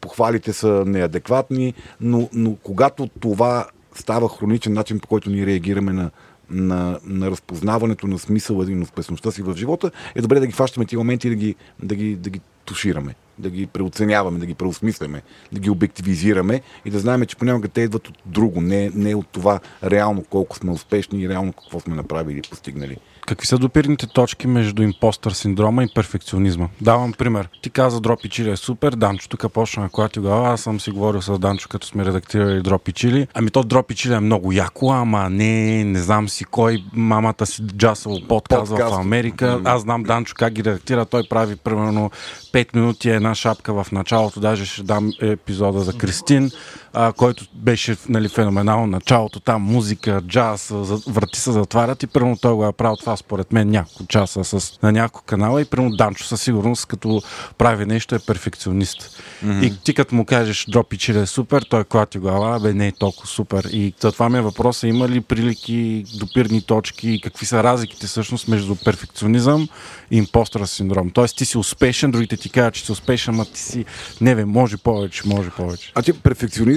похвалите 0.00 0.52
са 0.52 0.84
неадекватни, 0.86 1.74
но, 2.00 2.28
но 2.32 2.56
когато 2.62 3.08
това 3.20 3.66
става 3.94 4.28
хроничен 4.28 4.72
начин, 4.72 5.00
по 5.00 5.08
който 5.08 5.30
ние 5.30 5.46
реагираме 5.46 5.92
на, 5.92 6.10
на, 6.50 6.98
на 7.04 7.30
разпознаването 7.30 8.06
на 8.06 8.18
смисъла 8.18 8.64
и 8.70 8.74
на 8.74 8.82
успешността 8.82 9.30
си 9.30 9.42
в 9.42 9.56
живота, 9.56 9.90
е 10.14 10.22
добре 10.22 10.40
да 10.40 10.46
ги 10.46 10.52
фащаме 10.52 10.86
тези 10.86 10.96
моменти 10.96 11.26
и 11.26 11.30
да 11.30 11.36
ги, 11.36 11.54
да 11.82 11.94
ги, 11.94 12.16
да 12.16 12.30
ги 12.30 12.40
тушираме, 12.64 13.14
да 13.38 13.50
ги 13.50 13.66
преоценяваме, 13.66 14.38
да 14.38 14.46
ги 14.46 14.54
преосмисляме, 14.54 15.22
да 15.52 15.60
ги 15.60 15.70
обективизираме 15.70 16.60
и 16.84 16.90
да 16.90 16.98
знаем, 16.98 17.26
че 17.26 17.36
понякога 17.36 17.68
те 17.68 17.80
идват 17.80 18.08
от 18.08 18.18
друго, 18.26 18.60
не, 18.60 18.90
не 18.94 19.14
от 19.14 19.26
това 19.28 19.60
реално 19.84 20.24
колко 20.30 20.56
сме 20.56 20.70
успешни 20.70 21.22
и 21.22 21.28
реално 21.28 21.52
какво 21.52 21.80
сме 21.80 21.94
направили 21.94 22.38
и 22.38 22.50
постигнали. 22.50 22.96
Какви 23.26 23.46
са 23.46 23.58
допирните 23.58 24.06
точки 24.06 24.46
между 24.46 24.82
импостър 24.82 25.32
синдрома 25.32 25.84
и 25.84 25.88
перфекционизма? 25.94 26.68
Давам 26.80 27.12
пример. 27.12 27.48
Ти 27.62 27.70
каза 27.70 28.00
Дропи 28.00 28.28
Чили 28.28 28.50
е 28.50 28.56
супер, 28.56 28.92
Данчо 28.92 29.28
тук 29.28 29.52
почна 29.52 29.88
на 29.98 30.08
ти 30.08 30.20
глава, 30.20 30.48
аз 30.48 30.60
съм 30.60 30.80
си 30.80 30.90
говорил 30.90 31.22
с 31.22 31.38
Данчо, 31.38 31.68
като 31.68 31.86
сме 31.86 32.04
редактирали 32.04 32.62
Дропи 32.62 32.92
Чили. 32.92 33.28
Ами 33.34 33.50
то 33.50 33.62
Дропи 33.62 33.94
Чили 33.94 34.14
е 34.14 34.20
много 34.20 34.52
яко, 34.52 34.92
ама 34.92 35.30
не, 35.30 35.84
не 35.84 35.98
знам 35.98 36.28
си 36.28 36.44
кой, 36.44 36.84
мамата 36.92 37.46
си 37.46 37.62
джасал 37.76 38.18
подкаст 38.28 38.72
в 38.72 38.98
Америка. 39.00 39.60
Аз 39.64 39.82
знам 39.82 40.02
Данчо 40.02 40.34
как 40.38 40.52
ги 40.52 40.64
редактира, 40.64 41.04
той 41.04 41.22
прави 41.30 41.56
примерно 41.56 42.10
5 42.52 42.76
минути 42.76 43.10
е 43.10 43.14
една 43.14 43.34
шапка 43.34 43.84
в 43.84 43.92
началото, 43.92 44.40
даже 44.40 44.66
ще 44.66 44.82
дам 44.82 45.12
епизода 45.20 45.80
за 45.80 45.92
Кристин, 45.92 46.50
а, 46.92 47.12
който 47.12 47.44
беше 47.54 47.96
нали, 48.08 48.28
феноменално 48.28 48.86
началото, 48.86 49.40
там 49.40 49.62
музика, 49.62 50.22
джаз, 50.26 50.72
врати 51.06 51.40
се 51.40 51.52
затварят 51.52 52.02
и 52.02 52.06
примерно 52.06 52.36
той 52.36 52.54
го 52.54 52.66
е 52.66 52.72
правил 52.72 52.96
това 52.96 53.16
според 53.16 53.52
мен 53.52 53.70
няколко 53.70 54.06
часа 54.06 54.44
с, 54.44 54.78
на 54.82 54.92
няколко 54.92 55.26
канала 55.26 55.60
и 55.60 55.64
примерно 55.64 55.96
Данчо 55.96 56.24
със 56.24 56.42
сигурност 56.42 56.86
като 56.86 57.22
прави 57.58 57.86
нещо 57.86 58.14
е 58.14 58.18
перфекционист. 58.18 59.22
Mm-hmm. 59.44 59.64
И 59.64 59.78
ти 59.84 59.94
като 59.94 60.14
му 60.14 60.24
кажеш 60.24 60.66
дропи 60.68 60.98
че 60.98 61.20
е 61.20 61.26
супер, 61.26 61.62
той 61.70 61.84
клати 61.84 62.18
глава, 62.18 62.60
бе 62.60 62.74
не 62.74 62.86
е 62.86 62.92
толкова 62.92 63.26
супер. 63.26 63.64
И 63.72 63.94
за 64.00 64.12
това 64.12 64.28
ми 64.28 64.38
е 64.38 64.40
въпроса, 64.40 64.88
има 64.88 65.08
ли 65.08 65.20
прилики, 65.20 66.04
допирни 66.18 66.62
точки, 66.62 67.20
какви 67.20 67.46
са 67.46 67.62
разликите 67.64 68.06
всъщност 68.06 68.48
между 68.48 68.76
перфекционизъм 68.84 69.68
и 70.10 70.16
импостър 70.16 70.66
синдром. 70.66 71.10
Тоест 71.10 71.36
ти 71.36 71.44
си 71.44 71.58
успешен, 71.58 72.10
другите 72.10 72.36
ти 72.36 72.50
кажат, 72.50 72.74
че 72.74 72.84
си 72.84 72.92
успешен, 72.92 73.34
ама 73.34 73.44
ти 73.44 73.60
си, 73.60 73.84
не 74.20 74.34
бе, 74.34 74.44
може 74.44 74.76
повече, 74.76 75.22
може 75.26 75.50
повече. 75.50 75.92
А 75.94 76.02
че 76.02 76.12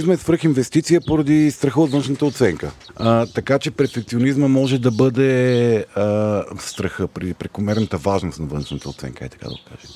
перфекционизма 0.05 0.13
е 0.13 0.17
свръхинвестиция 0.17 1.01
поради 1.01 1.51
страха 1.51 1.81
от 1.81 1.91
външната 1.91 2.25
оценка. 2.25 2.71
А, 2.95 3.25
така 3.25 3.59
че 3.59 3.71
перфекционизма 3.71 4.47
може 4.47 4.79
да 4.79 4.91
бъде 4.91 5.85
а, 5.95 6.43
страха 6.59 7.07
при 7.07 7.33
прекомерната 7.33 7.97
важност 7.97 8.39
на 8.39 8.45
външната 8.45 8.89
оценка, 8.89 9.25
е 9.25 9.29
така 9.29 9.47
да 9.47 9.53
го 9.53 9.59
кажем. 9.69 9.89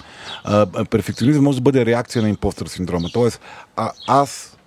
А, 0.43 0.86
перфекционизъм 0.86 1.43
може 1.43 1.57
да 1.57 1.62
бъде 1.62 1.86
реакция 1.86 2.22
на 2.22 2.30
импостър 2.30 2.68
синдрома. 2.68 3.10
Тоест, 3.14 3.41
а, 3.76 3.91
аз 4.07 4.57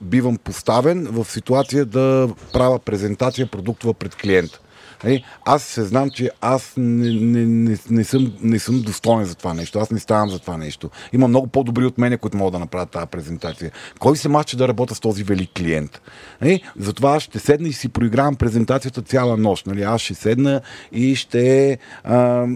бивам 0.00 0.36
поставен 0.36 1.08
в 1.10 1.24
ситуация 1.24 1.84
да 1.84 2.28
правя 2.52 2.78
презентация 2.78 3.46
продуктова 3.46 3.94
пред 3.94 4.14
клиента. 4.14 4.60
Нали? 5.04 5.24
Аз 5.44 5.62
се 5.62 5.84
знам, 5.84 6.10
че 6.10 6.30
аз 6.40 6.74
не, 6.76 7.10
не, 7.10 7.46
не, 7.46 7.76
не, 7.90 8.04
съм, 8.04 8.32
не 8.42 8.58
съм 8.58 8.82
достоен 8.82 9.24
за 9.24 9.34
това 9.34 9.54
нещо. 9.54 9.78
Аз 9.78 9.90
не 9.90 9.98
ставам 9.98 10.30
за 10.30 10.38
това 10.38 10.56
нещо. 10.56 10.90
Има 11.12 11.28
много 11.28 11.46
по-добри 11.46 11.84
от 11.84 11.98
мене, 11.98 12.16
които 12.16 12.36
могат 12.36 12.52
да 12.52 12.58
направят 12.58 12.90
тази 12.90 13.06
презентация. 13.06 13.70
Кой 13.98 14.16
се 14.16 14.28
мача 14.28 14.56
да 14.56 14.68
работя 14.68 14.94
с 14.94 15.00
този 15.00 15.22
велик 15.22 15.50
клиент? 15.56 16.00
Нали? 16.40 16.62
Затова 16.78 17.16
аз 17.16 17.22
ще 17.22 17.38
седна 17.38 17.68
и 17.68 17.72
си 17.72 17.88
проигравам 17.88 18.36
презентацията 18.36 19.02
цяла 19.02 19.36
нощ. 19.36 19.66
Нали? 19.66 19.82
Аз 19.82 20.00
ще 20.00 20.14
седна 20.14 20.60
и 20.92 21.16
ще 21.16 21.78
а, 22.04 22.46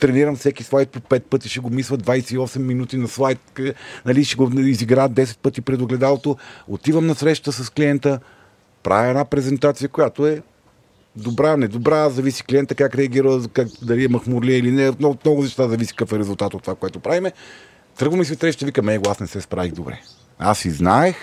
тренирам 0.00 0.36
всеки 0.36 0.64
слайд 0.64 0.88
по 0.88 1.00
5 1.00 1.20
пъти, 1.20 1.48
ще 1.48 1.60
го 1.60 1.70
мисля 1.70 1.98
28 1.98 2.58
минути 2.58 2.96
на 2.96 3.08
слайд, 3.08 3.60
нали, 4.06 4.24
ще 4.24 4.36
го 4.36 4.60
изигра 4.60 5.08
10 5.08 5.38
пъти 5.38 5.60
пред 5.60 5.80
огледалото, 5.80 6.36
отивам 6.68 7.06
на 7.06 7.14
среща 7.14 7.52
с 7.52 7.70
клиента, 7.70 8.20
правя 8.82 9.08
една 9.08 9.24
презентация, 9.24 9.88
която 9.88 10.26
е 10.26 10.42
добра, 11.16 11.56
недобра, 11.56 12.10
зависи 12.10 12.44
клиента 12.44 12.74
как 12.74 12.94
реагира, 12.94 13.40
как, 13.52 13.68
дали 13.82 14.04
е 14.04 14.08
махмурлия 14.08 14.58
или 14.58 14.70
не, 14.70 14.90
много, 14.98 15.18
много 15.24 15.42
неща 15.42 15.68
зависи 15.68 15.96
какъв 15.96 16.12
е 16.12 16.18
резултат 16.18 16.54
от 16.54 16.62
това, 16.62 16.74
което 16.74 17.00
правиме. 17.00 17.32
Тръгваме 17.98 18.24
си 18.24 18.34
среща, 18.34 18.66
викаме, 18.66 18.94
его, 18.94 19.10
аз 19.10 19.20
не 19.20 19.26
се 19.26 19.40
справих 19.40 19.72
добре. 19.72 20.00
Аз 20.38 20.64
и 20.64 20.70
знаех, 20.70 21.16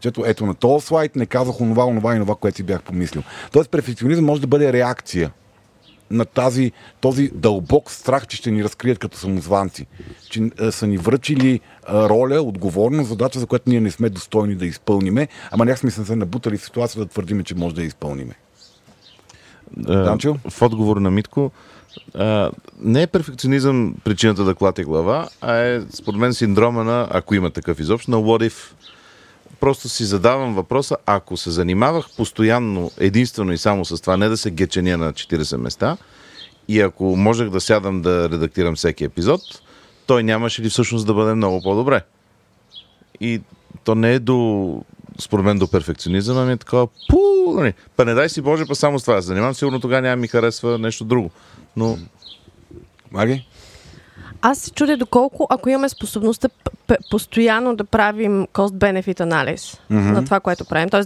чето 0.00 0.24
ето 0.26 0.46
на 0.46 0.54
този 0.54 0.86
слайд 0.86 1.16
не 1.16 1.26
казах 1.26 1.60
онова, 1.60 1.84
онова 1.84 2.12
и 2.12 2.16
онова, 2.16 2.34
което 2.34 2.56
си 2.56 2.62
бях 2.62 2.82
помислил. 2.82 3.22
Тоест, 3.52 3.70
перфекционизъм 3.70 4.24
може 4.24 4.40
да 4.40 4.46
бъде 4.46 4.72
реакция 4.72 5.30
на 6.10 6.24
тази, 6.24 6.72
този 7.00 7.30
дълбок 7.34 7.90
страх, 7.90 8.26
че 8.26 8.36
ще 8.36 8.50
ни 8.50 8.64
разкрият 8.64 8.98
като 8.98 9.18
самозванци. 9.18 9.86
Че 10.30 10.50
а, 10.60 10.72
са 10.72 10.86
ни 10.86 10.98
връчили 10.98 11.60
а, 11.86 12.08
роля, 12.08 12.42
отговорност, 12.42 13.08
задача, 13.08 13.38
за 13.38 13.46
която 13.46 13.70
ние 13.70 13.80
не 13.80 13.90
сме 13.90 14.08
достойни 14.08 14.54
да 14.54 14.66
изпълниме, 14.66 15.28
ама 15.50 15.64
някак 15.64 15.78
сме 15.78 15.90
се 15.90 16.16
набутали 16.16 16.58
в 16.58 16.64
ситуация 16.64 17.04
да 17.04 17.08
твърдиме, 17.08 17.42
че 17.44 17.54
може 17.54 17.74
да 17.74 17.80
я 17.80 17.86
изпълниме. 17.86 18.34
Данчо? 19.76 20.36
в 20.50 20.62
отговор 20.62 20.96
на 20.96 21.10
Митко, 21.10 21.50
а, 22.14 22.50
не 22.80 23.02
е 23.02 23.06
перфекционизъм 23.06 23.94
причината 24.04 24.44
да 24.44 24.54
клати 24.54 24.84
глава, 24.84 25.28
а 25.40 25.56
е 25.56 25.80
според 25.80 26.20
мен 26.20 26.34
синдрома 26.34 26.84
на, 26.84 27.08
ако 27.10 27.34
има 27.34 27.50
такъв 27.50 27.80
изобщо, 27.80 28.10
на 28.10 28.16
what 28.16 28.48
if. 28.50 28.72
Просто 29.60 29.88
си 29.88 30.04
задавам 30.04 30.54
въпроса, 30.54 30.96
ако 31.06 31.36
се 31.36 31.50
занимавах 31.50 32.06
постоянно, 32.16 32.90
единствено 32.98 33.52
и 33.52 33.58
само 33.58 33.84
с 33.84 34.00
това, 34.00 34.16
не 34.16 34.28
да 34.28 34.36
се 34.36 34.50
геченя 34.50 34.98
на 34.98 35.12
40 35.12 35.56
места, 35.56 35.96
и 36.68 36.80
ако 36.80 37.04
можех 37.04 37.48
да 37.48 37.60
сядам 37.60 38.02
да 38.02 38.30
редактирам 38.30 38.74
всеки 38.74 39.04
епизод, 39.04 39.40
той 40.06 40.22
нямаше 40.22 40.62
ли 40.62 40.70
всъщност 40.70 41.06
да 41.06 41.14
бъде 41.14 41.34
много 41.34 41.62
по-добре. 41.62 42.02
И 43.20 43.40
то 43.84 43.94
не 43.94 44.12
е 44.12 44.18
до, 44.18 44.84
според 45.18 45.44
мен, 45.44 45.58
до 45.58 45.68
перфекционизъм, 45.68 46.38
ами 46.38 46.52
е 46.52 46.56
такова, 46.56 46.86
пу, 46.86 47.52
нали. 47.54 47.74
Па 47.96 48.04
не 48.04 48.14
дай 48.14 48.28
си 48.28 48.42
Боже, 48.42 48.66
па 48.66 48.74
само 48.74 48.98
с 48.98 49.02
това 49.02 49.22
се 49.22 49.26
занимавам, 49.26 49.54
сигурно 49.54 49.80
тогава 49.80 50.02
няма 50.02 50.16
ми 50.16 50.28
харесва 50.28 50.78
нещо 50.78 51.04
друго. 51.04 51.30
Но 51.76 51.98
Маги? 53.12 53.46
Аз 54.42 54.58
се 54.58 54.70
чудя 54.70 54.96
доколко, 54.96 55.46
ако 55.50 55.68
имаме 55.68 55.88
способността 55.88 56.48
п- 56.48 56.70
п- 56.86 56.96
постоянно 57.10 57.76
да 57.76 57.84
правим 57.84 58.46
cost-benefit 58.46 59.20
анализ 59.20 59.80
mm-hmm. 59.90 60.12
на 60.12 60.24
това, 60.24 60.40
което 60.40 60.64
правим, 60.64 60.88
т.е. 60.88 61.02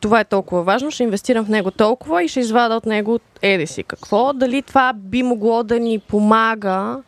това 0.00 0.20
е 0.20 0.24
толкова 0.24 0.62
важно, 0.62 0.90
ще 0.90 1.02
инвестирам 1.02 1.44
в 1.44 1.48
него 1.48 1.70
толкова 1.70 2.24
и 2.24 2.28
ще 2.28 2.40
извада 2.40 2.74
от 2.74 2.86
него 2.86 3.20
еди 3.42 3.66
си 3.66 3.82
какво. 3.82 4.32
Дали 4.32 4.62
това 4.62 4.92
би 4.92 5.22
могло 5.22 5.62
да 5.62 5.80
ни 5.80 5.98
помага 5.98 7.02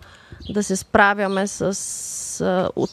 да 0.51 0.63
се 0.63 0.77
справяме 0.77 1.47
с 1.47 2.41
а, 2.41 2.71
от, 2.77 2.91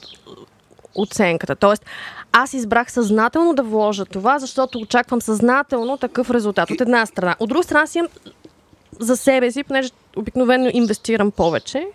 оценката. 0.96 1.56
Тоест, 1.56 1.86
аз 2.34 2.54
избрах 2.54 2.92
съзнателно 2.92 3.54
да 3.54 3.64
вложа 3.64 4.06
това, 4.06 4.40
защото 4.40 4.80
очаквам 4.80 5.22
съзнателно 5.22 5.98
такъв 5.98 6.30
резултат 6.30 6.72
от 6.72 6.82
една 6.82 7.06
страна. 7.06 7.36
От 7.40 7.50
друга 7.50 7.64
страна 7.64 7.88
си 7.88 7.98
имам 7.98 8.10
за 9.00 9.18
себе 9.18 9.52
си, 9.52 9.64
понеже 9.64 9.90
обикновено 10.18 10.70
инвестирам 10.74 11.32
повече, 11.32 11.88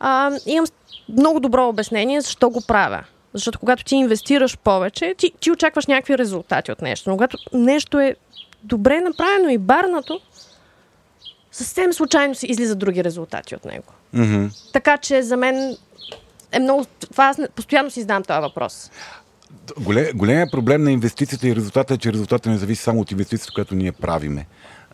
а, 0.00 0.30
имам 0.46 0.66
много 1.08 1.40
добро 1.40 1.68
обяснение 1.68 2.20
защо 2.20 2.50
го 2.50 2.62
правя. 2.66 3.04
Защото 3.34 3.58
когато 3.58 3.84
ти 3.84 3.96
инвестираш 3.96 4.58
повече, 4.58 5.14
ти, 5.18 5.32
ти 5.40 5.50
очакваш 5.50 5.86
някакви 5.86 6.18
резултати 6.18 6.72
от 6.72 6.82
нещо. 6.82 7.10
Но 7.10 7.16
когато 7.16 7.36
нещо 7.52 8.00
е 8.00 8.16
добре 8.62 9.00
направено 9.00 9.48
и 9.48 9.58
барнато, 9.58 10.20
съвсем 11.52 11.92
случайно 11.92 12.34
си 12.34 12.46
излизат 12.46 12.78
други 12.78 13.04
резултати 13.04 13.54
от 13.54 13.64
него. 13.64 13.92
Mm-hmm. 14.14 14.72
Така 14.72 14.98
че 14.98 15.22
за 15.22 15.36
мен 15.36 15.76
е 16.52 16.58
много... 16.58 16.84
Това 17.10 17.24
аз 17.24 17.40
постоянно 17.54 17.90
си 17.90 18.00
задам 18.00 18.22
този 18.22 18.40
въпрос. 18.40 18.90
Голе, 19.80 20.12
големият 20.14 20.50
проблем 20.50 20.82
на 20.82 20.92
инвестицията 20.92 21.48
и 21.48 21.56
резултата 21.56 21.94
е, 21.94 21.98
че 21.98 22.12
резултата 22.12 22.50
не 22.50 22.58
зависи 22.58 22.82
само 22.82 23.00
от 23.00 23.10
инвестицията, 23.10 23.54
която 23.54 23.74
ние 23.74 23.92
правиме. 23.92 24.46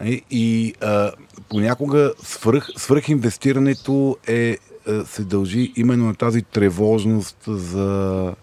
И, 0.05 0.23
и 0.31 0.75
а, 0.81 1.11
понякога 1.49 2.13
свръх, 2.23 2.69
свръхинвестирането 2.77 4.17
е, 4.27 4.57
а, 4.87 5.05
се 5.05 5.25
дължи 5.25 5.73
именно 5.77 6.07
на 6.07 6.15
тази 6.15 6.43
тревожност 6.43 7.37
за 7.47 8.35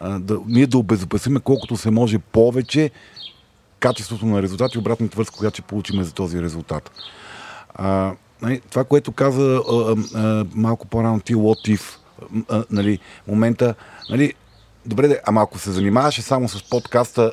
а, 0.00 0.18
да, 0.18 0.38
ние 0.46 0.66
да 0.66 0.78
обезопасиме 0.78 1.40
колкото 1.40 1.76
се 1.76 1.90
може 1.90 2.18
повече 2.18 2.90
качеството 3.80 4.26
на 4.26 4.42
резултат 4.42 4.74
и 4.74 4.78
обратната 4.78 5.16
връзка, 5.16 5.36
която 5.36 5.54
ще 5.54 5.62
получим 5.62 6.02
за 6.02 6.12
този 6.12 6.42
резултат. 6.42 6.90
А, 7.74 8.12
нали, 8.42 8.60
това, 8.70 8.84
което 8.84 9.12
каза 9.12 9.60
а, 9.70 9.96
а, 10.14 10.46
малко 10.54 10.86
по-рано 10.86 11.20
ти, 11.20 11.34
а, 12.48 12.64
нали, 12.70 12.98
момента, 13.28 13.74
нали, 14.10 14.34
добре, 14.86 15.08
де, 15.08 15.20
ама 15.24 15.42
ако 15.42 15.58
се 15.58 15.72
занимаваше 15.72 16.22
само 16.22 16.48
с 16.48 16.62
подкаста, 16.70 17.32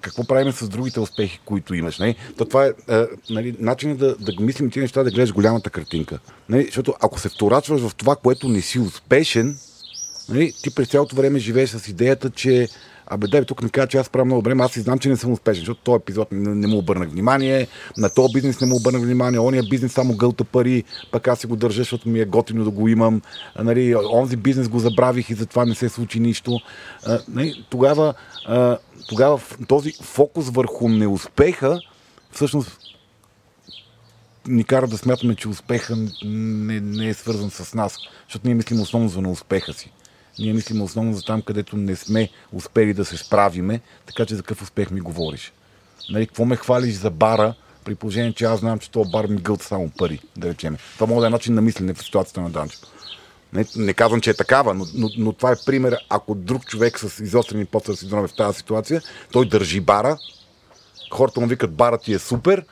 какво 0.00 0.24
правим 0.24 0.52
с 0.52 0.68
другите 0.68 1.00
успехи, 1.00 1.40
които 1.44 1.74
имаш? 1.74 1.98
Нали? 1.98 2.16
То 2.38 2.44
това 2.44 2.66
е 2.66 2.72
а, 2.88 3.06
нали, 3.30 3.56
начинът 3.58 3.98
да, 3.98 4.16
да 4.16 4.32
мислим 4.40 4.70
тези 4.70 4.82
неща, 4.82 5.02
да 5.02 5.10
гледаш 5.10 5.32
голямата 5.32 5.70
картинка. 5.70 6.18
Нали? 6.48 6.64
Защото 6.64 6.94
ако 7.02 7.20
се 7.20 7.28
вторачваш 7.28 7.80
в 7.80 7.94
това, 7.94 8.16
което 8.16 8.48
не 8.48 8.60
си 8.60 8.78
успешен, 8.78 9.58
нали, 10.28 10.52
ти 10.62 10.74
през 10.74 10.88
цялото 10.88 11.16
време 11.16 11.38
живееш 11.38 11.70
с 11.70 11.88
идеята, 11.88 12.30
че 12.30 12.68
Абе, 13.06 13.26
дай, 13.26 13.44
тук 13.44 13.62
не 13.62 13.68
кажа, 13.68 13.88
че 13.88 13.98
аз 13.98 14.10
правя 14.10 14.24
много 14.24 14.42
време, 14.42 14.64
аз 14.64 14.72
си 14.72 14.80
знам, 14.80 14.98
че 14.98 15.08
не 15.08 15.16
съм 15.16 15.32
успешен, 15.32 15.60
защото 15.60 15.80
този 15.80 15.96
епизод 15.96 16.32
не, 16.32 16.54
не 16.54 16.66
му 16.66 16.78
обърнах 16.78 17.08
внимание, 17.08 17.66
на 17.96 18.10
този 18.10 18.32
бизнес 18.32 18.60
не 18.60 18.66
му 18.66 18.76
обърнах 18.76 19.02
внимание, 19.02 19.40
ония 19.40 19.62
бизнес 19.70 19.92
само 19.92 20.16
гълта 20.16 20.44
пари, 20.44 20.84
пък 21.12 21.28
аз 21.28 21.38
си 21.38 21.46
го 21.46 21.56
държа, 21.56 21.80
защото 21.80 22.08
ми 22.08 22.20
е 22.20 22.24
готино 22.24 22.64
да 22.64 22.70
го 22.70 22.88
имам, 22.88 23.22
а, 23.54 23.64
нали, 23.64 23.96
онзи 24.12 24.36
бизнес 24.36 24.68
го 24.68 24.78
забравих 24.78 25.30
и 25.30 25.34
затова 25.34 25.64
не 25.64 25.74
се 25.74 25.88
случи 25.88 26.20
нищо. 26.20 26.60
А, 27.06 27.20
нали, 27.28 27.66
тогава, 27.70 28.14
а, 28.46 28.78
тогава 29.08 29.40
този 29.68 29.92
фокус 30.02 30.50
върху 30.50 30.88
неуспеха, 30.88 31.80
всъщност 32.30 32.78
ни 34.48 34.64
кара 34.64 34.86
да 34.86 34.98
смятаме, 34.98 35.34
че 35.34 35.48
успеха 35.48 35.96
не, 36.24 36.80
не 36.80 37.08
е 37.08 37.14
свързан 37.14 37.50
с 37.50 37.74
нас, 37.74 37.98
защото 38.28 38.46
ние 38.46 38.54
мислим 38.54 38.80
основно 38.80 39.08
за 39.08 39.20
неуспеха 39.20 39.72
си. 39.72 39.92
Ние 40.38 40.52
мислим 40.52 40.82
основно 40.82 41.12
за 41.12 41.22
там, 41.22 41.42
където 41.42 41.76
не 41.76 41.96
сме 41.96 42.28
успели 42.52 42.94
да 42.94 43.04
се 43.04 43.16
справиме, 43.16 43.80
така 44.06 44.26
че 44.26 44.34
за 44.34 44.42
какъв 44.42 44.62
успех 44.62 44.90
ми 44.90 45.00
говориш. 45.00 45.52
Нали, 46.10 46.26
какво 46.26 46.44
ме 46.44 46.56
хвалиш 46.56 46.94
за 46.94 47.10
бара, 47.10 47.54
при 47.84 47.94
положение, 47.94 48.32
че 48.32 48.44
аз 48.44 48.60
знам, 48.60 48.78
че 48.78 48.90
този 48.90 49.10
бар 49.10 49.26
ми 49.26 49.36
гълта 49.36 49.64
само 49.64 49.90
пари, 49.90 50.20
да 50.36 50.48
речем. 50.48 50.76
Това 50.94 51.06
може 51.06 51.20
да 51.20 51.26
е 51.26 51.30
начин 51.30 51.54
на 51.54 51.60
мислене 51.60 51.94
в 51.94 52.02
ситуацията 52.02 52.40
на 52.40 52.50
Данчо. 52.50 52.78
Не, 53.52 53.64
не 53.76 53.92
казвам, 53.92 54.20
че 54.20 54.30
е 54.30 54.34
такава, 54.34 54.74
но, 54.74 54.86
но, 54.94 55.08
но 55.18 55.32
това 55.32 55.52
е 55.52 55.56
пример, 55.66 55.96
ако 56.08 56.34
друг 56.34 56.66
човек 56.66 56.98
с 56.98 57.20
изострени 57.20 57.64
постър 57.64 57.94
синдроми 57.94 58.28
в 58.28 58.34
тази 58.34 58.56
ситуация, 58.56 59.02
той 59.32 59.48
държи 59.48 59.80
бара, 59.80 60.18
хората 61.12 61.40
му 61.40 61.46
викат 61.46 61.74
бара 61.74 61.98
ти 61.98 62.12
е 62.12 62.18
супер, 62.18 62.64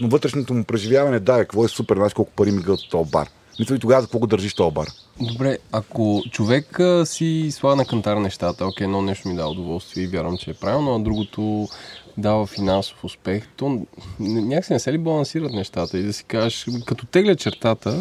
но 0.00 0.08
вътрешното 0.08 0.54
му 0.54 0.64
преживяване, 0.64 1.20
да, 1.20 1.38
бе, 1.38 1.44
какво 1.44 1.64
е 1.64 1.68
супер, 1.68 1.96
знаеш 1.96 2.14
колко 2.14 2.32
пари 2.32 2.50
ми 2.50 2.62
гълта 2.62 2.84
този 2.90 3.10
бар. 3.10 3.28
Мисля 3.60 3.74
и 3.74 3.78
тогава 3.78 4.00
за 4.00 4.06
какво 4.06 4.18
го 4.18 4.26
държиш 4.26 4.54
този 4.54 4.74
бар? 4.74 4.86
Добре, 5.20 5.58
ако 5.72 6.22
човек 6.30 6.80
а, 6.80 7.06
си 7.06 7.48
слага 7.50 7.76
на 7.76 7.84
кантар 7.84 8.16
нещата, 8.16 8.66
окей, 8.66 8.84
едно 8.84 9.02
нещо 9.02 9.28
ми 9.28 9.36
дава 9.36 9.50
удоволствие 9.50 10.04
и 10.04 10.06
вярвам, 10.06 10.38
че 10.38 10.50
е 10.50 10.54
правилно, 10.54 10.94
а 10.94 10.98
другото 10.98 11.68
дава 12.16 12.46
финансов 12.46 13.04
успех, 13.04 13.48
то 13.56 13.86
някакси 14.20 14.72
не 14.72 14.78
се 14.78 14.92
ли 14.92 14.98
балансират 14.98 15.52
нещата 15.52 15.98
и 15.98 16.02
да 16.02 16.12
си 16.12 16.24
кажеш, 16.24 16.66
като 16.86 17.06
тегля 17.06 17.36
чертата, 17.36 18.00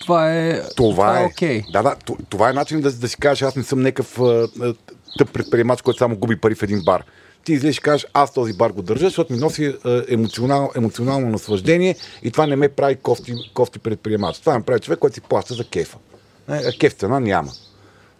това 0.00 0.34
е 0.34 0.62
Това 0.76 1.20
е. 1.20 1.24
окей. 1.24 1.62
Да, 1.72 1.82
да, 1.82 1.96
това 2.28 2.50
е 2.50 2.52
начин 2.52 2.80
да, 2.80 2.92
да 2.92 3.08
си 3.08 3.16
кажеш, 3.16 3.42
аз 3.42 3.56
не 3.56 3.62
съм 3.62 3.82
някакъв 3.82 4.18
тъп 5.18 5.32
предприемач, 5.32 5.82
който 5.82 5.98
само 5.98 6.16
губи 6.16 6.40
пари 6.40 6.54
в 6.54 6.62
един 6.62 6.82
бар. 6.84 7.04
Ти 7.44 7.52
излезеш 7.52 7.76
и 7.76 7.80
кажеш, 7.80 8.06
аз 8.12 8.34
този 8.34 8.52
бар 8.52 8.70
го 8.70 8.82
държа, 8.82 9.06
защото 9.06 9.32
ми 9.32 9.38
носи 9.38 9.74
а, 9.84 10.04
емоционал, 10.08 10.70
емоционално 10.76 11.30
наслаждение 11.30 11.96
и 12.22 12.30
това 12.30 12.46
не 12.46 12.56
ме 12.56 12.68
прави 12.68 12.96
кофти, 12.96 13.34
кофти 13.54 13.78
предприемач. 13.78 14.38
Това 14.38 14.58
ме 14.58 14.64
прави 14.64 14.80
човек, 14.80 14.98
който 14.98 15.14
си 15.14 15.20
плаща 15.20 15.54
за 15.54 15.64
кефа. 15.64 15.98
Е, 16.48 16.52
А 16.52 16.72
кеф 16.80 16.92
цена 16.92 17.20
няма. 17.20 17.52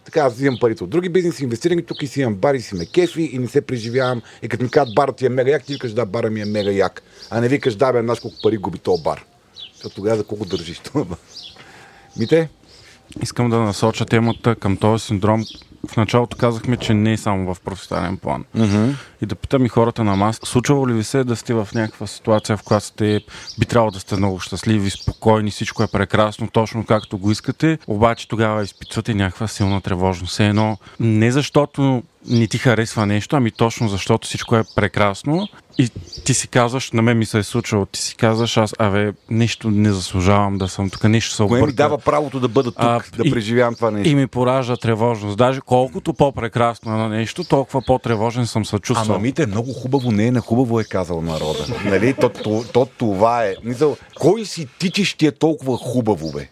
Така, 0.05 0.21
аз 0.21 0.35
взимам 0.35 0.59
парите 0.61 0.85
от 0.85 0.91
други 0.91 1.09
бизнеси, 1.09 1.45
инвестирам 1.45 1.79
ги 1.79 1.85
тук 1.85 2.03
и 2.03 2.07
си 2.07 2.21
имам 2.21 2.35
бар 2.35 2.55
и 2.55 2.61
си 2.61 2.75
ме 2.75 2.87
кефи 2.87 3.23
и 3.23 3.39
не 3.39 3.49
се 3.49 3.61
преживявам. 3.61 4.23
И 4.43 4.49
като 4.49 4.65
ми 4.65 4.71
кажат 4.71 4.95
барът 4.95 5.17
ти 5.17 5.27
е 5.27 5.29
мега 5.29 5.51
як, 5.51 5.65
ти 5.65 5.73
викаш 5.73 5.93
да, 5.93 6.07
бара 6.07 6.31
ми 6.31 6.41
е 6.41 6.45
мега 6.45 6.71
як. 6.71 7.03
А 7.31 7.41
не 7.41 7.49
викаш 7.49 7.75
да, 7.75 7.93
бе, 7.93 8.03
знаеш 8.03 8.21
колко 8.21 8.37
пари 8.43 8.57
губи 8.57 8.79
този 8.79 9.03
бар. 9.03 9.25
Защото 9.75 9.95
тогава 9.95 10.17
за 10.17 10.25
колко 10.25 10.45
държиш 10.45 10.79
това. 10.79 11.17
Мите? 12.17 12.49
Искам 13.23 13.51
да 13.51 13.59
насоча 13.59 14.07
темата 14.07 14.55
към 14.55 14.77
този 14.77 15.05
синдром. 15.05 15.45
В 15.87 15.97
началото 15.97 16.37
казахме, 16.37 16.77
че 16.77 16.95
не 16.95 17.13
е 17.13 17.17
само 17.17 17.55
в 17.55 17.61
професионален 17.61 18.17
план. 18.17 18.45
Mm-hmm. 18.57 18.95
И 19.23 19.27
да 19.27 19.35
питам 19.35 19.67
и 19.67 19.69
хората 19.69 20.05
на 20.05 20.17
мас, 20.17 20.41
случвало 20.45 20.89
ли 20.89 20.93
ви 20.93 21.05
се 21.05 21.25
да 21.25 21.37
сте 21.37 21.55
в 21.55 21.69
някаква 21.75 22.07
ситуация, 22.07 22.57
в 22.57 22.63
която 22.63 22.87
сте, 22.87 23.21
би 23.59 23.67
трябвало 23.67 23.91
да 23.91 24.01
сте 24.01 24.17
много 24.17 24.41
щастливи, 24.41 24.91
спокойни, 24.91 25.51
всичко 25.51 25.83
е 25.83 25.87
прекрасно, 25.87 26.49
точно 26.53 26.85
както 26.85 27.19
го 27.19 27.31
искате, 27.31 27.79
обаче 27.87 28.29
тогава 28.29 28.63
изпитвате 28.63 29.15
някаква 29.15 29.49
силна 29.49 29.81
тревожност. 29.81 30.33
Все 30.33 30.47
едно, 30.47 30.77
не 31.01 31.33
защото 31.33 32.03
не 32.27 32.47
ти 32.47 32.59
харесва 32.59 33.07
нещо, 33.07 33.37
ами 33.37 33.51
точно 33.51 33.89
защото 33.89 34.29
всичко 34.29 34.57
е 34.57 34.65
прекрасно 34.77 35.49
и 35.79 35.89
ти 36.25 36.35
си 36.35 36.49
казваш, 36.49 36.93
на 36.93 37.03
мен 37.03 37.19
ми 37.19 37.27
се 37.27 37.39
е 37.39 37.43
случило, 37.43 37.87
ти 37.87 38.01
си 38.01 38.17
казваш, 38.17 38.57
аз, 38.57 38.75
абе, 38.79 39.13
нещо 39.31 39.71
не 39.71 39.93
заслужавам 39.93 40.59
да 40.59 40.69
съм 40.69 40.91
тук, 40.91 41.05
нещо 41.05 41.35
се 41.35 41.37
Кое 41.37 41.47
ми 41.47 41.63
обърка. 41.63 41.75
дава 41.77 41.99
правото 41.99 42.41
да 42.41 42.49
бъда 42.49 42.71
тук, 42.71 42.83
А, 42.83 43.01
да 43.17 43.29
и- 43.29 43.31
преживявам 43.31 43.75
това 43.75 43.91
нещо. 43.91 44.09
И 44.09 44.15
ми 44.15 44.27
поражда 44.27 44.77
тревожност. 44.77 45.39
Даже 45.39 45.61
колкото 45.61 46.15
по-прекрасно 46.15 46.95
е 46.95 46.97
на 46.97 47.09
нещо, 47.09 47.45
толкова 47.45 47.83
по-тревожен 47.87 48.47
съм 48.47 48.65
се 48.65 48.79
чувствал. 48.79 49.08
Ама 49.09 49.19
мите, 49.19 49.47
много 49.47 49.73
хубаво 49.73 50.13
не 50.13 50.27
е 50.27 50.31
на 50.31 50.41
хубаво 50.41 50.81
е 50.81 50.85
казал 50.85 51.23
народа. 51.23 51.67
нали? 51.85 52.15
То, 52.15 52.29
то, 52.29 52.65
то, 52.73 52.87
това 52.99 53.45
е. 53.45 53.55
Мисъл, 53.65 53.97
кой 54.21 54.45
си 54.45 54.69
ти, 54.79 54.91
че 54.91 55.05
ще 55.05 55.19
ти 55.19 55.27
е 55.27 55.33
толкова 55.33 55.77
хубаво, 55.77 56.33
бе? 56.33 56.49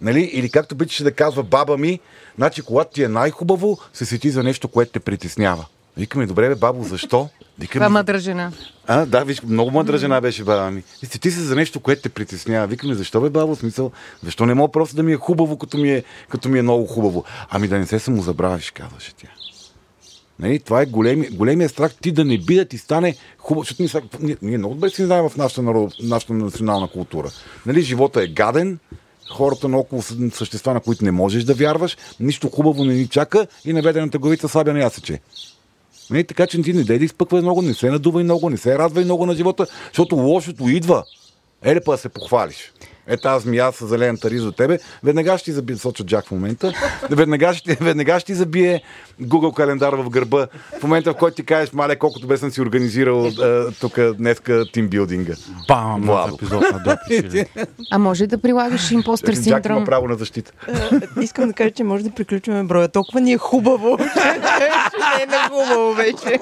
Нали? 0.00 0.20
Или 0.20 0.50
както 0.50 0.74
обичаше 0.74 1.04
да 1.04 1.12
казва 1.12 1.42
баба 1.42 1.76
ми, 1.78 2.00
значи 2.36 2.62
когато 2.62 2.90
ти 2.90 3.02
е 3.02 3.08
най-хубаво, 3.08 3.78
се 3.92 4.04
сети 4.06 4.30
за 4.30 4.42
нещо, 4.42 4.68
което 4.68 4.92
те 4.92 5.00
притеснява. 5.00 5.66
Викаме, 5.96 6.26
добре, 6.26 6.48
бе, 6.48 6.54
бабо, 6.54 6.84
защо? 6.84 7.28
Викаме, 7.58 7.84
Това 7.84 7.88
мъдра 7.88 8.18
жена. 8.18 8.52
А, 8.86 9.06
да, 9.06 9.24
виж, 9.24 9.42
много 9.42 9.70
мъдра 9.70 9.98
жена 9.98 10.20
беше 10.20 10.44
баба 10.44 10.70
ми. 10.70 10.82
И 11.02 11.06
сети 11.06 11.30
се 11.30 11.40
за 11.40 11.56
нещо, 11.56 11.80
което 11.80 12.02
те 12.02 12.08
притеснява. 12.08 12.66
Викаме, 12.66 12.94
защо 12.94 13.20
бе, 13.20 13.30
бабо, 13.30 13.56
смисъл, 13.56 13.90
защо 14.24 14.46
не 14.46 14.54
мога 14.54 14.72
просто 14.72 14.96
да 14.96 15.02
ми 15.02 15.12
е 15.12 15.16
хубаво, 15.16 15.58
като 15.58 15.78
ми 15.78 15.92
е, 15.92 16.04
като 16.28 16.48
ми 16.48 16.58
е 16.58 16.62
много 16.62 16.86
хубаво? 16.86 17.24
Ами 17.50 17.68
да 17.68 17.78
не 17.78 17.86
се 17.86 17.98
самозабравиш, 17.98 18.70
казваше 18.70 19.14
тя. 19.14 19.28
Нали, 20.38 20.58
това 20.58 20.82
е 20.82 20.86
големи, 20.86 21.28
големия 21.28 21.68
страх 21.68 21.94
ти 22.02 22.12
да 22.12 22.24
не 22.24 22.38
би 22.38 22.54
да 22.54 22.64
ти 22.64 22.78
стане 22.78 23.16
хубаво, 23.38 23.66
защото 23.78 24.08
ние, 24.20 24.36
ние, 24.42 24.58
много 24.58 24.74
добре 24.74 24.90
си 24.90 25.04
знаем 25.04 25.28
в 25.28 25.36
нашата, 25.36 25.62
народ, 25.62 25.94
нашата 26.02 26.32
национална 26.32 26.88
култура. 26.88 27.30
Нали, 27.66 27.82
живота 27.82 28.22
е 28.22 28.26
гаден, 28.26 28.78
хората 29.30 29.68
наоколо 29.68 30.02
са 30.02 30.14
същества, 30.30 30.74
на 30.74 30.80
които 30.80 31.04
не 31.04 31.10
можеш 31.10 31.44
да 31.44 31.54
вярваш, 31.54 31.96
нищо 32.20 32.48
хубаво 32.48 32.84
не 32.84 32.94
ни 32.94 33.08
чака 33.08 33.46
и 33.64 33.72
наведената 33.72 34.18
главица 34.18 34.48
слабя 34.48 34.72
не 34.72 34.80
ясече. 34.80 35.20
Не, 36.10 36.24
така 36.24 36.46
че 36.46 36.62
ти 36.62 36.72
не 36.72 36.84
дай 36.84 36.98
да 36.98 37.04
изпъквай 37.04 37.42
много, 37.42 37.62
не 37.62 37.74
се 37.74 37.90
надувай 37.90 38.24
много, 38.24 38.50
не 38.50 38.56
се 38.56 38.78
радвай 38.78 39.04
много 39.04 39.26
на 39.26 39.34
живота, 39.34 39.66
защото 39.88 40.16
лошото 40.16 40.68
идва. 40.68 41.04
Еле 41.64 41.80
па 41.84 41.92
да 41.92 41.98
се 41.98 42.08
похвалиш. 42.08 42.72
Е 43.08 43.16
тази 43.16 43.42
змия 43.42 43.72
с 43.72 43.86
зелената 43.86 44.30
риза 44.30 44.48
от 44.48 44.56
тебе, 44.56 44.78
веднага 45.04 45.38
ще 45.38 45.44
ти 45.44 45.52
забие, 45.52 45.76
соча 45.76 46.04
Джак 46.04 46.26
в 46.26 46.30
момента, 46.30 46.72
веднага 47.10 47.54
ще, 47.54 47.74
веднага 47.80 48.20
ще 48.20 48.26
ти 48.26 48.34
забие 48.34 48.82
Google 49.22 49.56
календар 49.56 49.92
в 49.92 50.10
гърба, 50.10 50.46
в 50.80 50.82
момента 50.82 51.12
в 51.12 51.16
който 51.16 51.34
ти 51.34 51.44
кажеш, 51.44 51.72
мале, 51.72 51.96
колкото 51.96 52.26
бе 52.26 52.36
съм 52.36 52.50
си 52.50 52.60
организирал 52.60 53.26
а, 53.26 53.72
тук 53.80 54.00
днеска 54.00 54.64
тимбилдинга. 54.72 55.34
Бам! 55.68 56.02
Владо. 56.02 56.34
епизод 56.34 56.64
на 56.72 56.98
А 57.90 57.98
може 57.98 58.26
да 58.26 58.38
прилагаш 58.38 58.90
импостър 58.90 59.34
Джак 59.34 59.46
има 59.46 59.56
синдром? 59.56 59.84
право 59.84 60.08
на 60.08 60.14
защита. 60.14 60.52
Е, 61.18 61.22
Искам 61.22 61.48
да 61.48 61.52
кажа, 61.52 61.70
че 61.70 61.84
може 61.84 62.04
да 62.04 62.10
приключваме 62.10 62.64
броя. 62.64 62.88
Толкова 62.88 63.20
ни 63.20 63.32
е 63.32 63.38
хубаво, 63.38 63.98
че 63.98 64.04
не 65.26 65.34
е 65.34 65.48
хубаво 65.48 65.94
вече. 65.94 66.38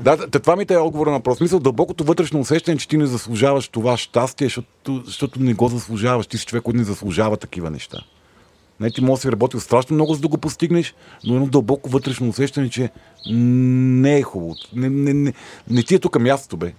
Да, 0.00 0.16
това 0.30 0.56
ми 0.56 0.66
е 0.70 0.76
отговор 0.76 1.06
на 1.06 1.12
въпрос. 1.12 1.40
Мисъл, 1.40 1.60
дълбокото 1.60 2.04
вътрешно 2.04 2.40
усещане, 2.40 2.76
че 2.76 2.88
ти 2.88 2.96
не 2.96 3.06
заслужаваш 3.06 3.68
това 3.68 3.96
щастие, 3.96 4.46
защото, 4.46 5.02
защото 5.04 5.40
не 5.40 5.54
го 5.54 5.68
заслужаваш. 5.68 6.26
Ти 6.26 6.38
си 6.38 6.46
човек, 6.46 6.62
който 6.62 6.78
не 6.78 6.84
заслужава 6.84 7.36
такива 7.36 7.70
неща. 7.70 7.98
Не, 8.80 8.90
ти 8.90 9.00
може 9.00 9.18
да 9.18 9.20
си 9.20 9.32
работил 9.32 9.60
страшно 9.60 9.94
много, 9.94 10.14
за 10.14 10.20
да 10.20 10.28
го 10.28 10.38
постигнеш, 10.38 10.94
но 11.24 11.34
едно 11.34 11.46
дълбоко 11.46 11.90
вътрешно 11.90 12.28
усещане, 12.28 12.70
че 12.70 12.90
не 13.30 14.18
е 14.18 14.22
хубаво. 14.22 14.54
Не, 14.74 14.88
не, 14.88 15.14
не, 15.14 15.32
не 15.70 15.82
ти 15.82 15.94
е 15.94 15.98
тук 15.98 16.20
мястото, 16.20 16.56
бе. 16.56 16.72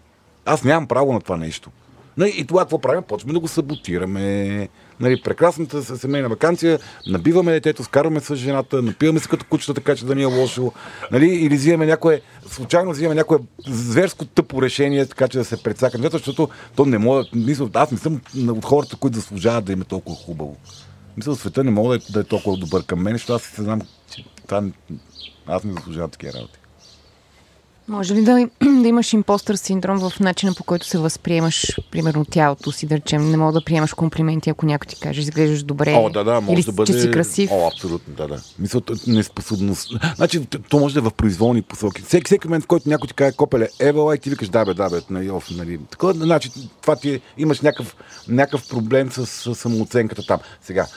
Аз 0.45 0.63
нямам 0.63 0.87
право 0.87 1.13
на 1.13 1.21
това 1.21 1.37
нещо. 1.37 1.69
Нали, 2.17 2.33
и 2.37 2.45
това 2.45 2.61
какво 2.61 2.79
правим? 2.79 3.03
Почваме 3.03 3.33
да 3.33 3.39
го 3.39 3.47
саботираме. 3.47 4.67
Нали, 4.99 5.21
прекрасната 5.21 5.83
се- 5.83 5.97
семейна 5.97 6.29
вакансия, 6.29 6.79
набиваме 7.07 7.51
детето, 7.51 7.83
скарваме 7.83 8.19
с 8.19 8.35
жената, 8.35 8.81
напиваме 8.81 9.19
се 9.19 9.29
като 9.29 9.45
кучета, 9.45 9.73
така 9.73 9.95
че 9.95 10.05
да 10.05 10.15
ни 10.15 10.21
е 10.21 10.25
лошо. 10.25 10.71
Нали, 11.11 11.25
или 11.27 11.55
взимаме 11.55 11.85
някое, 11.85 12.21
случайно 12.49 12.91
взимаме 12.91 13.15
някое 13.15 13.37
зверско 13.67 14.25
тъпо 14.25 14.61
решение, 14.61 15.05
така 15.05 15.27
че 15.27 15.37
да 15.37 15.45
се 15.45 15.63
прецакаме. 15.63 16.09
Защото 16.11 16.49
то 16.75 16.85
не 16.85 16.97
може, 16.97 17.29
мисля, 17.35 17.69
аз 17.73 17.91
не 17.91 17.97
съм 17.97 18.21
от 18.49 18.65
хората, 18.65 18.95
които 18.95 19.15
заслужават 19.17 19.65
да 19.65 19.73
им 19.73 19.81
е 19.81 19.85
толкова 19.85 20.17
хубаво. 20.17 20.57
Мисля, 21.17 21.35
света 21.35 21.63
не 21.63 21.71
мога 21.71 21.89
да 21.89 21.95
е, 21.95 22.11
да 22.11 22.19
е 22.19 22.23
толкова 22.23 22.57
добър 22.57 22.85
към 22.85 22.99
мен, 23.01 23.13
защото 23.13 23.33
аз 23.33 23.41
си 23.41 23.61
знам, 23.61 23.81
че 24.15 24.25
това, 24.47 24.63
аз 25.47 25.63
не 25.63 25.73
заслужавам 25.73 26.09
такива 26.09 26.33
работи. 26.33 26.58
Може 27.89 28.15
ли 28.15 28.21
да, 28.21 28.47
да 28.81 28.87
имаш 28.87 29.13
импостър 29.13 29.55
синдром 29.55 30.09
в 30.09 30.19
начина 30.19 30.53
по 30.53 30.63
който 30.63 30.85
се 30.85 30.97
възприемаш, 30.97 31.79
примерно 31.91 32.25
тялото 32.25 32.71
си, 32.71 32.87
да 32.87 32.95
речем, 32.95 33.31
не 33.31 33.37
мога 33.37 33.53
да 33.53 33.65
приемаш 33.65 33.93
комплименти, 33.93 34.49
ако 34.49 34.65
някой 34.65 34.87
ти 34.87 34.99
каже, 34.99 35.21
изглеждаш 35.21 35.63
добре. 35.63 35.93
О, 35.93 36.09
да, 36.09 36.23
да, 36.23 36.41
може 36.41 36.53
или 36.53 36.63
да 36.63 36.71
бъде... 36.71 36.93
че 36.93 36.99
си 36.99 37.11
красив. 37.11 37.49
О, 37.51 37.67
абсолютно, 37.67 38.13
да, 38.13 38.27
да. 38.27 38.41
Мисля, 38.59 38.81
т- 38.81 38.93
неспособност. 39.07 39.91
Значи, 40.15 40.45
то 40.45 40.79
може 40.79 40.93
да 40.93 40.99
е 40.99 41.03
в 41.03 41.11
произволни 41.11 41.61
посоки. 41.61 42.01
Всеки, 42.01 42.25
всеки 42.25 42.47
момент, 42.47 42.63
в 42.63 42.67
който 42.67 42.89
някой 42.89 43.07
ти 43.07 43.13
каже, 43.13 43.35
копеле, 43.35 43.69
евала, 43.79 44.15
и 44.15 44.19
ти 44.19 44.29
викаш, 44.29 44.49
да, 44.49 44.65
бе, 44.65 44.73
да, 44.73 44.89
бе, 44.89 45.01
нали, 45.09 45.29
оф, 45.29 45.49
нали. 45.51 45.79
Такова, 45.91 46.13
значи, 46.13 46.51
това 46.81 46.95
ти 46.95 47.09
е, 47.13 47.21
имаш 47.37 47.61
някакъв, 47.61 47.95
някакъв 48.27 48.69
проблем 48.69 49.11
с, 49.11 49.25
с 49.25 49.55
самооценката 49.55 50.25
там. 50.27 50.39
Сега, 50.61 50.87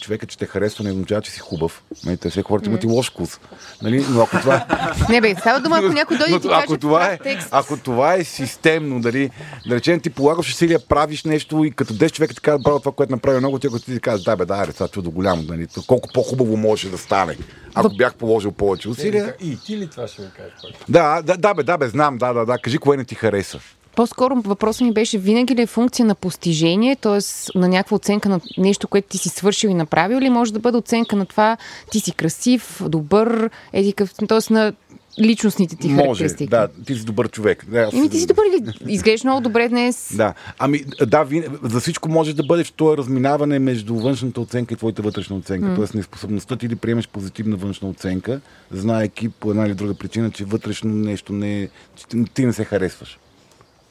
човека, 0.00 0.26
че 0.26 0.38
те 0.38 0.46
харесва, 0.46 0.84
не 0.84 0.90
означава, 0.90 1.22
че 1.22 1.30
си 1.30 1.40
хубав. 1.40 1.82
Нали, 2.04 2.16
те 2.16 2.30
все 2.30 2.42
хората 2.42 2.68
имат 2.68 2.84
и 2.84 2.86
лош 2.86 3.10
вкус. 3.10 3.40
Нали, 3.82 4.06
но 4.10 4.22
ако 4.22 4.40
това... 4.40 4.66
Не 5.08 5.20
бе, 5.20 5.34
става 5.40 5.60
дума, 5.60 5.78
ако 5.78 5.92
някой 5.92 6.16
дойде 6.18 6.34
и 6.34 6.40
ти 6.40 6.48
ако 6.48 6.66
каже 6.66 6.78
това, 6.78 7.06
е, 7.06 7.18
текст. 7.18 7.48
ако 7.50 7.76
това 7.76 8.14
е 8.14 8.24
системно, 8.24 9.00
дали, 9.00 9.30
да 9.68 9.74
речем, 9.74 10.00
ти 10.00 10.10
полагаш 10.10 10.50
усилия, 10.50 10.78
правиш 10.88 11.24
нещо 11.24 11.64
и 11.64 11.70
като 11.70 11.94
10 11.94 12.12
човека 12.12 12.34
ти 12.34 12.40
казват, 12.40 12.62
браво, 12.62 12.78
това, 12.78 12.92
което 12.92 13.12
направи 13.12 13.38
много, 13.38 13.58
ти 13.58 13.66
ако 13.66 13.78
ти 13.78 14.00
кажеш, 14.00 14.24
да, 14.24 14.36
бе, 14.36 14.44
да, 14.44 14.66
това 14.72 14.88
чудо 14.88 15.10
голямо, 15.10 15.42
нали, 15.42 15.66
то 15.66 15.82
колко 15.86 16.08
по-хубаво 16.14 16.56
може 16.56 16.90
да 16.90 16.98
стане, 16.98 17.36
ако 17.74 17.96
бях 17.96 18.14
положил 18.14 18.52
повече 18.52 18.88
усилия. 18.88 19.34
И 19.40 19.58
ти 19.64 19.76
ли 19.76 19.90
това 19.90 20.08
ще 20.08 20.22
ми 20.22 20.28
кажеш? 20.36 20.52
Да, 20.88 21.22
да, 21.22 21.36
да, 21.36 21.54
бе, 21.54 21.62
да, 21.62 21.78
бе, 21.78 21.88
знам, 21.88 22.18
да, 22.18 22.32
да, 22.32 22.46
да, 22.46 22.58
кажи 22.58 22.78
кое 22.78 22.96
не 22.96 23.04
ти 23.04 23.14
хареса. 23.14 23.60
По-скоро 23.96 24.40
въпросът 24.40 24.80
ми 24.80 24.92
беше 24.92 25.18
винаги 25.18 25.54
ли 25.54 25.62
е 25.62 25.66
функция 25.66 26.06
на 26.06 26.14
постижение, 26.14 26.96
т.е. 26.96 27.18
на 27.58 27.68
някаква 27.68 27.94
оценка 27.94 28.28
на 28.28 28.40
нещо, 28.58 28.88
което 28.88 29.08
ти 29.08 29.18
си 29.18 29.28
свършил 29.28 29.68
и 29.68 29.74
направил, 29.74 30.16
или 30.16 30.30
може 30.30 30.52
да 30.52 30.58
бъде 30.58 30.78
оценка 30.78 31.16
на 31.16 31.26
това 31.26 31.56
ти 31.90 32.00
си 32.00 32.12
красив, 32.12 32.82
добър, 32.88 33.50
едикъв, 33.72 34.14
т.е. 34.28 34.52
на 34.52 34.72
личностните 35.20 35.76
ти 35.76 35.88
Може, 35.88 36.00
характеристики. 36.02 36.50
да, 36.50 36.68
ти 36.86 36.94
си 36.94 37.04
добър 37.04 37.30
човек. 37.30 37.64
Да, 37.70 37.90
Ими 37.92 38.08
ти 38.08 38.18
си 38.20 38.26
добър 38.26 38.42
или 38.48 38.92
изглеждаш 38.92 39.24
много 39.24 39.40
добре 39.40 39.68
днес. 39.68 40.12
Да, 40.16 40.34
ами 40.58 40.84
да, 41.06 41.22
вин... 41.22 41.44
за 41.62 41.80
всичко 41.80 42.08
може 42.08 42.34
да 42.34 42.42
бъде 42.42 42.64
в 42.64 42.72
това 42.72 42.96
разминаване 42.96 43.58
между 43.58 43.94
външната 43.94 44.40
оценка 44.40 44.74
и 44.74 44.76
твоята 44.76 45.02
вътрешна 45.02 45.36
оценка. 45.36 45.74
Тоест 45.76 45.94
неспособността 45.94 46.56
ти 46.56 46.68
да 46.68 46.76
приемеш 46.76 47.08
позитивна 47.08 47.56
външна 47.56 47.88
оценка, 47.88 48.40
знаеки 48.70 49.28
по 49.28 49.50
една 49.50 49.66
или 49.66 49.74
друга 49.74 49.94
причина, 49.94 50.30
че 50.30 50.44
вътрешно 50.44 50.94
нещо 50.94 51.32
не 51.32 51.62
е, 51.62 51.68
че 51.96 52.24
ти 52.34 52.46
не 52.46 52.52
се 52.52 52.64
харесваш. 52.64 53.18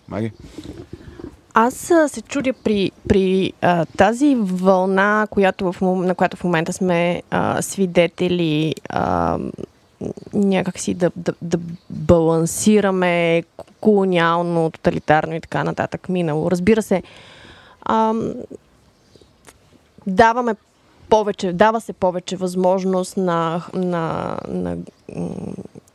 Маги? 0.08 0.32
Аз 1.54 1.92
а, 1.92 2.08
се 2.08 2.22
чудя 2.22 2.54
при, 2.54 2.92
при 3.10 3.54
а, 3.62 3.86
тази 3.86 4.36
вълна, 4.40 5.28
която 5.30 5.72
в, 5.72 5.82
на 5.82 6.16
която 6.16 6.38
в 6.38 6.44
момента 6.44 6.74
сме 6.74 7.24
а, 7.32 7.62
свидетели, 7.62 8.76
а, 8.90 9.38
някакси 10.34 10.94
да, 10.94 11.12
да, 11.16 11.34
да 11.42 11.58
балансираме 11.90 13.44
колониално, 13.82 14.70
тоталитарно 14.70 15.36
и 15.36 15.42
така 15.42 15.64
нататък 15.64 16.10
минало. 16.10 16.52
Разбира 16.52 16.82
се, 16.82 17.04
ам, 17.86 18.34
даваме 20.08 20.56
повече, 21.10 21.54
дава 21.54 21.82
се 21.82 21.94
повече 21.94 22.36
възможност 22.36 23.18
на, 23.18 23.64
на, 23.74 24.38
на 24.48 24.78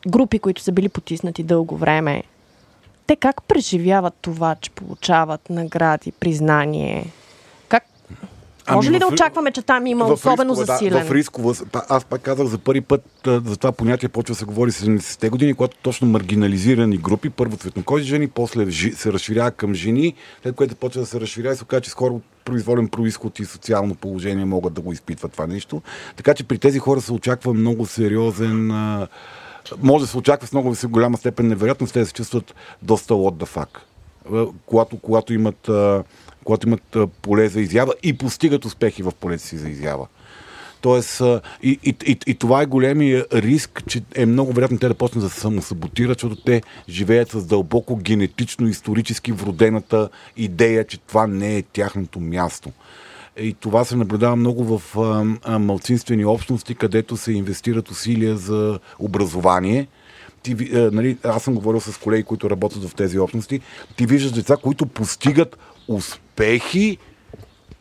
групи, 0.09 0.39
които 0.39 0.63
са 0.63 0.73
били 0.73 0.89
потиснати 0.89 1.43
дълго 1.43 1.77
време. 1.77 2.23
Те 3.11 3.17
как 3.17 3.43
преживяват 3.43 4.15
това, 4.23 4.55
че 4.61 4.71
получават 4.71 5.51
награди, 5.51 6.13
признание? 6.13 7.07
Как? 7.69 7.85
Ами 8.67 8.77
Може 8.77 8.91
ли 8.91 8.97
в 8.97 8.99
да 8.99 9.07
очакваме, 9.07 9.51
че 9.51 9.63
там 9.63 9.87
има 9.87 10.07
В 10.07 10.13
особено 10.13 10.51
рискова, 10.51 10.67
засилен? 10.67 11.03
Да, 11.03 11.09
в 11.09 11.13
рискова, 11.13 11.55
аз 11.89 12.05
пак 12.05 12.23
казах 12.23 12.47
за 12.47 12.59
първи 12.59 12.81
път 12.81 13.05
за 13.25 13.57
това 13.57 13.73
понятие 13.73 14.09
почва 14.09 14.33
да 14.33 14.39
се 14.39 14.45
говори 14.45 14.71
70-те 14.71 15.29
години, 15.29 15.55
когато 15.55 15.77
точно 15.83 16.09
маргинализирани 16.09 16.97
групи, 16.97 17.31
първо 17.31 17.57
цветнокожи 17.57 18.05
жени, 18.05 18.29
после 18.29 18.73
се 18.73 19.13
разширява 19.13 19.51
към 19.51 19.75
жени, 19.75 20.15
след 20.43 20.57
което 20.57 20.77
почва 20.77 21.01
да 21.01 21.07
се 21.07 21.21
разширява 21.21 21.55
и 21.55 21.57
се 21.57 21.65
оказа, 21.65 21.81
че 21.81 21.91
с 21.91 21.95
хора 21.95 22.15
от 22.15 22.23
произволен 22.45 22.89
происход 22.89 23.39
и 23.39 23.45
социално 23.45 23.95
положение 23.95 24.45
могат 24.45 24.75
да 24.75 24.81
го 24.81 24.93
изпитват 24.93 25.33
това 25.33 25.47
нещо. 25.47 25.83
Така 26.17 26.35
че 26.35 26.45
при 26.45 26.59
тези 26.59 26.79
хора 26.79 27.01
се 27.01 27.13
очаква 27.13 27.55
много 27.55 27.87
сериозен 27.87 28.71
може 29.83 30.05
да 30.05 30.11
се 30.11 30.19
очаква 30.19 30.47
с 30.47 30.53
много 30.53 30.75
голяма 30.85 31.19
степен 31.19 31.49
невероятност, 31.49 31.93
те 31.93 32.01
да 32.01 32.07
се 32.07 32.13
чувстват 32.13 32.55
доста 32.83 33.15
what 33.15 33.45
the 33.45 33.49
fuck. 33.57 33.69
А, 34.33 34.47
Когато, 34.67 34.99
когато 34.99 35.35
имат, 35.35 35.71
когато 36.45 36.69
имат 36.69 36.97
поле 37.23 37.49
за 37.49 37.61
изява 37.61 37.95
и 38.03 38.19
постигат 38.19 38.65
успехи 38.65 39.03
в 39.03 39.13
полето 39.21 39.43
си 39.43 39.57
за 39.57 39.69
изява. 39.69 40.07
Тоест, 40.81 41.23
и, 41.63 41.79
и, 41.85 41.97
и, 42.07 42.19
и 42.27 42.35
това 42.35 42.63
е 42.63 42.67
големия 42.67 43.27
риск, 43.33 43.83
че 43.89 44.03
е 44.15 44.27
много 44.27 44.53
вероятно 44.53 44.79
те 44.79 44.89
да 44.89 44.95
почнат 44.95 45.25
да 45.25 45.31
се 45.31 45.41
самосаботират, 45.41 46.19
защото 46.21 46.43
те 46.43 46.63
живеят 46.89 47.31
с 47.31 47.45
дълбоко 47.47 47.97
генетично, 47.97 48.69
исторически 48.69 49.33
вродената 49.33 50.09
идея, 50.37 50.85
че 50.85 50.99
това 50.99 51.27
не 51.27 51.57
е 51.57 51.63
тяхното 51.63 52.21
място. 52.21 52.73
И 53.41 53.55
това 53.55 53.85
се 53.85 53.97
наблюдава 53.97 54.37
много 54.37 54.79
в 54.79 54.97
малцинствени 55.59 56.25
общности, 56.25 56.75
където 56.75 57.17
се 57.17 57.33
инвестират 57.33 57.91
усилия 57.91 58.37
за 58.37 58.79
образование. 58.99 59.89
Ти, 60.43 60.57
а, 60.75 60.91
нали, 60.93 61.19
аз 61.25 61.43
съм 61.43 61.55
говорил 61.55 61.81
с 61.81 61.99
колеги, 61.99 62.23
които 62.23 62.51
работят 62.51 62.85
в 62.85 62.95
тези 62.95 63.19
общности. 63.19 63.61
Ти 63.97 64.07
виждаш 64.07 64.33
деца, 64.33 64.57
които 64.57 64.87
постигат 64.87 65.59
успехи 65.89 66.99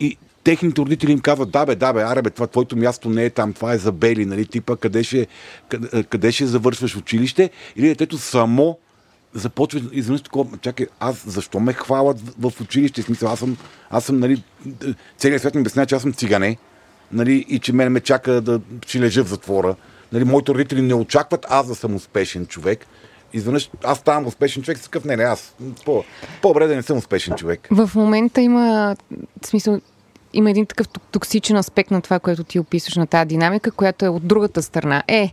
и 0.00 0.16
техните 0.44 0.80
родители 0.80 1.12
им 1.12 1.20
казват, 1.20 1.50
да 1.50 1.66
бе, 1.66 1.74
да 1.74 1.92
бе, 1.92 2.02
аре 2.02 2.22
бе, 2.22 2.30
това 2.30 2.46
твоето 2.46 2.76
място 2.76 3.10
не 3.10 3.24
е 3.24 3.30
там, 3.30 3.52
това 3.52 3.72
е 3.72 3.78
за 3.78 3.92
бели, 3.92 4.26
нали, 4.26 4.46
типа 4.46 4.76
къде 4.76 5.02
ще, 5.02 5.26
къде, 5.68 6.02
къде 6.02 6.32
ще 6.32 6.46
завършваш 6.46 6.96
училище 6.96 7.50
или 7.76 7.88
детето 7.88 8.18
само 8.18 8.78
започва 9.34 9.80
изведнъж 9.92 10.22
такова, 10.22 10.58
чакай, 10.58 10.86
аз 11.00 11.24
защо 11.26 11.60
ме 11.60 11.72
хвалят 11.72 12.20
в, 12.38 12.60
училище? 12.60 13.02
Смисъл, 13.02 13.28
аз 13.28 13.38
съм, 13.38 13.56
аз 13.90 14.04
съм, 14.04 14.18
нали, 14.18 14.44
целият 15.18 15.42
свят 15.42 15.54
ми 15.54 15.60
обяснява, 15.60 15.86
че 15.86 15.94
аз 15.94 16.02
съм 16.02 16.12
цигане, 16.12 16.56
нали, 17.12 17.44
и 17.48 17.58
че 17.58 17.72
мен 17.72 17.92
ме 17.92 18.00
чака 18.00 18.40
да 18.40 18.60
ще 18.86 19.00
лежа 19.00 19.24
в 19.24 19.28
затвора. 19.28 19.76
Нали, 20.12 20.24
моите 20.24 20.52
родители 20.52 20.82
не 20.82 20.94
очакват 20.94 21.46
аз 21.48 21.66
да 21.66 21.74
съм 21.74 21.94
успешен 21.94 22.46
човек. 22.46 22.86
Изведнъж 23.32 23.70
аз 23.84 23.98
ставам 23.98 24.26
успешен 24.26 24.62
човек, 24.62 24.80
такъв 24.80 25.04
не, 25.04 25.16
не, 25.16 25.22
аз 25.22 25.54
по, 25.84 26.04
по-добре 26.42 26.66
да 26.66 26.76
не 26.76 26.82
съм 26.82 26.98
успешен 26.98 27.34
човек. 27.34 27.68
В 27.70 27.90
момента 27.94 28.40
има 28.40 28.96
смисъл, 29.44 29.80
има 30.32 30.50
един 30.50 30.66
такъв 30.66 30.88
ток- 30.88 31.02
токсичен 31.10 31.56
аспект 31.56 31.90
на 31.90 32.02
това, 32.02 32.18
което 32.18 32.44
ти 32.44 32.58
описваш 32.58 32.96
на 32.96 33.06
тази 33.06 33.28
динамика, 33.28 33.70
която 33.70 34.04
е 34.04 34.08
от 34.08 34.26
другата 34.26 34.62
страна. 34.62 35.02
Е, 35.08 35.32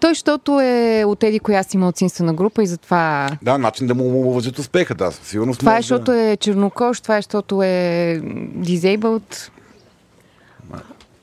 той, 0.00 0.10
защото 0.10 0.60
е 0.60 1.04
от 1.06 1.22
еди 1.22 1.40
коя 1.40 1.62
си 1.62 1.76
малцинствена 1.76 2.34
група 2.34 2.62
и 2.62 2.66
затова... 2.66 3.30
Да, 3.42 3.58
начин 3.58 3.86
да 3.86 3.94
му 3.94 4.04
уважат 4.04 4.58
успеха, 4.58 4.94
да. 4.94 5.12
със 5.12 5.28
Сигурност 5.28 5.60
Това 5.60 5.76
е, 5.76 5.80
защото 5.80 6.04
да... 6.04 6.20
е 6.20 6.36
чернокож, 6.36 7.00
това 7.00 7.16
е, 7.16 7.18
защото 7.18 7.62
е 7.62 8.20
disabled. 8.58 9.50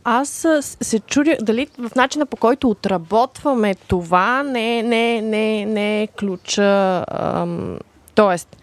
Аз 0.04 0.48
се 0.82 1.00
чудя 1.00 1.38
дали 1.42 1.68
в 1.80 1.96
начина 1.96 2.26
по 2.26 2.38
който 2.38 2.70
отработваме 2.70 3.76
това 3.76 4.44
не, 4.44 4.80
е- 4.80 4.84
не, 4.84 5.22
не, 5.22 5.66
не 5.66 6.04
е 6.04 6.08
ключа. 6.08 7.06
Ам, 7.08 7.80
тоест, 8.16 8.58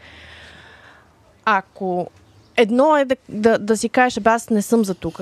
ако 1.45 2.11
едно 2.61 2.97
е 2.97 3.05
да, 3.05 3.17
да, 3.29 3.59
да 3.59 3.77
си 3.77 3.89
кажеш, 3.89 4.21
бе, 4.23 4.31
аз 4.31 4.51
не 4.51 4.63
съм 4.63 4.85
за 4.85 4.95
тук, 4.95 5.21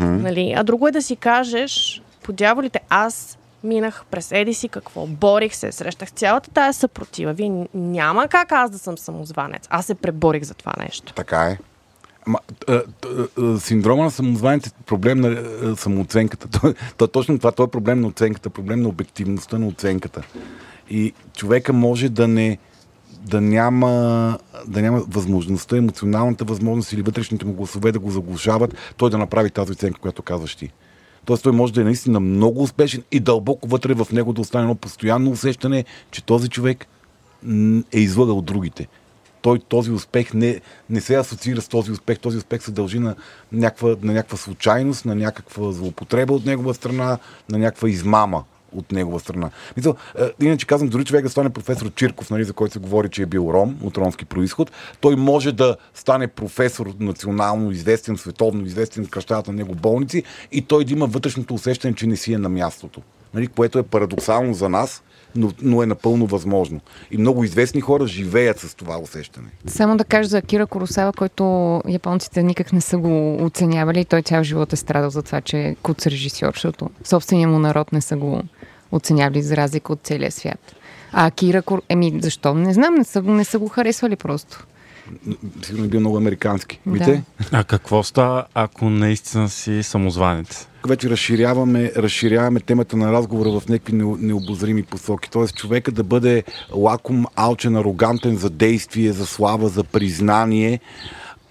нали? 0.00 0.54
а 0.56 0.64
друго 0.64 0.88
е 0.88 0.92
да 0.92 1.02
си 1.02 1.16
кажеш, 1.16 2.02
по 2.22 2.32
дяволите, 2.32 2.80
аз 2.88 3.38
минах 3.64 4.04
през 4.10 4.32
еди 4.32 4.54
си 4.54 4.68
какво, 4.68 5.06
борих 5.06 5.54
се, 5.54 5.72
срещах 5.72 6.12
цялата 6.12 6.50
тая 6.50 6.72
съпротива. 6.72 7.32
Вие 7.32 7.66
няма 7.74 8.28
как 8.28 8.52
аз 8.52 8.70
да 8.70 8.78
съм 8.78 8.98
самозванец. 8.98 9.66
Аз 9.70 9.86
се 9.86 9.94
преборих 9.94 10.42
за 10.42 10.54
това 10.54 10.72
нещо. 10.78 11.12
Така 11.12 11.44
е. 11.44 11.58
Ама, 12.26 12.38
а, 12.68 12.82
т- 13.00 13.08
а, 13.38 13.58
синдрома 13.58 14.04
на 14.04 14.10
самозванец 14.10 14.66
е 14.66 14.70
проблем 14.86 15.20
на 15.20 15.76
самооценката. 15.76 16.48
То, 16.60 16.74
то, 16.96 17.06
точно 17.06 17.38
това, 17.38 17.52
то 17.52 17.62
е 17.62 17.70
проблем 17.70 18.00
на 18.00 18.06
оценката, 18.06 18.50
проблем 18.50 18.82
на 18.82 18.88
обективността 18.88 19.58
на 19.58 19.66
оценката. 19.66 20.22
И 20.90 21.12
човека 21.36 21.72
може 21.72 22.08
да 22.08 22.28
не 22.28 22.58
да 23.26 23.40
няма, 23.40 24.38
да 24.66 24.82
няма 24.82 25.00
възможността, 25.08 25.76
емоционалната 25.76 26.44
възможност 26.44 26.92
или 26.92 27.02
вътрешните 27.02 27.46
му 27.46 27.52
гласове 27.52 27.92
да 27.92 27.98
го 27.98 28.10
заглушават, 28.10 28.74
той 28.96 29.10
да 29.10 29.18
направи 29.18 29.50
тази 29.50 29.72
оценка, 29.72 30.00
която 30.00 30.22
казваш 30.22 30.54
ти. 30.54 30.70
Тоест 31.24 31.42
той 31.42 31.52
може 31.52 31.72
да 31.72 31.80
е 31.80 31.84
наистина 31.84 32.20
много 32.20 32.62
успешен 32.62 33.02
и 33.12 33.20
дълбоко 33.20 33.68
вътре 33.68 33.94
в 33.94 34.06
него 34.12 34.32
да 34.32 34.40
остане 34.40 34.62
едно 34.62 34.74
постоянно 34.74 35.30
усещане, 35.30 35.84
че 36.10 36.24
този 36.24 36.48
човек 36.48 36.86
е 37.92 38.00
излъгал 38.00 38.40
другите. 38.40 38.88
Той 39.42 39.58
този 39.58 39.90
успех 39.90 40.34
не, 40.34 40.60
не 40.90 41.00
се 41.00 41.14
асоциира 41.14 41.60
с 41.60 41.68
този 41.68 41.92
успех. 41.92 42.18
Този 42.18 42.38
успех 42.38 42.62
се 42.62 42.70
дължи 42.70 42.98
на 42.98 43.14
някаква, 43.52 43.88
на 44.02 44.12
някаква 44.12 44.36
случайност, 44.36 45.04
на 45.04 45.14
някаква 45.14 45.72
злоупотреба 45.72 46.34
от 46.34 46.46
негова 46.46 46.74
страна, 46.74 47.18
на 47.50 47.58
някаква 47.58 47.88
измама 47.88 48.44
от 48.74 48.92
негова 48.92 49.20
страна. 49.20 49.50
Мисъл, 49.76 49.94
иначе 50.40 50.66
казвам, 50.66 50.88
дори 50.88 51.04
човек 51.04 51.24
да 51.24 51.30
стане 51.30 51.50
професор 51.50 51.90
Чирков, 51.94 52.30
нали, 52.30 52.44
за 52.44 52.52
който 52.52 52.72
се 52.72 52.78
говори, 52.78 53.08
че 53.08 53.22
е 53.22 53.26
бил 53.26 53.50
ром, 53.52 53.76
от 53.82 53.98
ромски 53.98 54.24
происход, 54.24 54.70
той 55.00 55.16
може 55.16 55.52
да 55.52 55.76
стане 55.94 56.28
професор 56.28 56.92
национално 57.00 57.70
известен, 57.70 58.16
световно 58.16 58.66
известен, 58.66 59.06
кръщават 59.06 59.46
на 59.48 59.52
него 59.52 59.74
болници 59.74 60.22
и 60.52 60.62
той 60.62 60.84
да 60.84 60.92
има 60.92 61.06
вътрешното 61.06 61.54
усещане, 61.54 61.94
че 61.94 62.06
не 62.06 62.16
си 62.16 62.32
е 62.32 62.38
на 62.38 62.48
мястото. 62.48 63.02
Нали, 63.34 63.46
което 63.46 63.78
е 63.78 63.82
парадоксално 63.82 64.54
за 64.54 64.68
нас, 64.68 65.02
но, 65.36 65.52
но 65.62 65.82
е 65.82 65.86
напълно 65.86 66.26
възможно. 66.26 66.80
И 67.10 67.18
много 67.18 67.44
известни 67.44 67.80
хора 67.80 68.06
живеят 68.06 68.60
с 68.60 68.74
това 68.74 68.98
усещане. 68.98 69.48
Само 69.66 69.96
да 69.96 70.04
кажа 70.04 70.28
за 70.28 70.38
Акира 70.38 70.66
Коросава, 70.66 71.12
който 71.12 71.44
японците 71.88 72.42
никак 72.42 72.72
не 72.72 72.80
са 72.80 72.98
го 72.98 73.44
оценявали 73.44 74.04
той 74.04 74.22
цял 74.22 74.42
живот 74.42 74.72
е 74.72 74.76
страдал 74.76 75.10
за 75.10 75.22
това, 75.22 75.40
че 75.40 75.58
е 75.58 75.74
куц 75.74 76.06
режисьор, 76.06 76.52
защото 76.54 76.90
собствения 77.04 77.48
му 77.48 77.58
народ 77.58 77.92
не 77.92 78.00
са 78.00 78.16
го 78.16 78.42
оценявали 78.92 79.42
за 79.42 79.56
разлика 79.56 79.92
от 79.92 80.00
целия 80.02 80.32
свят. 80.32 80.74
А 81.12 81.26
Акира 81.26 81.62
Кор... 81.62 81.82
Еми, 81.88 82.18
защо? 82.22 82.54
Не 82.54 82.72
знам, 82.72 82.94
не 82.94 83.04
са, 83.04 83.22
не 83.22 83.44
са 83.44 83.58
го 83.58 83.68
харесвали 83.68 84.16
просто. 84.16 84.66
Сигурно 85.62 85.84
е 85.84 85.88
бил 85.88 86.00
много 86.00 86.16
американски. 86.16 86.80
Да. 86.86 86.92
Мите? 86.92 87.22
А 87.52 87.64
какво 87.64 88.02
става, 88.02 88.44
ако 88.54 88.90
наистина 88.90 89.48
си 89.48 89.82
самозванец? 89.82 90.68
вече 90.86 91.10
разширяваме, 91.10 91.92
разширяваме 91.96 92.60
темата 92.60 92.96
на 92.96 93.12
разговора 93.12 93.50
в 93.50 93.68
някакви 93.68 93.92
не- 93.92 94.16
необозрими 94.18 94.82
посоки. 94.82 95.30
Тоест 95.30 95.56
човека 95.56 95.92
да 95.92 96.04
бъде 96.04 96.44
лаком, 96.74 97.26
алчен, 97.36 97.76
арогантен 97.76 98.36
за 98.36 98.50
действие, 98.50 99.12
за 99.12 99.26
слава, 99.26 99.68
за 99.68 99.84
признание, 99.84 100.80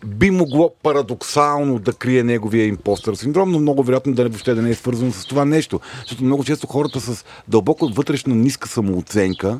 би 0.05 0.31
могло 0.31 0.73
парадоксално 0.83 1.79
да 1.79 1.93
крие 1.93 2.23
неговия 2.23 2.65
импостър 2.65 3.15
синдром, 3.15 3.51
но 3.51 3.59
много 3.59 3.83
вероятно 3.83 4.13
да 4.13 4.23
не, 4.23 4.29
въобще 4.29 4.53
да 4.53 4.61
не 4.61 4.69
е 4.69 4.75
свързано 4.75 5.11
с 5.11 5.25
това 5.25 5.45
нещо. 5.45 5.79
Защото 5.99 6.23
много 6.23 6.43
често 6.43 6.67
хората 6.67 6.99
с 6.99 7.25
дълбоко 7.47 7.87
вътрешна 7.87 8.35
ниска 8.35 8.69
самооценка 8.69 9.59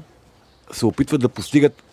се 0.71 0.85
опитват 0.85 1.21
да 1.21 1.29
постигат 1.29 1.83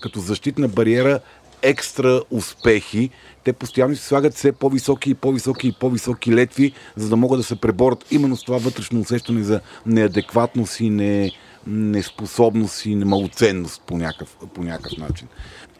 като 0.00 0.20
защитна 0.20 0.68
бариера 0.68 1.20
екстра 1.62 2.20
успехи. 2.30 3.10
Те 3.44 3.52
постоянно 3.52 3.96
си 3.96 4.02
слагат 4.02 4.34
все 4.34 4.52
по-високи 4.52 5.10
и 5.10 5.14
по-високи 5.14 5.68
и 5.68 5.72
по-високи 5.72 6.34
летви, 6.34 6.72
за 6.96 7.08
да 7.08 7.16
могат 7.16 7.40
да 7.40 7.44
се 7.44 7.56
преборят 7.56 8.04
именно 8.10 8.36
с 8.36 8.42
това 8.42 8.58
вътрешно 8.58 9.00
усещане 9.00 9.42
за 9.42 9.60
неадекватност 9.86 10.80
и 10.80 10.90
не, 10.90 11.32
неспособност 11.66 12.86
и 12.86 12.94
немалоценност 12.94 13.82
по 13.86 13.96
някакъв, 13.96 14.36
по 14.54 14.62
някакъв 14.62 14.98
начин. 14.98 15.28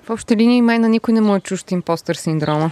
В 0.04 0.10
обща 0.10 0.36
линия 0.36 0.56
и 0.56 0.62
май 0.62 0.78
на 0.78 0.88
никой 0.88 1.14
не 1.14 1.20
му 1.20 1.36
е 1.36 1.40
чущ 1.40 1.70
импостър 1.70 2.14
синдрома. 2.14 2.70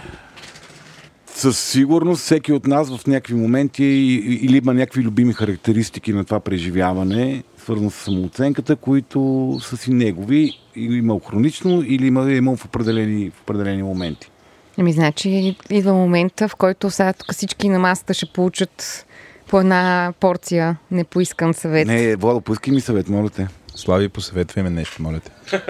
Със 1.27 1.59
сигурност 1.59 2.21
всеки 2.21 2.53
от 2.53 2.67
нас 2.67 2.97
в 2.97 3.07
някакви 3.07 3.33
моменти 3.33 3.83
и- 3.83 4.15
и- 4.15 4.45
или 4.45 4.57
има 4.57 4.73
някакви 4.73 5.01
любими 5.01 5.33
характеристики 5.33 6.13
на 6.13 6.25
това 6.25 6.39
преживяване, 6.39 7.43
свързано 7.57 7.89
с 7.89 7.95
самооценката, 7.95 8.75
които 8.75 9.19
са 9.61 9.77
си 9.77 9.91
негови, 9.91 10.59
или 10.75 10.95
имал 10.97 11.19
хронично, 11.19 11.83
или 11.85 12.07
има, 12.07 12.31
е 12.31 12.35
имал 12.35 12.55
в 12.55 12.65
определени, 12.65 13.29
в 13.29 13.41
определени 13.41 13.83
моменти. 13.83 14.29
Ами, 14.77 14.93
значи, 14.93 15.29
идва 15.69 15.93
момента, 15.93 16.47
в 16.47 16.55
който 16.55 16.89
сега 16.89 17.13
тук 17.13 17.33
всички 17.33 17.69
на 17.69 17.79
масата 17.79 18.13
ще 18.13 18.25
получат 18.25 19.05
по 19.49 19.59
една 19.59 20.13
порция 20.19 20.77
непоискан 20.91 21.53
съвет. 21.53 21.87
Не, 21.87 22.15
Владо, 22.15 22.41
поискай 22.41 22.73
ми 22.73 22.81
съвет, 22.81 23.09
моля 23.09 23.29
те. 23.29 23.47
Слави, 23.75 24.09
посъветвай 24.09 24.63
ме 24.63 24.69
нещо, 24.69 25.01
моля 25.01 25.19
те. 25.19 25.61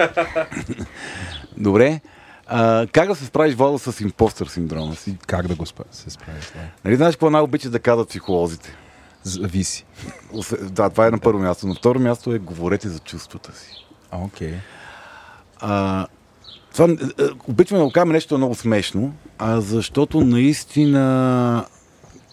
Добре. 1.56 2.00
А, 2.46 2.86
как 2.92 3.08
да 3.08 3.14
се 3.14 3.24
справиш, 3.24 3.54
Владо, 3.54 3.78
с 3.78 4.00
импостър 4.00 4.46
синдрома 4.46 4.94
си? 4.96 5.16
Как 5.26 5.46
да 5.46 5.54
го 5.54 5.66
спа- 5.66 5.92
се 5.92 6.10
справиш? 6.10 6.44
Да. 6.44 6.60
Нали 6.84 6.96
знаеш 6.96 7.14
какво 7.14 7.30
най-обичат 7.30 7.72
да 7.72 7.78
казват 7.78 8.08
психолозите? 8.08 8.76
Зависи. 9.22 9.84
Да, 10.62 10.90
това 10.90 11.06
е 11.06 11.10
на 11.10 11.18
първо 11.18 11.38
място. 11.38 11.66
На 11.66 11.74
второ 11.74 12.00
място 12.00 12.34
е 12.34 12.38
говорете 12.38 12.88
за 12.88 12.98
чувствата 12.98 13.52
си. 13.56 13.86
Окей. 14.12 14.54
А, 15.60 16.06
това, 16.72 16.84
е, 16.84 16.92
е, 17.22 17.26
обичаме 17.48 17.78
да 17.78 17.84
го 17.84 17.92
кажем 17.92 18.08
нещо 18.08 18.36
много 18.38 18.54
смешно, 18.54 19.14
а 19.38 19.60
защото 19.60 20.20
наистина, 20.20 21.66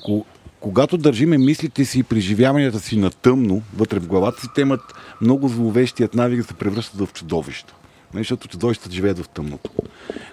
ко, 0.05 0.25
когато 0.59 0.97
държиме 0.97 1.37
мислите 1.37 1.85
си 1.85 1.99
и 1.99 2.03
преживяванията 2.03 2.79
си 2.79 2.97
на 2.97 3.09
тъмно, 3.09 3.61
вътре 3.75 3.99
в 3.99 4.07
главата 4.07 4.41
си, 4.41 4.47
те 4.55 4.61
имат 4.61 4.81
много 5.21 5.47
зловещият 5.47 6.15
навик 6.15 6.41
да 6.41 6.47
се 6.47 6.53
превръщат 6.53 6.99
в 6.99 7.13
чудовища. 7.13 7.73
Нали, 8.13 8.23
Защото 8.23 8.47
чудовищата 8.47 8.95
живеят 8.95 9.19
в 9.19 9.29
тъмното. 9.29 9.71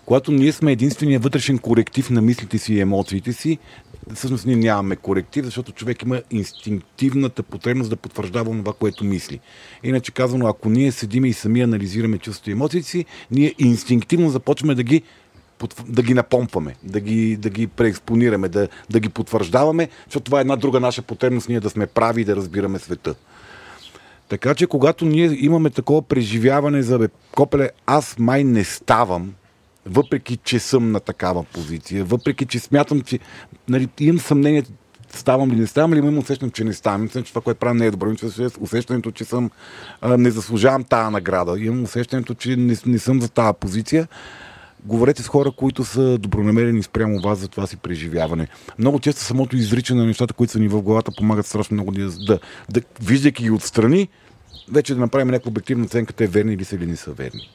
Когато 0.07 0.33
ние 0.33 0.53
сме 0.53 0.73
единствения 0.73 1.21
вътрешен 1.21 1.59
коректив 1.59 2.11
на 2.11 2.23
мислите 2.23 2.59
си 2.59 2.75
и 2.75 2.81
емоциите 2.81 3.33
си, 3.33 3.59
всъщност 4.15 4.47
ние 4.47 4.57
нямаме 4.57 4.97
коректив, 4.97 5.45
защото 5.45 5.73
човек 5.73 6.03
има 6.03 6.23
инстинктивната 6.31 7.43
потребност 7.43 7.91
да 7.91 7.97
потвърждава 7.97 8.51
това, 8.51 8.73
което 8.73 9.05
мисли. 9.05 9.41
Иначе 9.83 10.13
казано, 10.13 10.47
ако 10.47 10.71
ние 10.71 10.93
седиме 10.93 11.29
и 11.29 11.33
сами 11.33 11.61
анализираме 11.61 12.19
чувствата 12.19 12.51
и 12.51 12.53
емоциите 12.53 12.89
си, 12.89 13.05
ние 13.31 13.55
инстинктивно 13.59 14.31
започваме 14.31 14.75
да 14.75 14.83
ги 14.83 15.03
да 15.89 16.03
ги 16.03 16.15
напомпваме, 16.15 16.75
да 16.83 17.01
ги, 17.01 17.37
да 17.37 17.51
ги 17.51 17.67
преекспонираме, 17.67 18.49
да, 18.49 18.69
да 18.91 19.01
ги 19.01 19.09
потвърждаваме, 19.09 19.89
защото 20.07 20.25
това 20.25 20.39
е 20.39 20.41
една 20.41 20.57
друга 20.57 20.81
наша 20.81 21.03
потребност, 21.03 21.49
ние 21.49 21.61
да 21.61 21.71
сме 21.71 21.87
прави 21.87 22.21
и 22.21 22.25
да 22.25 22.37
разбираме 22.37 22.79
света. 22.79 23.15
Така 24.29 24.55
че, 24.55 24.67
когато 24.67 25.05
ние 25.05 25.37
имаме 25.41 25.71
такова 25.71 26.03
преживяване 26.03 26.83
за 26.83 26.99
бе, 26.99 27.09
Копеле, 27.35 27.71
аз 27.87 28.19
май 28.19 28.45
не 28.45 28.65
ставам, 28.65 29.35
въпреки 29.87 30.37
че 30.37 30.59
съм 30.59 30.93
на 30.93 31.01
такава 31.01 31.45
позиция, 31.45 32.05
въпреки 32.05 32.47
че 32.47 32.59
смятам, 32.59 33.01
че 33.01 33.19
нали, 33.69 33.89
имам 34.01 34.19
съмнение, 34.19 34.63
ставам 35.11 35.51
ли, 35.51 35.57
не 35.57 35.67
ставам 35.67 35.95
ли, 35.95 35.99
имам 35.99 36.19
усещането, 36.19 36.57
че 36.57 36.65
не 36.65 36.73
ставам. 36.73 37.03
Мисля, 37.03 37.23
че 37.23 37.33
това, 37.33 37.43
което 37.43 37.61
правя, 37.61 37.75
не 37.75 37.87
е 37.87 37.91
добро. 37.91 38.15
Усещането, 38.61 39.11
че 39.11 39.25
съм, 39.25 39.51
а, 40.01 40.17
не 40.17 40.31
заслужавам 40.31 40.85
тази 40.85 41.13
награда. 41.13 41.59
Имам 41.59 41.83
усещането, 41.83 42.35
че 42.35 42.57
не, 42.57 42.77
не 42.87 42.99
съм 42.99 43.21
за 43.21 43.29
тази 43.29 43.59
позиция. 43.61 44.09
Говорете 44.89 45.23
с 45.23 45.29
хора, 45.29 45.51
които 45.51 45.85
са 45.85 46.19
добронамерени 46.19 46.83
спрямо 46.83 47.21
вас 47.21 47.39
за 47.39 47.49
това 47.49 47.67
си 47.67 47.77
преживяване. 47.77 48.49
Много 48.79 49.01
често 49.01 49.21
самото 49.21 49.57
изричане 49.57 50.01
на 50.01 50.07
нещата, 50.07 50.35
които 50.35 50.53
са 50.53 50.59
ни 50.59 50.69
в 50.69 50.83
главата, 50.83 51.13
помагат 51.17 51.47
страшно 51.47 51.75
много 51.75 51.93
да, 51.93 52.11
да, 52.11 52.39
да 52.71 52.81
виждайки 53.03 53.43
ги 53.43 53.51
отстрани, 53.51 54.09
вече 54.73 54.95
да 54.95 55.01
направим 55.01 55.29
някаква 55.29 55.49
обективна 55.49 55.85
оценка, 55.85 56.13
те 56.13 56.27
верни 56.27 56.57
ли 56.57 56.65
са 56.65 56.77
или 56.77 56.87
не 56.87 56.97
са 56.97 57.13
верни. 57.13 57.51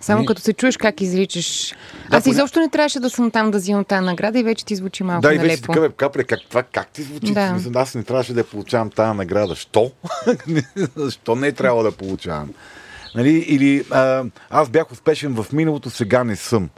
Само 0.00 0.20
Не. 0.20 0.26
като 0.26 0.42
се 0.42 0.52
чуеш 0.52 0.76
как 0.76 1.00
изричаш. 1.00 1.74
Да, 2.10 2.16
Аз 2.16 2.24
поня- 2.24 2.32
изобщо 2.32 2.60
не 2.60 2.68
трябваше 2.68 3.00
да 3.00 3.10
съм 3.10 3.30
там 3.30 3.50
да 3.50 3.58
взимам 3.58 3.84
тази 3.84 4.04
награда 4.04 4.38
и 4.38 4.42
вече 4.42 4.64
ти 4.64 4.76
звучи 4.76 5.02
малко 5.02 5.22
Да, 5.22 5.34
и 5.34 5.38
вече 5.38 5.62
така, 5.62 5.80
бе, 5.80 5.88
капле, 5.88 6.24
как, 6.24 6.40
това, 6.48 6.62
как 6.62 6.88
ти 6.88 7.02
звучи? 7.02 7.32
Да. 7.32 7.58
Аз 7.74 7.94
не 7.94 8.02
трябваше 8.02 8.32
да 8.32 8.40
я 8.40 8.44
получавам 8.44 8.90
тази 8.90 9.16
награда. 9.16 9.54
Що? 9.54 9.90
Защо 10.96 11.36
не 11.36 11.46
е 11.46 11.52
трябвало 11.52 11.82
да 11.82 11.92
получавам? 11.92 12.50
Нали? 13.16 13.30
Или 13.30 13.84
а, 13.90 14.24
аз 14.50 14.68
бях 14.68 14.92
успешен 14.92 15.34
в 15.34 15.52
миналото, 15.52 15.90
сега 15.90 16.24
не 16.24 16.36
съм. 16.36 16.70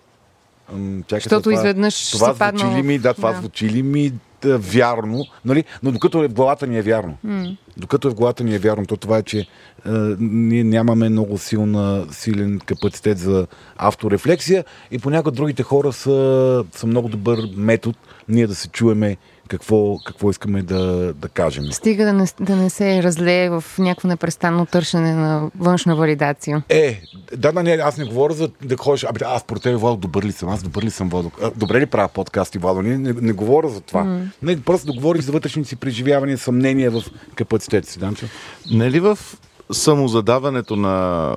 Чакай, 1.06 1.20
Защото 1.20 1.42
това, 1.42 1.54
изведнъж 1.54 2.10
това 2.10 2.32
си 2.32 2.38
паднал 2.38 2.66
звучи 2.66 2.78
ли 2.78 2.82
ми, 2.82 2.98
да, 2.98 3.14
това 3.14 3.32
да. 3.32 3.38
звучи 3.38 3.68
ли 3.68 3.82
ми 3.82 4.12
да, 4.42 4.58
вярно, 4.58 5.24
нали? 5.44 5.64
но 5.82 5.92
докато 5.92 6.24
е 6.24 6.28
в 6.28 6.32
главата 6.32 6.66
ни 6.66 6.78
е 6.78 6.82
вярно. 6.82 7.16
М. 7.24 7.56
Докато 7.76 8.08
е 8.08 8.10
в 8.10 8.14
главата 8.14 8.44
ни 8.44 8.54
е 8.54 8.58
вярно, 8.58 8.86
то 8.86 8.96
това 8.96 9.18
е, 9.18 9.22
че 9.22 9.38
е, 9.38 9.46
ние 10.18 10.64
нямаме 10.64 11.08
много 11.08 11.38
силна, 11.38 12.06
силен 12.10 12.60
капацитет 12.66 13.18
за 13.18 13.46
авторефлексия 13.76 14.64
и 14.90 14.98
понякога 14.98 15.30
другите 15.30 15.62
хора 15.62 15.92
са, 15.92 16.64
са 16.72 16.86
много 16.86 17.08
добър 17.08 17.38
метод 17.56 17.98
ние 18.28 18.46
да 18.46 18.54
се 18.54 18.68
чуеме 18.68 19.16
какво, 19.48 19.98
какво 19.98 20.30
искаме 20.30 20.62
да, 20.62 21.14
да 21.14 21.28
кажем. 21.28 21.64
Стига 21.72 22.04
да 22.04 22.12
не, 22.12 22.26
да 22.40 22.56
не 22.56 22.70
се 22.70 23.02
разлее 23.02 23.50
в 23.50 23.64
някакво 23.78 24.08
непрестанно 24.08 24.66
търсене 24.66 25.14
на 25.14 25.50
външна 25.58 25.96
валидация. 25.96 26.62
Е, 26.68 27.02
да, 27.36 27.52
да, 27.52 27.62
не, 27.62 27.70
аз 27.70 27.98
не 27.98 28.04
говоря 28.04 28.34
за 28.34 28.48
да 28.62 28.76
ходиш, 28.76 29.04
абе, 29.04 29.20
аз 29.24 29.44
про 29.44 29.58
тебе, 29.58 29.76
Владо, 29.76 29.96
добър 29.96 30.24
ли 30.24 30.32
съм? 30.32 30.48
Аз 30.48 30.62
добър 30.62 30.82
ли 30.82 30.90
съм, 30.90 31.08
Владо? 31.08 31.30
А, 31.42 31.50
Добре 31.56 31.80
ли 31.80 31.86
правя 31.86 32.08
подкасти, 32.08 32.58
Владо? 32.58 32.82
Не, 32.82 32.98
не, 32.98 33.12
не 33.12 33.32
говоря 33.32 33.68
за 33.68 33.80
това. 33.80 34.04
М. 34.04 34.30
Не, 34.42 34.62
просто 34.62 34.86
да 34.86 34.92
говориш 34.92 35.24
за 35.24 35.32
вътрешните 35.32 35.68
си 35.68 35.76
преживявания, 35.76 36.38
съмнения 36.38 36.90
в 36.90 37.02
капацитета 37.34 37.90
си, 37.90 37.98
Данчо. 37.98 38.26
Нали 38.70 39.00
в 39.00 39.18
самозадаването 39.72 40.76
на 40.76 41.36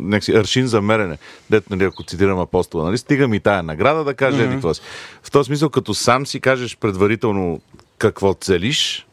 някакси 0.00 0.32
аршин 0.32 0.66
за 0.66 0.82
мерене, 0.82 1.18
дет, 1.50 1.70
нали, 1.70 1.84
ако 1.84 2.02
цитирам 2.02 2.38
апостола, 2.38 2.84
нали, 2.84 2.98
стига 2.98 3.28
ми 3.28 3.40
тая 3.40 3.62
награда 3.62 4.04
да 4.04 4.14
каже 4.14 4.42
mm-hmm. 4.42 4.52
какво 4.52 4.74
си. 4.74 4.80
В 5.22 5.30
този 5.30 5.46
смисъл, 5.46 5.70
като 5.70 5.94
сам 5.94 6.26
си 6.26 6.40
кажеш 6.40 6.76
предварително 6.76 7.60
какво 7.98 8.34
целиш, 8.34 9.06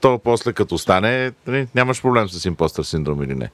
то 0.00 0.18
после 0.18 0.52
като 0.52 0.78
стане, 0.78 1.32
нали, 1.46 1.66
нямаш 1.74 2.02
проблем 2.02 2.28
с 2.28 2.44
импостър 2.44 2.84
синдром 2.84 3.22
или 3.22 3.34
не. 3.34 3.50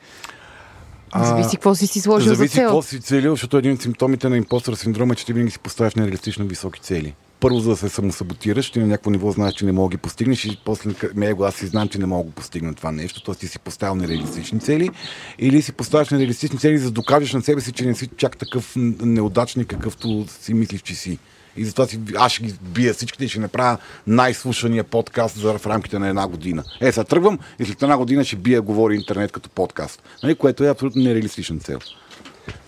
Зависи 1.16 1.56
какво 1.56 1.74
си 1.74 1.86
си 1.86 2.00
сложил 2.00 2.28
за 2.28 2.34
Зависи 2.34 2.54
цел. 2.54 2.64
какво 2.64 2.82
си 2.82 3.00
целил, 3.00 3.32
защото 3.32 3.56
един 3.56 3.72
от 3.72 3.82
симптомите 3.82 4.28
на 4.28 4.36
импостър 4.36 4.74
синдрома 4.74 5.12
е, 5.12 5.16
че 5.16 5.26
ти 5.26 5.32
винаги 5.32 5.50
си 5.50 5.58
поставяш 5.58 5.94
нереалистично 5.94 6.46
високи 6.46 6.80
цели. 6.80 7.14
Първо, 7.40 7.60
за 7.60 7.70
да 7.70 7.76
се 7.76 7.88
самосаботираш, 7.88 8.70
ти 8.70 8.78
на 8.78 8.86
някакво 8.86 9.10
ниво 9.10 9.30
знаеш, 9.30 9.54
че 9.54 9.64
не 9.64 9.72
мога 9.72 9.90
да 9.90 9.96
ги 9.96 10.02
постигнеш 10.02 10.44
и 10.44 10.58
после 10.64 10.94
него 11.14 11.44
аз 11.44 11.54
си 11.54 11.66
знам, 11.66 11.88
че 11.88 11.98
не 11.98 12.06
мога 12.06 12.24
да 12.24 12.30
го 12.30 12.34
постигна 12.34 12.74
това 12.74 12.92
нещо, 12.92 13.22
т.е. 13.22 13.34
ти 13.34 13.48
си 13.48 13.58
поставил 13.58 13.94
нереалистични 13.94 14.60
цели 14.60 14.90
или 15.38 15.62
си 15.62 15.72
поставяш 15.72 16.10
нереалистични 16.10 16.58
цели, 16.58 16.78
за 16.78 16.84
да 16.84 16.90
докажеш 16.90 17.32
на 17.32 17.42
себе 17.42 17.60
си, 17.60 17.72
че 17.72 17.84
не 17.84 17.94
си 17.94 18.08
чак 18.16 18.36
такъв 18.36 18.72
неудачник, 18.76 19.66
какъвто 19.66 20.24
си 20.40 20.54
мислиш, 20.54 20.82
че 20.82 20.94
си. 20.94 21.18
И 21.56 21.64
затова 21.64 21.86
си, 21.86 22.00
аз 22.16 22.32
ще 22.32 22.44
ги 22.44 22.54
бия 22.62 22.94
всичките 22.94 23.24
и 23.24 23.28
ще 23.28 23.40
направя 23.40 23.78
най-слушания 24.06 24.84
подкаст 24.84 25.36
за 25.36 25.58
в 25.58 25.66
рамките 25.66 25.98
на 25.98 26.08
една 26.08 26.28
година. 26.28 26.64
Е, 26.80 26.92
сега 26.92 27.04
тръгвам 27.04 27.38
и 27.58 27.64
след 27.64 27.82
една 27.82 27.96
година 27.96 28.24
ще 28.24 28.36
бия 28.36 28.62
говори 28.62 28.94
интернет 28.94 29.32
като 29.32 29.50
подкаст. 29.50 30.02
Нали, 30.22 30.34
което 30.34 30.64
е 30.64 30.68
абсолютно 30.68 31.02
нереалистична 31.02 31.58
цел. 31.58 31.78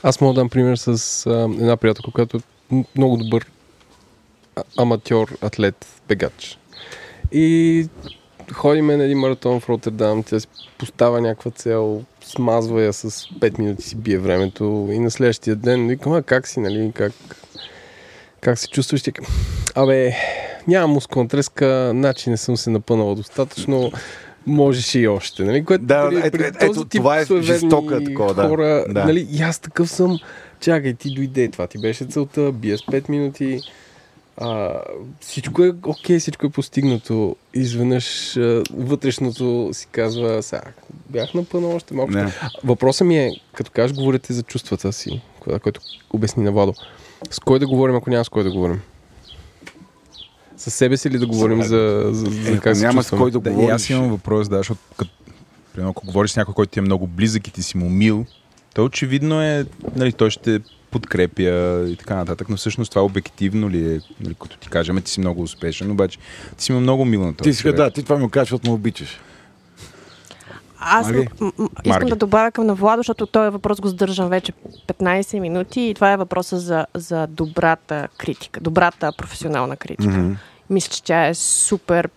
Аз 0.02 0.20
мога 0.20 0.34
да 0.34 0.40
дам 0.40 0.48
пример 0.48 0.76
с 0.76 1.26
а, 1.26 1.30
една 1.30 1.76
приятелка, 1.76 2.10
която 2.10 2.36
е 2.36 2.84
много 2.96 3.16
добър 3.16 3.46
аматьор, 4.78 5.36
атлет, 5.40 5.86
бегач. 6.08 6.58
И 7.32 7.86
ходиме 8.52 8.96
на 8.96 9.04
един 9.04 9.18
маратон 9.18 9.60
в 9.60 9.68
Роттердам, 9.68 10.22
тя 10.22 10.40
си 10.40 10.46
поставя 10.78 11.20
някаква 11.20 11.50
цел, 11.50 12.02
смазва 12.24 12.82
я 12.82 12.92
с 12.92 13.10
5 13.10 13.58
минути 13.58 13.82
си 13.82 13.96
бие 13.96 14.18
времето 14.18 14.88
и 14.92 14.98
на 14.98 15.10
следващия 15.10 15.56
ден 15.56 15.88
викам, 15.88 16.12
а 16.12 16.22
как 16.22 16.48
си, 16.48 16.60
нали, 16.60 16.92
как, 16.94 17.12
как 18.40 18.58
се 18.58 18.68
чувстваш? 18.68 19.02
Тя, 19.02 19.12
Абе, 19.74 20.12
нямам 20.68 20.90
мускулна 20.90 21.28
треска, 21.28 21.90
значи 21.90 22.30
не 22.30 22.36
съм 22.36 22.56
се 22.56 22.70
напънала 22.70 23.14
достатъчно, 23.14 23.92
можеше 24.46 24.98
и 25.00 25.08
още, 25.08 25.42
нали? 25.42 25.64
Което 25.64 25.84
Да, 25.84 26.08
при, 26.10 26.18
ето- 26.18 26.30
при 26.32 26.44
ето- 26.44 26.58
този 26.58 26.70
ето, 26.70 26.84
тип 26.84 27.00
това 27.00 27.18
е 27.18 27.24
жестока 27.40 28.04
такова, 28.04 28.34
да. 28.34 28.48
хора, 28.48 28.84
Да. 28.88 29.04
нали, 29.04 29.26
и 29.30 29.42
аз 29.42 29.58
такъв 29.58 29.90
съм, 29.90 30.18
чакай, 30.60 30.94
ти 30.94 31.14
дойде, 31.14 31.48
това 31.48 31.66
ти 31.66 31.78
беше 31.78 32.04
целта, 32.04 32.52
бия 32.52 32.78
с 32.78 32.82
5 32.82 33.08
минути, 33.08 33.60
а, 34.36 34.80
всичко 35.20 35.62
е 35.62 35.72
окей, 35.84 36.18
всичко 36.18 36.46
е 36.46 36.50
постигнато. 36.50 37.36
Изведнъж 37.54 38.36
а, 38.36 38.62
вътрешното 38.72 39.70
си 39.72 39.86
казва, 39.86 40.42
сега, 40.42 40.62
бях 41.10 41.34
напънал 41.34 41.74
още 41.74 41.94
малко. 41.94 42.12
Не. 42.12 42.32
Въпросът 42.64 43.06
ми 43.06 43.18
е, 43.18 43.30
като 43.54 43.70
кажеш, 43.70 43.96
говорите 43.96 44.32
за 44.32 44.42
чувствата 44.42 44.92
си, 44.92 45.22
кое- 45.40 45.60
което 45.60 45.80
обясни 46.10 46.44
на 46.44 46.52
Владо. 46.52 46.74
С 47.30 47.38
кой 47.38 47.58
да 47.58 47.66
говорим, 47.66 47.96
ако 47.96 48.10
няма 48.10 48.24
с 48.24 48.28
кой 48.28 48.44
да 48.44 48.50
говорим? 48.50 48.80
С 50.56 50.70
себе 50.70 50.96
си 50.96 51.10
ли 51.10 51.18
да 51.18 51.26
говорим 51.26 51.62
за, 51.62 52.02
за, 52.06 52.24
за 52.26 52.52
Е, 52.52 52.58
как 52.58 52.76
няма 52.76 53.02
с 53.02 53.10
кой 53.10 53.30
да 53.30 53.40
Да, 53.40 53.50
и 53.50 53.52
говориш. 53.52 53.74
аз 53.74 53.90
имам 53.90 54.10
въпрос, 54.10 54.48
да, 54.48 54.56
защото 54.56 54.80
като, 54.96 55.10
примерно, 55.72 55.90
ако 55.90 56.06
говориш 56.06 56.30
с 56.30 56.36
някой, 56.36 56.54
който 56.54 56.72
ти 56.72 56.78
е 56.78 56.82
много 56.82 57.06
близък 57.06 57.48
и 57.48 57.52
ти 57.52 57.62
си 57.62 57.76
му 57.76 57.88
мил, 57.88 58.26
то 58.74 58.84
очевидно 58.84 59.42
е, 59.42 59.66
нали, 59.96 60.12
той 60.12 60.30
ще 60.30 60.60
подкрепя 60.92 61.84
и 61.88 61.96
така 61.96 62.14
нататък, 62.14 62.48
но 62.48 62.56
всъщност 62.56 62.90
това 62.90 63.04
обективно 63.04 63.70
ли 63.70 63.94
е, 63.94 64.00
нали, 64.20 64.34
като 64.42 64.56
ти 64.56 64.68
кажем, 64.68 65.02
ти 65.02 65.10
си 65.10 65.20
много 65.20 65.42
успешен, 65.42 65.90
обаче 65.90 66.18
ти 66.56 66.64
си 66.64 66.72
много 66.72 67.04
мил 67.04 67.20
на 67.26 67.34
този 67.34 67.50
Ти 67.50 67.54
си, 67.54 67.62
човек. 67.62 67.76
да, 67.76 67.90
ти 67.90 68.02
това 68.02 68.18
ми 68.18 68.30
кажеш, 68.30 68.50
защото 68.50 68.68
ме 68.70 68.74
обичаш. 68.74 69.20
Аз 70.78 71.06
Маги? 71.06 71.28
м- 71.40 71.52
м- 71.58 71.68
искам 71.84 71.90
Марги. 71.92 72.10
да 72.10 72.16
добавя 72.16 72.50
към 72.50 72.66
на 72.66 72.74
Владо, 72.74 73.00
защото 73.00 73.26
този 73.26 73.50
въпрос 73.50 73.80
го 73.80 73.88
задържам 73.88 74.28
вече 74.28 74.52
15 74.86 75.38
минути 75.40 75.80
и 75.80 75.94
това 75.94 76.12
е 76.12 76.16
въпроса 76.16 76.58
за, 76.58 76.86
за 76.94 77.26
добрата 77.26 78.08
критика, 78.18 78.60
добрата 78.60 79.12
професионална 79.18 79.76
критика. 79.76 80.18
Мгм. 80.18 80.32
Мисля, 80.70 80.90
че 80.92 81.02
тя 81.02 81.26
е 81.26 81.34
супер 81.34 82.08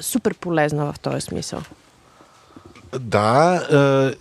супер 0.00 0.34
полезна 0.34 0.92
в 0.92 1.00
този 1.00 1.20
смисъл. 1.20 1.60
Да, 2.98 3.62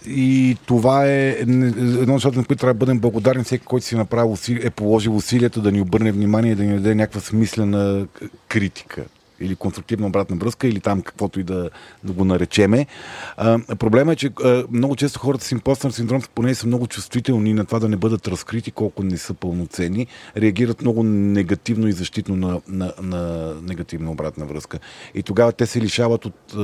е, 0.05 0.09
и 0.09 0.57
това 0.65 1.05
е 1.07 1.30
едно 1.30 2.15
от 2.15 2.36
на 2.36 2.45
които 2.45 2.55
трябва 2.55 2.74
да 2.74 2.78
бъдем 2.78 2.99
благодарни 2.99 3.43
всеки, 3.43 3.65
който 3.65 3.86
си 3.86 3.95
направил, 3.95 4.36
уси- 4.36 4.65
е 4.65 4.70
положил 4.70 5.15
усилията 5.15 5.61
да 5.61 5.72
ни 5.72 5.82
обърне 5.82 6.11
внимание 6.11 6.51
и 6.51 6.55
да 6.55 6.63
ни 6.63 6.76
даде 6.76 6.95
някаква 6.95 7.22
смислена 7.22 8.07
критика. 8.47 9.05
или 9.41 9.55
конструктивна 9.55 10.07
обратна 10.07 10.36
връзка, 10.36 10.67
или 10.67 10.80
там 10.80 11.01
каквото 11.01 11.39
и 11.39 11.43
да, 11.43 11.70
да 12.03 12.13
го 12.13 12.26
наречеме. 12.26 12.86
А, 13.38 13.59
проблема 13.76 14.11
е, 14.11 14.15
че 14.15 14.30
а, 14.43 14.63
много 14.72 14.95
често 14.95 15.20
хората 15.20 15.45
с 15.45 15.51
импостър 15.51 15.91
синдром, 15.91 16.22
поне 16.36 16.55
са 16.55 16.67
много 16.67 16.88
чувствителни 16.88 17.53
на 17.53 17.65
това 17.65 17.80
да 17.80 17.89
не 17.89 17.97
бъдат 17.97 18.28
разкрити 18.28 18.72
колко 18.72 19.03
не 19.03 19.17
са 19.17 19.34
пълноценни, 19.34 20.07
реагират 20.38 20.82
много 20.82 21.03
негативно 21.03 21.88
и 21.88 21.91
защитно 21.91 22.36
на, 22.36 22.61
на, 22.67 22.93
на 23.01 23.53
негативна 23.61 24.11
обратна 24.11 24.45
връзка. 24.45 24.80
И 25.15 25.24
тогава 25.24 25.51
те 25.51 25.65
се 25.65 25.82
лишават 25.82 26.26
от 26.26 26.55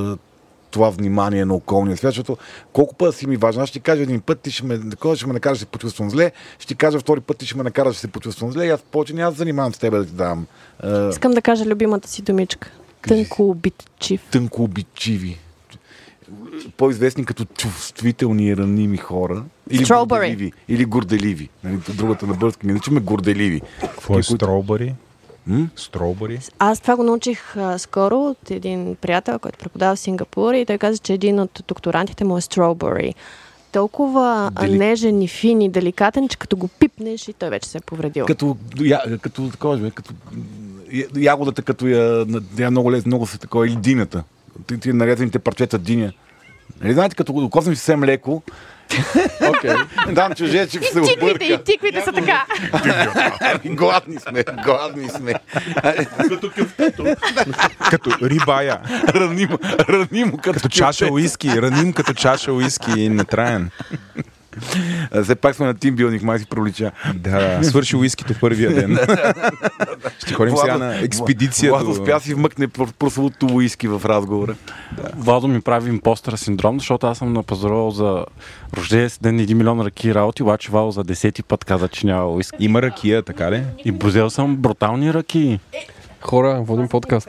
това 0.76 0.90
внимание 0.90 1.46
на 1.46 1.56
околния 1.56 1.98
свят, 1.98 2.14
защото 2.14 2.38
колко 2.74 2.96
път 2.96 3.16
си 3.16 3.28
ми 3.28 3.38
важен. 3.38 3.62
Аз 3.62 3.70
ще 3.70 3.80
ти 3.80 3.84
кажа 3.84 4.04
един 4.04 4.22
път, 4.22 4.40
ти 4.40 4.52
ще 4.52 4.66
ме, 4.66 4.90
такова, 4.90 5.16
ще 5.16 5.28
ме 5.28 5.34
накараш 5.34 5.58
да 5.58 5.60
се 5.60 5.66
почувствам 5.66 6.10
зле, 6.10 6.32
ще 6.60 6.68
ти 6.68 6.76
кажа 6.76 7.00
втори 7.00 7.22
път, 7.22 7.38
ти 7.38 7.46
ще 7.46 7.58
ме 7.58 7.64
накараш 7.64 7.96
да 7.96 8.00
се 8.00 8.08
почувствам 8.08 8.52
зле 8.52 8.66
и 8.66 8.70
аз 8.70 8.82
повече 8.82 9.14
няма 9.14 9.32
да 9.32 9.36
се 9.36 9.40
занимавам 9.40 9.74
с 9.74 9.78
теб 9.78 9.94
да 9.94 10.06
ти 10.06 10.12
дам 10.12 10.48
а, 10.80 11.10
Искам 11.10 11.32
да 11.32 11.42
кажа 11.42 11.66
любимата 11.66 12.10
си 12.10 12.22
думичка. 12.22 12.72
Тънко 13.08 13.50
обидчив. 13.50 14.22
тънко 14.32 14.64
обичиви. 14.64 15.40
По-известни 16.78 17.26
като 17.26 17.46
чувствителни 17.46 18.48
и 18.48 18.58
раними 18.58 18.98
хора. 18.98 19.44
Или 19.70 19.86
Strawberry. 19.86 20.08
горделиви. 20.08 20.52
Или 20.70 20.86
горделиви. 20.86 21.50
Нали, 21.64 21.78
другата 21.94 22.28
на 22.28 22.34
български 22.34 22.68
ми 22.68 22.74
наричаме 22.74 23.00
горделиви. 23.00 23.62
Какво 23.82 24.20
е 24.20 24.24
които-? 24.24 24.96
М? 25.48 25.70
Стробари? 25.76 26.40
Аз 26.60 26.80
това 26.80 26.96
го 26.96 27.04
научих 27.04 27.58
а, 27.58 27.80
скоро 27.80 28.16
от 28.18 28.52
един 28.52 28.96
приятел, 28.96 29.40
който 29.40 29.60
преподава 29.60 29.96
в 29.96 30.00
Сингапур 30.00 30.54
и 30.54 30.66
той 30.66 30.78
каза, 30.78 30.98
че 30.98 31.14
един 31.14 31.40
от 31.40 31.64
докторантите 31.68 32.24
му 32.24 32.38
е 32.38 32.42
Strawberry. 32.42 33.14
Толкова 33.72 34.52
Дели- 34.54 34.78
нежен 34.78 35.22
и 35.22 35.28
фин 35.28 35.62
и 35.62 35.70
деликатен, 35.70 36.28
че 36.30 36.38
като 36.38 36.58
го 36.58 36.68
пипнеш 36.70 37.28
и 37.28 37.34
той 37.34 37.50
вече 37.50 37.70
се 37.70 37.78
е 37.78 37.82
повредил. 37.82 38.26
Като, 38.26 38.58
я, 38.80 39.18
като 39.20 39.50
такова, 39.50 39.78
бе, 39.78 39.92
като 39.92 40.14
ягодата, 41.18 41.62
като 41.62 41.88
я, 41.88 42.26
на- 42.26 42.42
я 42.60 42.72
много 42.72 42.92
лесно, 42.92 43.08
много 43.10 43.28
се 43.28 43.38
такова, 43.38 43.68
или 43.68 43.76
дината. 43.76 44.24
Ти, 44.68 44.80
ти 44.80 44.94
нарезаните 44.94 45.40
парчета 45.40 45.78
диня. 45.78 46.12
Нали 46.82 46.94
знаете, 46.94 47.16
като 47.16 47.34
го 47.34 47.42
докоснеш 47.42 47.78
съвсем 47.78 48.04
леко, 48.04 48.42
Окей. 49.50 49.76
Дам 50.10 50.34
чужие, 50.36 50.68
че 50.68 50.80
се 50.82 51.00
обърка. 51.00 51.46
и 51.46 51.64
тиквите 51.64 52.02
са 52.02 52.12
така. 52.12 52.46
Ами, 53.42 53.76
Гладни 53.76 54.20
сме, 54.20 54.44
гладни 54.64 55.10
сме. 55.10 55.34
Като 57.90 58.12
рибая. 58.22 58.80
Ранимо, 59.16 59.58
ранимо 59.90 60.38
като, 60.38 60.54
Като 60.54 60.70
чаша 60.70 61.08
уиски. 61.12 61.62
Раним 61.62 61.94
като 61.94 62.14
чаша 62.14 62.54
уиски 62.54 62.92
и 63.02 63.10
нетраен. 63.10 63.70
Все 65.24 65.36
пак 65.36 65.56
сме 65.56 65.66
на 65.66 65.74
тимбилник, 65.74 66.24
май 66.24 66.40
си 66.40 66.46
пролича. 66.46 66.92
Да, 67.16 67.58
да. 67.58 67.64
Свърши 67.64 67.96
уискито 67.96 68.34
първия 68.42 68.74
ден. 68.74 68.98
Ще 70.20 70.34
ходим 70.34 70.58
сега 70.58 70.78
на 70.78 71.00
експедиция 71.00 71.72
Владо 71.72 71.86
до... 71.86 71.92
успя 71.92 72.20
си 72.20 72.34
вмъкне 72.34 72.68
пр- 72.68 72.94
прословото 72.94 73.46
уиски 73.46 73.88
в 73.88 74.02
разговора. 74.06 74.56
Владо 75.16 75.48
ми 75.48 75.62
прави 75.62 75.90
импостър 75.90 76.36
синдром, 76.36 76.80
защото 76.80 77.08
аз 77.08 77.18
съм 77.18 77.34
напазарувал 77.34 77.92
за 77.92 78.26
рождение 78.78 79.10
си 79.10 79.18
ден 79.22 79.40
1 79.40 79.54
милион 79.54 79.82
ръки 79.82 80.16
работи, 80.16 80.44
обаче 80.44 80.72
Владо 80.72 80.92
за 80.92 81.04
десети 81.04 81.44
път 81.44 81.66
каза, 81.66 81.88
че 81.88 82.08
няма 82.08 82.26
уиски. 82.26 82.58
Има 82.60 82.82
ракия, 82.82 83.24
така 83.24 83.52
ли? 83.52 83.64
И 83.86 83.92
бузел 83.92 84.30
съм 84.30 84.56
брутални 84.56 85.14
ръки. 85.14 85.60
Хора, 86.22 86.62
водим 86.62 86.88
подкаст. 86.88 87.28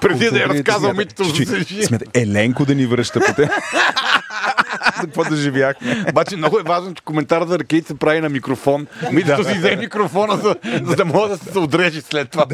Преди 0.00 0.30
да 0.30 0.38
я 0.38 0.48
разказал 0.48 0.80
Смятай, 0.80 0.98
митото 0.98 1.32
че- 1.34 1.44
за 1.44 1.56
жи. 1.58 1.82
Смятай, 1.82 2.22
Еленко 2.22 2.64
да 2.64 2.74
ни 2.74 2.86
връща 2.86 3.20
по 3.20 3.34
те. 3.34 3.48
За 5.00 5.06
какво 5.06 5.24
да 5.24 5.36
живяхме? 5.36 6.04
Обаче 6.10 6.36
много 6.36 6.58
е 6.58 6.62
важно, 6.62 6.94
че 6.94 7.02
коментар 7.04 7.44
за 7.44 7.58
ракети 7.58 7.86
се 7.86 7.98
прави 7.98 8.20
на 8.20 8.28
микрофон. 8.28 8.86
Митото 9.12 9.44
си 9.44 9.58
взе 9.58 9.76
микрофона, 9.76 10.36
за, 10.36 10.56
за 10.82 10.96
да 10.96 11.04
може 11.04 11.32
да 11.32 11.38
се 11.52 11.58
отрежи 11.58 12.00
след 12.00 12.30
това. 12.30 12.46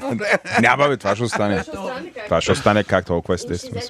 Няма 0.60 0.88
бе, 0.88 0.96
това 0.96 1.14
ще 1.14 1.24
остане. 1.24 1.64
Това 2.24 2.40
ще 2.40 2.52
остане 2.52 2.84
как 2.84 3.06
толкова 3.06 3.34
естествено. 3.34 3.80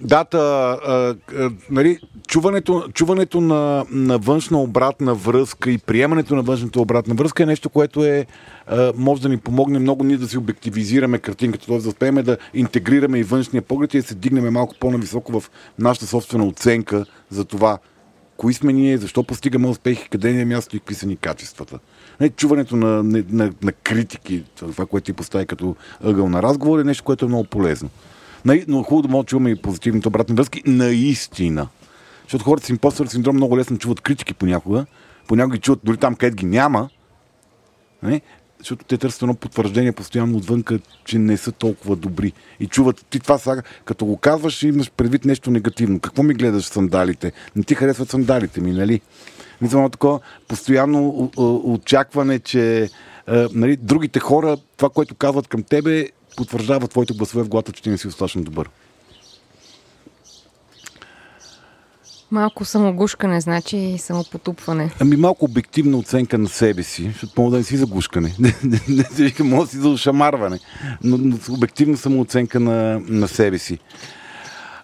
Дата, 0.00 0.38
а, 0.38 1.14
а, 1.36 1.50
нали, 1.70 1.98
чуването, 2.28 2.88
чуването 2.94 3.40
на, 3.40 3.84
на 3.90 4.18
външна 4.18 4.60
обратна 4.60 5.14
връзка 5.14 5.70
и 5.70 5.78
приемането 5.78 6.34
на 6.34 6.42
външната 6.42 6.80
обратна 6.80 7.14
връзка 7.14 7.42
е 7.42 7.46
нещо, 7.46 7.68
което 7.68 8.04
е, 8.04 8.26
а, 8.66 8.92
може 8.96 9.22
да 9.22 9.28
ни 9.28 9.38
помогне 9.38 9.78
много 9.78 10.04
ние 10.04 10.16
да 10.16 10.28
си 10.28 10.38
обективизираме 10.38 11.18
картинката, 11.18 11.66
т.е. 11.66 11.78
да 11.78 11.88
успеем 11.88 12.14
да 12.14 12.36
интегрираме 12.54 13.18
и 13.18 13.22
външния 13.22 13.62
поглед 13.62 13.94
и 13.94 14.00
да 14.00 14.06
се 14.06 14.14
дигнем 14.14 14.52
малко 14.52 14.74
по-нависоко 14.80 15.40
в 15.40 15.50
нашата 15.78 16.06
собствена 16.06 16.46
оценка 16.46 17.04
за 17.32 17.44
това, 17.44 17.78
кои 18.36 18.54
сме 18.54 18.72
ние, 18.72 18.98
защо 18.98 19.22
постигаме 19.22 19.68
успехи, 19.68 20.08
къде 20.08 20.32
ни 20.32 20.40
е 20.40 20.44
място 20.44 20.76
и 20.76 20.78
какви 20.78 20.94
са 20.94 21.06
ни 21.06 21.16
качествата. 21.16 21.78
Не, 22.20 22.28
чуването 22.28 22.76
на, 22.76 23.02
на, 23.02 23.24
на, 23.28 23.52
на 23.62 23.72
критики, 23.72 24.44
това, 24.54 24.86
което 24.86 25.04
ти 25.04 25.12
постави 25.12 25.46
като 25.46 25.76
ъгъл 26.04 26.28
на 26.28 26.42
разговор 26.42 26.78
е 26.78 26.84
нещо, 26.84 27.04
което 27.04 27.24
е 27.24 27.28
много 27.28 27.44
полезно. 27.44 27.90
Но 28.68 28.82
хубаво 28.82 29.02
да 29.02 29.08
може 29.08 29.24
да 29.24 29.28
чуваме 29.28 29.50
и 29.50 29.62
позитивните 29.62 30.08
обратни 30.08 30.34
връзки 30.34 30.62
наистина. 30.66 31.68
Защото 32.22 32.44
хората 32.44 32.66
с 32.66 32.68
импостър 32.68 33.06
синдром 33.06 33.36
много 33.36 33.58
лесно 33.58 33.78
чуват 33.78 34.00
критики 34.00 34.34
понякога, 34.34 34.86
понякога 35.28 35.56
ги 35.56 35.60
чуват 35.60 35.80
дори 35.84 35.96
там, 35.96 36.14
където 36.14 36.36
ги 36.36 36.46
няма, 36.46 36.88
не? 38.02 38.20
Защото 38.62 38.84
те 38.84 38.98
търсят 38.98 39.22
едно 39.22 39.34
потвърждение 39.34 39.92
постоянно 39.92 40.38
отвънка, 40.38 40.78
че 41.04 41.18
не 41.18 41.36
са 41.36 41.52
толкова 41.52 41.96
добри. 41.96 42.32
И 42.60 42.66
чуват, 42.66 43.06
ти 43.10 43.20
това 43.20 43.38
сега, 43.38 43.62
като 43.84 44.04
го 44.04 44.16
казваш, 44.16 44.62
имаш 44.62 44.90
предвид 44.90 45.24
нещо 45.24 45.50
негативно. 45.50 46.00
Какво 46.00 46.22
ми 46.22 46.34
гледаш 46.34 46.64
сандалите? 46.64 47.32
Не 47.56 47.62
ти 47.62 47.74
харесват 47.74 48.10
сандалите 48.10 48.60
ми, 48.60 48.72
нали? 48.72 49.00
Мисля, 49.60 49.78
едно 49.78 49.88
такова 49.88 50.20
постоянно 50.48 51.30
очакване, 51.64 52.38
че 52.38 52.88
а, 53.26 53.48
нали, 53.52 53.76
другите 53.76 54.20
хора, 54.20 54.56
това, 54.76 54.88
което 54.90 55.14
казват 55.14 55.48
към 55.48 55.62
тебе, 55.62 56.08
потвърждава 56.36 56.88
твоите 56.88 57.14
гласове 57.14 57.44
в 57.44 57.48
главата, 57.48 57.72
че 57.72 57.82
ти 57.82 57.90
не 57.90 57.98
си 57.98 58.06
достатъчно 58.06 58.42
добър. 58.42 58.68
Малко 62.32 62.64
самогушкане, 62.64 63.40
значи 63.40 63.96
самопотупване. 63.98 64.90
Ами 65.00 65.16
малко 65.16 65.44
обективна 65.44 65.96
оценка 65.98 66.38
на 66.38 66.48
себе 66.48 66.82
си, 66.82 67.04
защото 67.12 67.40
мога 67.40 67.50
да 67.50 67.56
не 67.56 67.64
си 67.64 67.76
за 67.76 67.86
гушкане. 67.86 68.34
Не, 68.88 69.04
се 69.04 69.24
вика, 69.24 69.44
мога 69.44 69.64
да 69.64 69.70
си 69.70 69.76
за 69.76 69.88
ушамарване. 69.88 70.58
Но, 71.04 71.18
но 71.18 71.36
обективна 71.50 71.96
самооценка 71.96 72.60
на, 72.60 73.00
на 73.08 73.28
себе 73.28 73.58
си. 73.58 73.78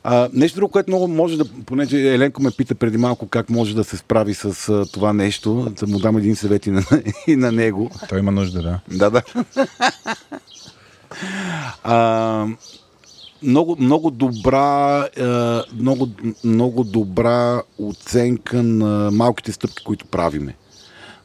А, 0.04 0.28
нещо 0.32 0.56
друго, 0.56 0.72
което 0.72 0.90
много 0.90 1.08
може 1.08 1.36
да, 1.36 1.44
понеже 1.66 2.14
Еленко 2.14 2.42
ме 2.42 2.50
пита 2.50 2.74
преди 2.74 2.98
малко 2.98 3.28
как 3.28 3.50
може 3.50 3.74
да 3.74 3.84
се 3.84 3.96
справи 3.96 4.34
с 4.34 4.68
а, 4.68 4.86
това 4.92 5.12
нещо, 5.12 5.72
да 5.80 5.86
му 5.86 5.98
дам 5.98 6.16
един 6.16 6.36
съвет 6.36 6.66
и 6.66 6.70
на, 6.70 6.82
и 7.26 7.36
на 7.36 7.52
него. 7.52 7.90
Той 8.08 8.18
има 8.18 8.32
нужда, 8.32 8.62
да. 8.62 8.80
Да, 8.90 9.10
да. 9.10 9.22
а, 11.84 12.46
много, 13.42 13.76
много 13.80 14.10
добра, 14.10 15.06
е, 15.16 15.24
много, 15.74 16.08
много 16.44 16.84
добра 16.84 17.62
оценка 17.78 18.62
на 18.62 19.10
малките 19.10 19.52
стъпки, 19.52 19.84
които 19.84 20.06
правиме. 20.06 20.54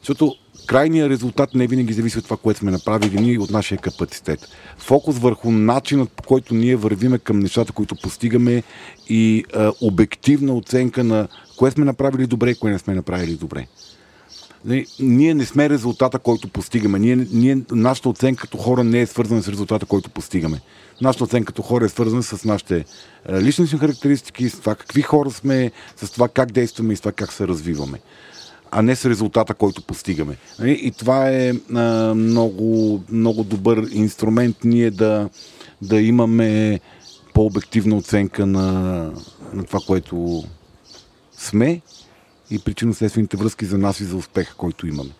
Защото 0.00 0.34
крайният 0.66 1.10
резултат 1.10 1.54
не 1.54 1.66
винаги 1.66 1.92
зависи 1.92 2.18
от 2.18 2.24
това, 2.24 2.36
което 2.36 2.60
сме 2.60 2.70
направили 2.70 3.20
ние 3.20 3.38
от 3.38 3.50
нашия 3.50 3.78
капацитет. 3.78 4.48
Фокус 4.78 5.18
върху 5.18 5.50
начинът, 5.50 6.10
по 6.10 6.22
който 6.22 6.54
ние 6.54 6.76
вървиме 6.76 7.18
към 7.18 7.38
нещата, 7.38 7.72
които 7.72 7.96
постигаме 7.96 8.62
и 9.08 9.44
е, 9.56 9.68
обективна 9.80 10.54
оценка 10.54 11.04
на 11.04 11.28
кое 11.56 11.70
сме 11.70 11.84
направили 11.84 12.26
добре 12.26 12.50
и 12.50 12.54
кое 12.54 12.70
не 12.70 12.78
сме 12.78 12.94
направили 12.94 13.34
добре. 13.34 13.66
Нали, 14.64 14.86
ние 15.00 15.34
не 15.34 15.44
сме 15.44 15.70
резултата, 15.70 16.18
който 16.18 16.48
постигаме. 16.48 16.98
Ние, 16.98 17.26
ние, 17.32 17.58
нашата 17.70 18.08
оценка 18.08 18.40
като 18.40 18.58
хора 18.58 18.84
не 18.84 19.00
е 19.00 19.06
свързана 19.06 19.42
с 19.42 19.48
резултата, 19.48 19.86
който 19.86 20.10
постигаме. 20.10 20.60
Нашата 21.00 21.24
оценка 21.24 21.46
като 21.46 21.62
хора 21.62 21.84
е 21.84 21.88
свързана 21.88 22.22
с 22.22 22.44
нашите 22.44 22.84
личностни 23.32 23.78
характеристики, 23.78 24.48
с 24.48 24.60
това 24.60 24.74
какви 24.74 25.02
хора 25.02 25.30
сме, 25.30 25.70
с 25.96 26.10
това 26.10 26.28
как 26.28 26.52
действаме 26.52 26.92
и 26.92 26.96
с 26.96 27.00
това 27.00 27.12
как 27.12 27.32
се 27.32 27.48
развиваме 27.48 28.00
а 28.76 28.82
не 28.82 28.96
с 28.96 29.08
резултата, 29.08 29.54
който 29.54 29.82
постигаме. 29.82 30.36
Нали, 30.58 30.80
И 30.82 30.90
това 30.90 31.30
е 31.30 31.52
а, 31.74 32.14
много, 32.14 33.00
много 33.10 33.44
добър 33.44 33.88
инструмент 33.92 34.56
ние 34.64 34.90
да, 34.90 35.28
да 35.82 36.00
имаме 36.00 36.80
по-обективна 37.34 37.96
оценка 37.96 38.46
на, 38.46 38.62
на 39.52 39.64
това, 39.64 39.78
което 39.86 40.44
сме 41.38 41.80
и 42.50 42.58
причинно-следствените 42.58 43.36
връзки 43.36 43.64
за 43.64 43.78
нас 43.78 44.00
и 44.00 44.04
за 44.04 44.16
успеха, 44.16 44.54
който 44.54 44.86
имаме. 44.86 45.10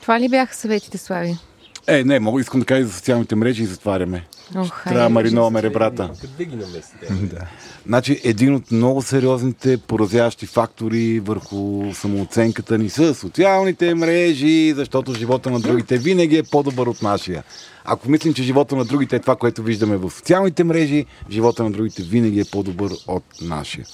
Това 0.00 0.20
ли 0.20 0.28
бяха 0.28 0.54
съветите, 0.54 0.98
Слави? 0.98 1.38
Е, 1.86 2.04
не, 2.04 2.20
мога, 2.20 2.40
искам 2.40 2.60
да 2.60 2.66
кажа 2.66 2.86
за 2.86 2.92
социалните 2.92 3.34
мрежи 3.34 3.62
и 3.62 3.66
затваряме. 3.66 4.26
Ох, 4.56 4.84
Трябва 4.84 5.02
да 5.02 5.08
мариноваме 5.08 5.62
ребрата. 5.62 6.10
Къде 6.20 6.44
ги 6.44 6.56
намесите? 6.56 7.06
да. 7.10 7.46
Значи, 7.86 8.20
един 8.24 8.54
от 8.54 8.70
много 8.70 9.02
сериозните 9.02 9.78
поразяващи 9.78 10.46
фактори 10.46 11.20
върху 11.20 11.92
самооценката 11.94 12.78
ни 12.78 12.90
са 12.90 13.14
социалните 13.14 13.94
мрежи, 13.94 14.72
защото 14.76 15.14
живота 15.14 15.50
на 15.50 15.60
другите 15.60 15.98
винаги 15.98 16.36
е 16.36 16.42
по-добър 16.42 16.86
от 16.86 17.02
нашия. 17.02 17.44
Ако 17.84 18.10
мислим, 18.10 18.34
че 18.34 18.42
живота 18.42 18.76
на 18.76 18.84
другите 18.84 19.16
е 19.16 19.20
това, 19.20 19.36
което 19.36 19.62
виждаме 19.62 19.96
в 19.96 20.10
социалните 20.10 20.64
мрежи, 20.64 21.06
живота 21.30 21.64
на 21.64 21.70
другите 21.70 22.02
винаги 22.02 22.40
е 22.40 22.44
по-добър 22.44 22.90
от 23.06 23.24
нашия. 23.42 23.86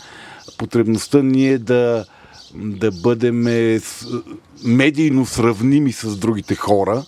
Потребността 0.58 1.22
ни 1.22 1.48
е 1.48 1.58
да, 1.58 2.04
да 2.54 2.90
бъдем 2.92 3.40
медийно 4.64 5.26
сравними 5.26 5.92
с 5.92 6.16
другите 6.16 6.54
хора, 6.54 7.04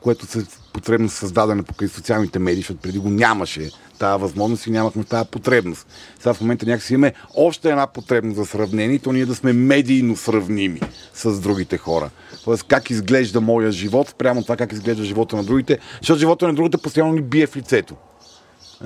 което 0.00 0.26
се 0.26 0.46
потребност 0.72 1.16
създадена 1.16 1.62
покрай 1.62 1.88
социалните 1.88 2.38
медии, 2.38 2.60
защото 2.60 2.80
преди 2.80 2.98
го 2.98 3.10
нямаше 3.10 3.70
тази 3.98 4.20
възможност 4.20 4.66
и 4.66 4.70
нямахме 4.70 5.04
тази 5.04 5.28
потребност. 5.30 5.86
Сега 6.18 6.34
в 6.34 6.40
момента 6.40 6.66
някакси 6.66 6.94
имаме 6.94 7.14
още 7.34 7.70
една 7.70 7.86
потребност 7.86 8.36
за 8.36 8.46
сравнение, 8.46 8.98
то 8.98 9.12
ние 9.12 9.26
да 9.26 9.34
сме 9.34 9.52
медийно 9.52 10.16
сравними 10.16 10.80
с 11.14 11.40
другите 11.40 11.78
хора. 11.78 12.10
Тоест 12.44 12.62
как 12.62 12.90
изглежда 12.90 13.40
моя 13.40 13.72
живот, 13.72 14.08
спрямо 14.08 14.42
това 14.42 14.56
как 14.56 14.72
изглежда 14.72 15.04
живота 15.04 15.36
на 15.36 15.44
другите, 15.44 15.78
защото 16.00 16.18
живота 16.18 16.46
на 16.46 16.54
другите 16.54 16.78
постоянно 16.78 17.12
ни 17.12 17.22
бие 17.22 17.46
в 17.46 17.56
лицето. 17.56 17.94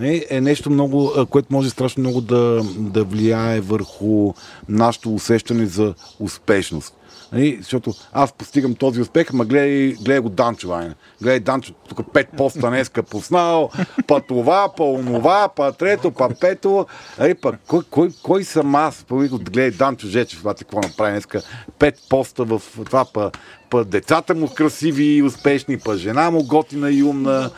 Е, 0.01 0.27
е 0.31 0.41
нещо 0.41 0.71
много, 0.71 1.13
а, 1.17 1.27
което 1.27 1.53
може 1.53 1.71
страшно 1.71 2.01
много 2.01 2.21
да, 2.21 2.63
да 2.79 3.05
влияе 3.05 3.61
върху 3.61 4.33
нашето 4.69 5.15
усещане 5.15 5.67
за 5.67 5.95
успешност. 6.21 6.95
Нали? 7.33 7.57
Защото 7.61 7.95
аз 8.13 8.33
постигам 8.33 8.75
този 8.75 9.01
успех, 9.01 9.31
ама 9.33 9.45
гледай, 9.45 9.93
гледай 9.93 10.21
го 10.21 10.29
Данчо, 10.29 10.69
Вайна. 10.69 10.95
Гледай 11.23 11.41
Данчо, 11.41 11.73
тук 11.89 12.13
пет 12.13 12.29
поста 12.37 12.69
днеска 12.69 13.03
поснал, 13.03 13.71
па 14.07 14.21
това, 14.21 14.69
па 14.77 14.85
онова, 14.85 15.49
па 15.57 15.73
трето, 15.73 16.11
па 16.11 16.29
пето. 16.41 16.87
Нали? 17.19 17.35
Па, 17.35 17.53
кой, 17.67 17.83
кой, 17.91 18.11
кой 18.23 18.45
съм 18.45 18.75
аз? 18.75 19.05
Гледай 19.11 19.71
Данчо 19.71 20.07
Жечев, 20.07 20.39
това 20.39 20.55
какво 20.55 20.81
направи 20.81 21.13
днеска. 21.13 21.43
Пет 21.79 21.99
поста 22.09 22.45
в 22.45 22.63
това, 22.85 23.05
па, 23.13 23.31
па 23.71 23.85
децата 23.85 24.35
му 24.35 24.49
красиви 24.49 25.05
и 25.05 25.23
успешни, 25.23 25.79
па 25.79 25.97
жена 25.97 26.31
му 26.31 26.45
готина 26.45 26.91
и 26.91 27.03
умна, 27.03 27.51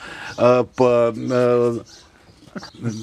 па 0.77 1.13
а, 1.31 1.73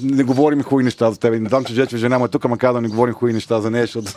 не 0.02 0.22
говорим 0.22 0.62
хубави 0.62 0.84
неща 0.84 1.10
за 1.10 1.18
теб. 1.18 1.40
Не 1.40 1.48
знам, 1.48 1.64
че 1.64 1.74
Жечев 1.74 1.98
жена 1.98 2.18
му 2.18 2.24
е 2.24 2.28
тук, 2.28 2.44
ама 2.44 2.58
каза 2.58 2.72
да 2.72 2.80
не 2.80 2.88
говорим 2.88 3.14
хубави 3.14 3.32
неща 3.32 3.60
за 3.60 3.70
нея, 3.70 3.86
защото... 3.86 4.12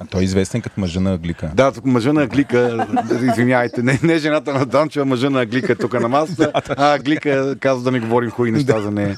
А 0.00 0.06
той 0.06 0.20
е 0.20 0.24
известен 0.24 0.62
като 0.62 0.80
мъжа 0.80 1.00
на 1.00 1.14
Аглика. 1.14 1.50
Да, 1.54 1.72
мъжа 1.84 2.12
на 2.12 2.22
Аглика, 2.22 2.86
извиняйте, 3.12 3.82
не, 3.82 3.98
не 4.02 4.18
жената 4.18 4.54
на 4.54 4.66
Данчо, 4.66 5.00
а 5.00 5.04
мъжа 5.04 5.30
на 5.30 5.42
Аглика 5.42 5.72
е 5.72 5.76
тук 5.76 6.00
на 6.00 6.08
масата, 6.08 6.52
а 6.54 6.94
Аглика 6.94 7.56
каза 7.60 7.82
да 7.82 7.90
не 7.90 8.00
говорим 8.00 8.30
хубави 8.30 8.52
неща 8.52 8.80
за 8.80 8.90
нея. 8.90 9.16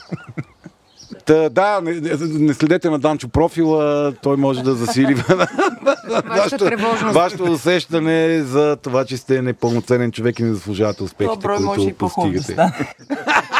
Та, 1.24 1.48
да, 1.48 1.80
не, 1.80 2.00
не 2.38 2.54
следете 2.54 2.90
на 2.90 2.98
Данчо 2.98 3.28
профила, 3.28 4.12
той 4.22 4.36
може 4.36 4.62
да 4.62 4.74
засили 4.74 5.14
вашето, 6.24 6.70
вашето 7.12 7.42
усещане 7.42 8.42
за 8.42 8.76
това, 8.82 9.04
че 9.04 9.16
сте 9.16 9.42
непълноценен 9.42 10.12
човек 10.12 10.38
и 10.38 10.42
не 10.42 10.54
заслужавате 10.54 11.02
успехите, 11.02 11.48
може 11.48 11.80
и 11.80 11.84
които 11.84 11.98
по-хубаво 11.98 12.32
да 12.56 12.72